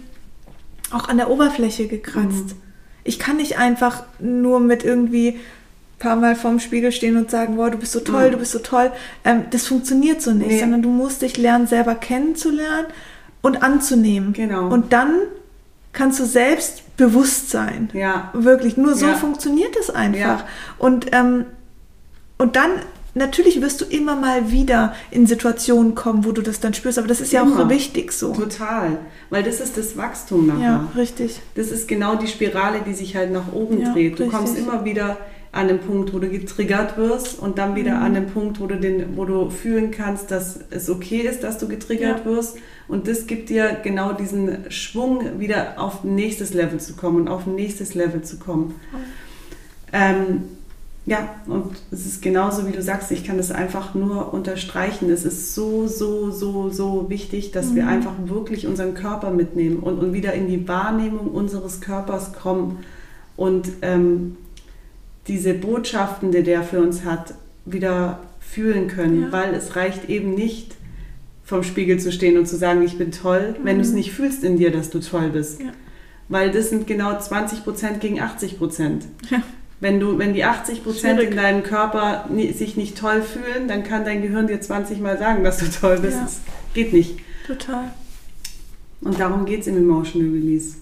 auch 0.91 1.09
an 1.09 1.17
der 1.17 1.29
Oberfläche 1.29 1.87
gekratzt. 1.87 2.47
Mhm. 2.47 2.61
Ich 3.03 3.19
kann 3.19 3.37
nicht 3.37 3.57
einfach 3.57 4.03
nur 4.19 4.59
mit 4.59 4.83
irgendwie 4.83 5.29
ein 5.29 5.39
paar 5.99 6.15
Mal 6.15 6.35
vorm 6.35 6.59
Spiegel 6.59 6.91
stehen 6.91 7.17
und 7.17 7.31
sagen, 7.31 7.55
boah, 7.55 7.71
du 7.71 7.77
bist 7.77 7.93
so 7.93 7.99
toll, 7.99 8.27
mhm. 8.27 8.31
du 8.33 8.37
bist 8.37 8.51
so 8.51 8.59
toll. 8.59 8.91
Ähm, 9.25 9.45
das 9.49 9.67
funktioniert 9.67 10.21
so 10.21 10.31
nicht, 10.31 10.49
nee. 10.49 10.59
sondern 10.59 10.81
du 10.81 10.89
musst 10.89 11.21
dich 11.21 11.37
lernen, 11.37 11.67
selber 11.67 11.95
kennenzulernen 11.95 12.87
und 13.41 13.63
anzunehmen. 13.63 14.33
Genau. 14.33 14.67
Und 14.67 14.93
dann 14.93 15.15
kannst 15.93 16.19
du 16.19 16.25
selbst 16.25 16.95
bewusst 16.97 17.49
sein. 17.49 17.89
Ja. 17.93 18.29
Wirklich. 18.33 18.77
Nur 18.77 18.95
so 18.95 19.07
ja. 19.07 19.15
funktioniert 19.15 19.75
es 19.79 19.89
einfach. 19.89 20.41
Ja. 20.41 20.47
Und, 20.77 21.07
ähm, 21.11 21.45
und 22.37 22.55
dann 22.55 22.71
natürlich 23.17 23.61
wirst 23.61 23.81
du 23.81 23.85
immer 23.85 24.15
mal 24.15 24.51
wieder 24.51 24.93
in 25.11 25.27
Situationen 25.27 25.95
kommen, 25.95 26.25
wo 26.25 26.31
du 26.31 26.41
das 26.41 26.59
dann 26.59 26.73
spürst, 26.73 26.97
aber 26.97 27.07
das 27.07 27.21
ist 27.21 27.31
ja 27.31 27.41
immer. 27.41 27.65
auch 27.65 27.69
wichtig 27.69 28.11
so. 28.11 28.33
Total, 28.33 28.97
weil 29.29 29.43
das 29.43 29.59
ist 29.59 29.77
das 29.77 29.97
Wachstum 29.97 30.47
nachher. 30.47 30.61
Ja, 30.61 30.91
richtig. 30.95 31.39
Das 31.55 31.71
ist 31.71 31.87
genau 31.87 32.15
die 32.15 32.27
Spirale, 32.27 32.81
die 32.85 32.93
sich 32.93 33.15
halt 33.15 33.31
nach 33.31 33.51
oben 33.53 33.81
ja, 33.81 33.93
dreht. 33.93 34.19
Du 34.19 34.23
richtig. 34.23 34.37
kommst 34.37 34.57
immer 34.57 34.85
wieder 34.85 35.17
an 35.51 35.67
den 35.67 35.79
Punkt, 35.79 36.13
wo 36.13 36.19
du 36.19 36.29
getriggert 36.29 36.97
wirst 36.97 37.39
und 37.39 37.57
dann 37.57 37.75
wieder 37.75 37.95
mhm. 37.95 38.03
an 38.03 38.13
den 38.13 38.27
Punkt, 38.27 38.59
wo 38.59 38.67
du, 38.67 38.77
den, 38.77 39.17
wo 39.17 39.25
du 39.25 39.49
fühlen 39.49 39.91
kannst, 39.91 40.29
dass 40.29 40.59
es 40.69 40.89
okay 40.89 41.21
ist, 41.21 41.43
dass 41.43 41.57
du 41.57 41.67
getriggert 41.67 42.19
ja. 42.19 42.25
wirst. 42.25 42.57
Und 42.87 43.07
das 43.07 43.27
gibt 43.27 43.49
dir 43.49 43.77
genau 43.81 44.13
diesen 44.13 44.69
Schwung, 44.69 45.39
wieder 45.39 45.75
auf 45.77 46.03
ein 46.03 46.15
nächstes 46.15 46.53
Level 46.53 46.79
zu 46.79 46.95
kommen 46.95 47.21
und 47.21 47.27
auf 47.27 47.47
ein 47.47 47.55
nächstes 47.55 47.95
Level 47.95 48.21
zu 48.21 48.37
kommen. 48.37 48.75
Mhm. 48.91 48.97
Ähm, 49.93 50.43
ja, 51.07 51.29
und 51.47 51.71
es 51.89 52.05
ist 52.05 52.21
genauso, 52.21 52.67
wie 52.67 52.73
du 52.73 52.81
sagst, 52.81 53.11
ich 53.11 53.23
kann 53.23 53.37
das 53.37 53.49
einfach 53.49 53.95
nur 53.95 54.33
unterstreichen. 54.33 55.09
Es 55.09 55.23
ist 55.23 55.55
so, 55.55 55.87
so, 55.87 56.31
so, 56.31 56.69
so 56.69 57.09
wichtig, 57.09 57.51
dass 57.51 57.67
mhm. 57.67 57.75
wir 57.75 57.87
einfach 57.87 58.11
wirklich 58.25 58.67
unseren 58.67 58.93
Körper 58.93 59.31
mitnehmen 59.31 59.79
und, 59.79 59.99
und 59.99 60.11
wieder 60.11 60.33
in 60.33 60.49
die 60.49 60.67
Wahrnehmung 60.67 61.29
unseres 61.29 61.79
Körpers 61.79 62.33
kommen 62.33 62.79
und 63.37 63.69
ähm, 63.83 64.35
diese 65.29 65.53
Botschaften, 65.53 66.31
die 66.33 66.43
der 66.43 66.61
für 66.63 66.81
uns 66.81 67.05
hat, 67.05 67.35
wieder 67.63 68.19
fühlen 68.41 68.89
können, 68.89 69.23
ja. 69.23 69.31
weil 69.31 69.53
es 69.53 69.77
reicht 69.77 70.09
eben 70.09 70.35
nicht, 70.35 70.75
vom 71.45 71.63
Spiegel 71.63 71.97
zu 72.01 72.11
stehen 72.11 72.37
und 72.37 72.47
zu 72.47 72.57
sagen, 72.57 72.81
ich 72.81 72.97
bin 72.97 73.13
toll, 73.13 73.55
mhm. 73.57 73.63
wenn 73.63 73.77
du 73.77 73.81
es 73.81 73.93
nicht 73.93 74.11
fühlst 74.11 74.43
in 74.43 74.57
dir, 74.57 74.71
dass 74.71 74.89
du 74.89 74.99
toll 74.99 75.29
bist. 75.29 75.61
Ja. 75.61 75.71
Weil 76.27 76.51
das 76.51 76.69
sind 76.69 76.85
genau 76.85 77.17
20 77.17 77.63
Prozent 77.63 78.01
gegen 78.01 78.19
80 78.19 78.57
Prozent. 78.57 79.05
Ja. 79.29 79.41
Wenn, 79.79 79.99
du, 79.99 80.17
wenn 80.17 80.33
die 80.33 80.43
80 80.43 80.83
Prozent 80.83 81.19
in 81.19 81.35
deinem 81.35 81.61
Körper 81.61 82.25
nie, 82.29 82.51
sich 82.51 82.77
nicht 82.77 82.97
toll 82.97 83.21
fühlen, 83.21 83.67
dann 83.67 83.83
kann 83.83 84.05
dein 84.05 84.23
Gehirn 84.23 84.47
dir 84.47 84.59
20 84.59 84.99
Mal 84.99 85.19
sagen, 85.19 85.43
dass 85.43 85.59
du 85.59 85.69
toll 85.69 85.99
bist. 85.99 86.17
Ja. 86.17 86.23
Das 86.23 86.41
geht 86.73 86.93
nicht. 86.93 87.19
Total. 87.45 87.91
Und 89.01 89.19
darum 89.19 89.45
geht 89.45 89.61
es 89.61 89.67
im 89.67 89.77
Emotional 89.77 90.31
Release. 90.31 90.77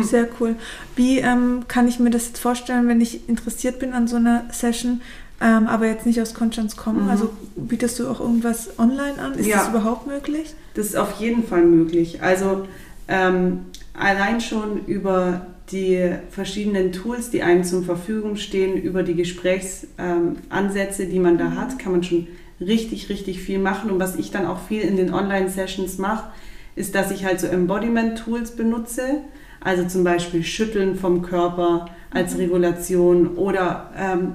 Sehr 0.00 0.26
cool. 0.40 0.56
Wie 0.96 1.18
ähm, 1.18 1.64
kann 1.68 1.86
ich 1.86 1.98
mir 1.98 2.10
das 2.10 2.28
jetzt 2.28 2.38
vorstellen, 2.38 2.88
wenn 2.88 3.00
ich 3.00 3.28
interessiert 3.28 3.78
bin 3.78 3.92
an 3.92 4.08
so 4.08 4.16
einer 4.16 4.44
Session, 4.50 5.02
ähm, 5.40 5.66
aber 5.66 5.86
jetzt 5.86 6.06
nicht 6.06 6.20
aus 6.20 6.34
Konstanz 6.34 6.76
komme? 6.76 7.02
Mhm. 7.02 7.08
Also 7.08 7.30
bietest 7.56 7.98
du 7.98 8.08
auch 8.08 8.20
irgendwas 8.20 8.78
online 8.78 9.18
an? 9.18 9.34
Ist 9.34 9.46
ja. 9.46 9.58
das 9.58 9.68
überhaupt 9.68 10.06
möglich? 10.06 10.54
Das 10.74 10.86
ist 10.86 10.96
auf 10.96 11.20
jeden 11.20 11.46
Fall 11.46 11.64
möglich. 11.64 12.22
Also 12.22 12.66
ähm, 13.08 13.66
allein 13.94 14.40
schon 14.40 14.84
über 14.86 15.46
die 15.70 16.12
verschiedenen 16.30 16.92
Tools, 16.92 17.30
die 17.30 17.42
einem 17.42 17.64
zur 17.64 17.82
Verfügung 17.82 18.36
stehen, 18.36 18.76
über 18.80 19.02
die 19.02 19.14
Gesprächsansätze, 19.14 21.06
die 21.06 21.18
man 21.18 21.38
da 21.38 21.52
hat, 21.52 21.78
kann 21.78 21.92
man 21.92 22.02
schon 22.02 22.26
richtig, 22.60 23.08
richtig 23.08 23.40
viel 23.40 23.58
machen. 23.58 23.90
Und 23.90 24.00
was 24.00 24.16
ich 24.16 24.30
dann 24.30 24.46
auch 24.46 24.60
viel 24.60 24.82
in 24.82 24.96
den 24.96 25.14
Online-Sessions 25.14 25.98
mache, 25.98 26.30
ist, 26.74 26.94
dass 26.94 27.10
ich 27.10 27.24
halt 27.24 27.40
so 27.40 27.46
Embodiment-Tools 27.46 28.52
benutze. 28.52 29.18
Also 29.60 29.84
zum 29.86 30.04
Beispiel 30.04 30.42
Schütteln 30.42 30.96
vom 30.96 31.22
Körper 31.22 31.86
als 32.10 32.34
mhm. 32.34 32.40
Regulation 32.40 33.28
oder 33.36 33.90
ähm, 33.96 34.32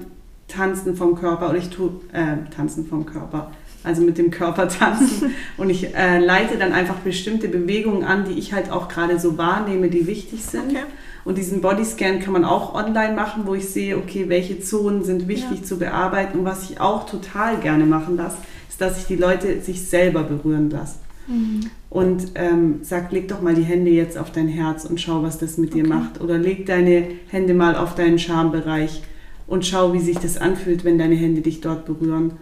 Tanzen 0.48 0.96
vom 0.96 1.14
Körper. 1.14 1.50
Oder 1.50 1.58
ich 1.58 1.68
tue 1.68 1.90
äh, 2.12 2.50
Tanzen 2.54 2.86
vom 2.86 3.04
Körper 3.04 3.50
also 3.84 4.02
mit 4.02 4.18
dem 4.18 4.30
Körper 4.30 4.68
tanzen. 4.68 5.34
Und 5.56 5.70
ich 5.70 5.94
äh, 5.94 6.18
leite 6.18 6.58
dann 6.58 6.72
einfach 6.72 6.96
bestimmte 6.96 7.48
Bewegungen 7.48 8.04
an, 8.04 8.24
die 8.24 8.38
ich 8.38 8.52
halt 8.52 8.70
auch 8.70 8.88
gerade 8.88 9.18
so 9.18 9.38
wahrnehme, 9.38 9.88
die 9.88 10.06
wichtig 10.06 10.44
sind. 10.44 10.70
Okay. 10.70 10.84
Und 11.28 11.36
diesen 11.36 11.60
Bodyscan 11.60 12.20
kann 12.20 12.32
man 12.32 12.46
auch 12.46 12.74
online 12.74 13.14
machen, 13.14 13.42
wo 13.44 13.54
ich 13.54 13.68
sehe, 13.68 13.98
okay, 13.98 14.30
welche 14.30 14.60
Zonen 14.60 15.04
sind 15.04 15.28
wichtig 15.28 15.58
ja. 15.58 15.62
zu 15.62 15.78
bearbeiten. 15.78 16.38
Und 16.38 16.44
was 16.46 16.70
ich 16.70 16.80
auch 16.80 17.04
total 17.04 17.58
gerne 17.58 17.84
machen 17.84 18.16
lasse, 18.16 18.38
ist, 18.66 18.80
dass 18.80 18.96
ich 18.96 19.04
die 19.04 19.16
Leute 19.16 19.60
sich 19.60 19.82
selber 19.82 20.22
berühren 20.22 20.70
lasse. 20.70 20.94
Mhm. 21.26 21.66
Und 21.90 22.28
ähm, 22.34 22.78
sag, 22.80 23.12
leg 23.12 23.28
doch 23.28 23.42
mal 23.42 23.54
die 23.54 23.62
Hände 23.62 23.90
jetzt 23.90 24.16
auf 24.16 24.32
dein 24.32 24.48
Herz 24.48 24.86
und 24.86 25.02
schau, 25.02 25.22
was 25.22 25.36
das 25.36 25.58
mit 25.58 25.74
okay. 25.74 25.82
dir 25.82 25.88
macht. 25.90 26.18
Oder 26.22 26.38
leg 26.38 26.64
deine 26.64 27.08
Hände 27.28 27.52
mal 27.52 27.76
auf 27.76 27.94
deinen 27.94 28.18
Schambereich 28.18 29.02
und 29.46 29.66
schau, 29.66 29.92
wie 29.92 30.00
sich 30.00 30.16
das 30.16 30.38
anfühlt, 30.38 30.86
wenn 30.86 30.96
deine 30.96 31.16
Hände 31.16 31.42
dich 31.42 31.60
dort 31.60 31.84
berühren. 31.84 32.38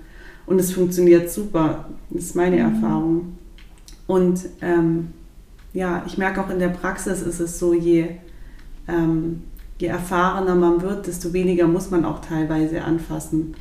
Und 0.46 0.60
es 0.60 0.70
funktioniert 0.70 1.28
super. 1.28 1.86
Das 2.10 2.22
ist 2.22 2.36
meine 2.36 2.58
mhm. 2.58 2.74
Erfahrung. 2.76 3.38
Und 4.06 4.42
ähm, 4.62 5.08
ja, 5.72 6.04
ich 6.06 6.18
merke 6.18 6.40
auch 6.40 6.50
in 6.50 6.60
der 6.60 6.68
Praxis 6.68 7.20
ist 7.22 7.40
es 7.40 7.58
so, 7.58 7.74
je 7.74 8.10
ähm, 8.88 9.42
je 9.78 9.88
erfahrener 9.88 10.54
man 10.54 10.82
wird, 10.82 11.06
desto 11.06 11.32
weniger 11.32 11.66
muss 11.66 11.90
man 11.90 12.04
auch 12.04 12.20
teilweise 12.20 12.82
anfassen, 12.82 13.54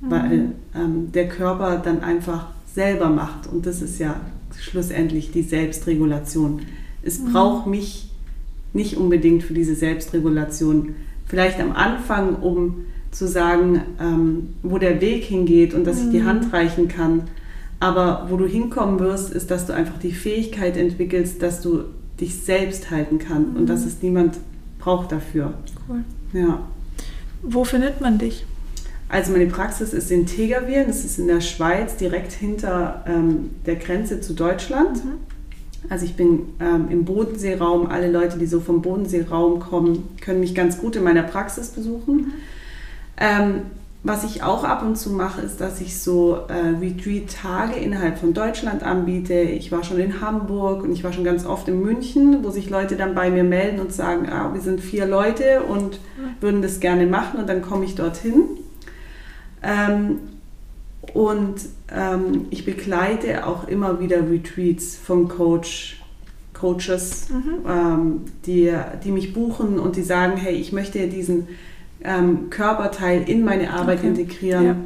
mhm. 0.00 0.10
weil 0.10 0.52
ähm, 0.74 1.12
der 1.12 1.28
Körper 1.28 1.78
dann 1.78 2.02
einfach 2.02 2.48
selber 2.66 3.08
macht. 3.08 3.46
Und 3.46 3.66
das 3.66 3.82
ist 3.82 3.98
ja 3.98 4.20
schlussendlich 4.58 5.32
die 5.32 5.42
Selbstregulation. 5.42 6.62
Es 7.02 7.20
mhm. 7.20 7.32
braucht 7.32 7.66
mich 7.66 8.10
nicht 8.72 8.96
unbedingt 8.96 9.42
für 9.42 9.54
diese 9.54 9.74
Selbstregulation. 9.74 10.96
Vielleicht 11.26 11.60
am 11.60 11.72
Anfang, 11.72 12.36
um 12.36 12.86
zu 13.10 13.28
sagen, 13.28 13.80
ähm, 14.00 14.54
wo 14.62 14.78
der 14.78 15.00
Weg 15.00 15.24
hingeht 15.24 15.72
und 15.74 15.86
dass 15.86 16.00
mhm. 16.00 16.06
ich 16.06 16.10
die 16.12 16.20
mhm. 16.20 16.26
Hand 16.26 16.52
reichen 16.52 16.88
kann. 16.88 17.22
Aber 17.80 18.28
wo 18.30 18.36
du 18.36 18.46
hinkommen 18.46 18.98
wirst, 18.98 19.32
ist, 19.32 19.50
dass 19.50 19.66
du 19.66 19.74
einfach 19.74 19.98
die 19.98 20.12
Fähigkeit 20.12 20.76
entwickelst, 20.76 21.42
dass 21.42 21.60
du 21.60 21.84
dich 22.20 22.36
selbst 22.42 22.90
halten 22.90 23.18
kann 23.18 23.50
mhm. 23.50 23.56
und 23.56 23.66
dass 23.66 23.84
es 23.84 24.02
niemand 24.02 24.38
braucht 24.78 25.12
dafür. 25.12 25.54
Cool. 25.88 26.04
Ja. 26.32 26.60
Wo 27.42 27.64
findet 27.64 28.00
man 28.00 28.18
dich? 28.18 28.46
Also 29.08 29.32
meine 29.32 29.46
Praxis 29.46 29.92
ist 29.92 30.10
in 30.10 30.26
Tegerwilen, 30.26 30.86
das 30.86 31.04
ist 31.04 31.18
in 31.18 31.28
der 31.28 31.40
Schweiz, 31.40 31.96
direkt 31.96 32.32
hinter 32.32 33.04
ähm, 33.06 33.50
der 33.66 33.76
Grenze 33.76 34.20
zu 34.20 34.32
Deutschland. 34.32 35.04
Mhm. 35.04 35.12
Also 35.90 36.06
ich 36.06 36.16
bin 36.16 36.40
ähm, 36.60 36.88
im 36.90 37.04
Bodenseeraum. 37.04 37.86
Alle 37.86 38.10
Leute, 38.10 38.38
die 38.38 38.46
so 38.46 38.60
vom 38.60 38.80
Bodenseeraum 38.80 39.60
kommen, 39.60 40.08
können 40.20 40.40
mich 40.40 40.54
ganz 40.54 40.78
gut 40.78 40.96
in 40.96 41.04
meiner 41.04 41.22
Praxis 41.22 41.68
besuchen. 41.68 42.16
Mhm. 42.16 42.32
Ähm, 43.18 43.62
was 44.04 44.22
ich 44.22 44.42
auch 44.42 44.64
ab 44.64 44.82
und 44.82 44.96
zu 44.96 45.10
mache, 45.10 45.40
ist, 45.40 45.62
dass 45.62 45.80
ich 45.80 45.98
so 45.98 46.36
äh, 46.48 46.78
Retreat-Tage 46.78 47.76
innerhalb 47.76 48.18
von 48.18 48.34
Deutschland 48.34 48.82
anbiete. 48.82 49.32
Ich 49.32 49.72
war 49.72 49.82
schon 49.82 49.98
in 49.98 50.20
Hamburg 50.20 50.82
und 50.82 50.92
ich 50.92 51.02
war 51.02 51.14
schon 51.14 51.24
ganz 51.24 51.46
oft 51.46 51.68
in 51.68 51.80
München, 51.80 52.44
wo 52.44 52.50
sich 52.50 52.68
Leute 52.68 52.96
dann 52.96 53.14
bei 53.14 53.30
mir 53.30 53.44
melden 53.44 53.80
und 53.80 53.94
sagen, 53.94 54.28
ah, 54.28 54.52
wir 54.52 54.60
sind 54.60 54.82
vier 54.82 55.06
Leute 55.06 55.62
und 55.62 56.00
würden 56.40 56.60
das 56.60 56.80
gerne 56.80 57.06
machen 57.06 57.40
und 57.40 57.48
dann 57.48 57.62
komme 57.62 57.86
ich 57.86 57.94
dorthin. 57.94 58.42
Ähm, 59.62 60.18
und 61.14 61.56
ähm, 61.90 62.44
ich 62.50 62.66
begleite 62.66 63.46
auch 63.46 63.66
immer 63.68 64.00
wieder 64.00 64.30
Retreats 64.30 64.96
vom 64.96 65.28
Coach, 65.28 66.02
Coaches, 66.52 67.28
mhm. 67.30 67.66
ähm, 67.66 68.20
die, 68.44 68.70
die 69.02 69.12
mich 69.12 69.32
buchen 69.32 69.78
und 69.78 69.96
die 69.96 70.02
sagen, 70.02 70.36
hey, 70.36 70.54
ich 70.54 70.72
möchte 70.72 71.08
diesen 71.08 71.48
ähm, 72.04 72.50
Körperteil 72.50 73.28
in 73.28 73.44
meine 73.44 73.72
Arbeit 73.72 73.98
okay. 73.98 74.08
integrieren. 74.08 74.66
Ja. 74.66 74.76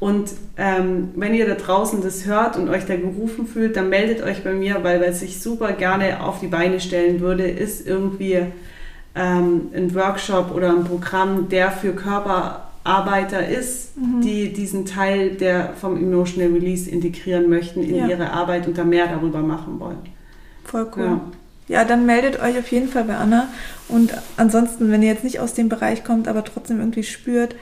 Und 0.00 0.30
ähm, 0.56 1.10
wenn 1.14 1.34
ihr 1.34 1.46
da 1.46 1.54
draußen 1.54 2.02
das 2.02 2.24
hört 2.26 2.56
und 2.56 2.68
euch 2.70 2.86
da 2.86 2.96
gerufen 2.96 3.46
fühlt, 3.46 3.76
dann 3.76 3.90
meldet 3.90 4.22
euch 4.22 4.42
bei 4.42 4.52
mir, 4.52 4.78
weil 4.82 5.00
was 5.06 5.20
ich 5.22 5.40
super 5.42 5.72
gerne 5.72 6.22
auf 6.24 6.40
die 6.40 6.46
Beine 6.46 6.80
stellen 6.80 7.20
würde, 7.20 7.46
ist 7.46 7.86
irgendwie 7.86 8.38
ähm, 9.14 9.68
ein 9.74 9.94
Workshop 9.94 10.54
oder 10.54 10.70
ein 10.70 10.84
Programm, 10.84 11.48
der 11.50 11.70
für 11.70 11.92
Körperarbeiter 11.92 13.46
ist, 13.46 13.96
Mhm. 13.98 14.20
die 14.22 14.52
diesen 14.52 14.86
Teil 14.86 15.32
der 15.32 15.74
vom 15.78 15.96
Emotional 15.96 16.52
Release 16.52 16.88
integrieren 16.88 17.50
möchten 17.50 17.82
in 17.82 17.96
Ja. 17.96 18.06
ihre 18.08 18.30
Arbeit 18.30 18.66
und 18.66 18.78
da 18.78 18.84
mehr 18.84 19.06
darüber 19.06 19.40
machen 19.40 19.78
wollen. 19.80 19.98
Voll 20.64 20.86
cool. 20.96 21.04
Ja. 21.04 21.20
Ja. 21.68 21.84
dann 21.84 22.06
meldet 22.06 22.40
euch 22.40 22.58
auf 22.58 22.68
jeden 22.72 22.88
Fall 22.88 23.04
bei 23.04 23.16
Anna. 23.16 23.48
Und 23.88 24.12
ansonsten, 24.38 24.90
wenn 24.90 25.02
ihr 25.02 25.10
jetzt 25.12 25.24
nicht 25.24 25.40
aus 25.40 25.52
dem 25.54 25.68
Bereich 25.68 26.04
kommt, 26.04 26.26
aber 26.26 26.42
trotzdem 26.44 26.78
irgendwie 26.78 27.02
spürt, 27.04 27.54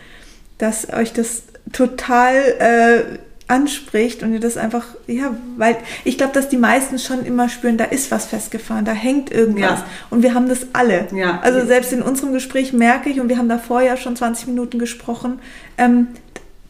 dass 0.58 0.92
euch 0.92 1.12
das 1.12 1.42
total 1.72 2.34
äh, 2.58 3.18
anspricht 3.50 4.22
und 4.22 4.32
ihr 4.34 4.40
das 4.40 4.56
einfach, 4.58 4.84
ja, 5.06 5.34
weil 5.56 5.76
ich 6.04 6.18
glaube, 6.18 6.34
dass 6.34 6.48
die 6.50 6.58
meisten 6.58 6.98
schon 6.98 7.24
immer 7.24 7.48
spüren, 7.48 7.78
da 7.78 7.84
ist 7.84 8.10
was 8.10 8.26
festgefahren, 8.26 8.84
da 8.84 8.92
hängt 8.92 9.32
irgendwas. 9.32 9.80
Ja. 9.80 9.84
Und 10.10 10.22
wir 10.22 10.34
haben 10.34 10.48
das 10.50 10.66
alle. 10.74 11.06
Ja. 11.14 11.40
Also 11.42 11.64
selbst 11.66 11.92
in 11.94 12.02
unserem 12.02 12.32
Gespräch 12.34 12.74
merke 12.74 13.08
ich, 13.08 13.20
und 13.20 13.30
wir 13.30 13.38
haben 13.38 13.48
davor 13.48 13.80
ja 13.80 13.96
schon 13.96 14.16
20 14.16 14.48
Minuten 14.48 14.78
gesprochen, 14.78 15.38
ähm, 15.78 16.08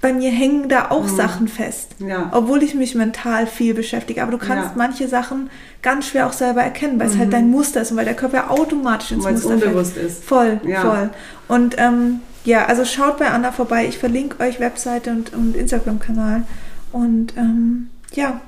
bei 0.00 0.12
mir 0.12 0.30
hängen 0.30 0.68
da 0.68 0.90
auch 0.92 1.02
Mhm. 1.10 1.16
Sachen 1.16 1.48
fest. 1.48 1.96
Ja. 1.98 2.28
Obwohl 2.32 2.62
ich 2.62 2.76
mich 2.76 2.94
mental 2.94 3.48
viel 3.48 3.74
beschäftige. 3.74 4.22
Aber 4.22 4.30
du 4.30 4.38
kannst 4.38 4.66
Ja. 4.68 4.72
manche 4.76 5.08
Sachen 5.08 5.50
ganz 5.82 6.06
schwer 6.06 6.28
auch 6.28 6.32
selber 6.32 6.62
erkennen, 6.62 7.00
weil 7.00 7.08
es 7.08 7.14
Mhm. 7.16 7.18
halt 7.18 7.32
dein 7.32 7.50
Muster 7.50 7.82
ist 7.82 7.90
und 7.90 7.96
weil 7.96 8.04
der 8.04 8.14
Körper 8.14 8.52
automatisch 8.52 9.10
ins 9.10 9.24
Weil 9.24 9.34
es 9.34 9.42
Muster 9.42 9.58
fällt. 9.58 9.72
unbewusst 9.72 9.96
ist. 9.96 10.22
Voll, 10.22 10.60
Ja. 10.64 10.82
voll. 10.82 11.10
Und 11.48 11.74
ähm, 11.78 12.20
ja, 12.48 12.64
also 12.66 12.84
schaut 12.84 13.18
bei 13.18 13.28
Anna 13.28 13.52
vorbei. 13.52 13.86
Ich 13.86 13.98
verlinke 13.98 14.42
euch 14.42 14.58
Webseite 14.60 15.10
und, 15.10 15.32
und 15.34 15.54
Instagram-Kanal. 15.56 16.42
Und 16.92 17.36
ähm, 17.36 17.90
ja, 18.14 18.40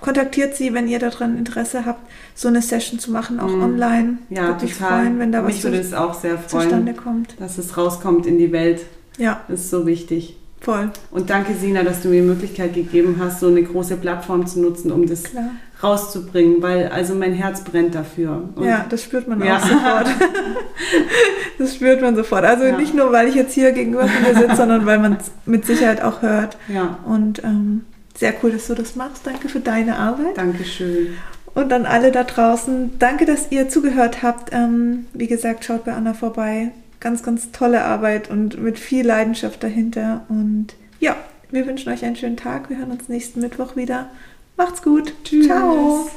kontaktiert 0.00 0.54
sie, 0.56 0.72
wenn 0.74 0.88
ihr 0.88 0.98
daran 0.98 1.36
Interesse 1.38 1.84
habt, 1.86 2.00
so 2.34 2.48
eine 2.48 2.62
Session 2.62 2.98
zu 2.98 3.10
machen, 3.10 3.40
auch 3.40 3.48
Mhm. 3.48 3.62
online. 3.62 4.18
Ja, 4.30 4.48
Würde 4.48 4.64
mich 4.64 4.74
total. 4.76 4.88
freuen, 5.02 5.18
wenn 5.18 5.32
da 5.32 5.42
Mich 5.42 5.56
was 5.56 5.64
würde 5.64 5.80
zu, 5.80 5.86
es 5.88 5.94
auch 5.94 6.14
sehr 6.14 6.46
zustande 6.46 6.92
freuen, 6.94 6.96
kommt. 7.04 7.34
dass 7.40 7.58
es 7.58 7.76
rauskommt 7.76 8.26
in 8.26 8.38
die 8.38 8.52
Welt. 8.52 8.82
Ja, 9.18 9.40
Das 9.48 9.60
ist 9.60 9.70
so 9.70 9.86
wichtig. 9.86 10.36
Voll, 10.60 10.90
Und 11.10 11.30
danke, 11.30 11.54
Sina, 11.54 11.82
dass 11.82 12.02
du 12.02 12.08
mir 12.08 12.20
die 12.22 12.28
Möglichkeit 12.28 12.74
gegeben 12.74 13.16
hast, 13.18 13.40
so 13.40 13.48
eine 13.48 13.62
große 13.62 13.96
Plattform 13.96 14.46
zu 14.46 14.60
nutzen, 14.60 14.92
um 14.92 15.06
das 15.06 15.22
klar. 15.24 15.50
rauszubringen, 15.82 16.60
weil 16.62 16.88
also 16.88 17.14
mein 17.14 17.32
Herz 17.32 17.62
brennt 17.62 17.94
dafür. 17.94 18.48
Und 18.54 18.64
ja, 18.64 18.84
das 18.88 19.02
spürt 19.02 19.26
man 19.28 19.42
Ja. 19.42 19.56
auch 19.56 19.62
sofort. 19.66 20.06
das 21.58 21.74
spürt 21.74 22.00
man 22.02 22.16
sofort. 22.16 22.44
Also 22.44 22.64
Ja. 22.64 22.76
nicht 22.76 22.94
nur, 22.94 23.12
weil 23.12 23.28
ich 23.28 23.34
jetzt 23.34 23.54
hier 23.54 23.72
gegenüber 23.72 24.06
von 24.06 24.24
dir 24.24 24.38
sitze, 24.38 24.56
sondern 24.56 24.86
weil 24.86 24.98
man 24.98 25.14
es 25.14 25.30
mit 25.46 25.64
Sicherheit 25.66 26.02
auch 26.02 26.22
hört. 26.22 26.56
ja, 26.68 26.98
Und 27.06 27.42
ähm, 27.44 27.84
sehr 28.16 28.34
cool, 28.42 28.50
dass 28.52 28.66
du 28.66 28.74
das 28.74 28.96
machst. 28.96 29.26
Danke 29.26 29.48
für 29.48 29.60
deine 29.60 29.96
Arbeit. 29.96 30.36
danke 30.36 30.64
schön. 30.64 31.14
Und 31.52 31.72
an 31.72 31.84
alle 31.84 32.12
da 32.12 32.22
draußen, 32.24 32.92
danke, 32.98 33.24
dass 33.24 33.50
ihr 33.50 33.68
zugehört 33.68 34.22
habt. 34.22 34.50
Ähm, 34.52 35.06
wie 35.14 35.26
gesagt, 35.26 35.64
schaut 35.64 35.84
bei 35.84 35.92
Anna 35.92 36.14
vorbei. 36.14 36.70
Ganz, 37.00 37.22
ganz 37.22 37.50
tolle 37.50 37.82
Arbeit 37.82 38.30
und 38.30 38.60
mit 38.60 38.78
viel 38.78 39.06
Leidenschaft 39.06 39.62
dahinter. 39.62 40.24
Und 40.28 40.68
ja, 41.00 41.16
wir 41.50 41.66
wünschen 41.66 41.92
euch 41.92 42.04
einen 42.04 42.16
schönen 42.16 42.36
Tag. 42.36 42.70
Wir 42.70 42.78
hören 42.78 42.92
uns 42.92 43.08
nächsten 43.08 43.40
Mittwoch 43.40 43.74
wieder. 43.74 44.10
Macht's 44.56 44.82
gut. 44.82 45.14
Tschüss. 45.24 45.46
Ciao. 45.46 46.10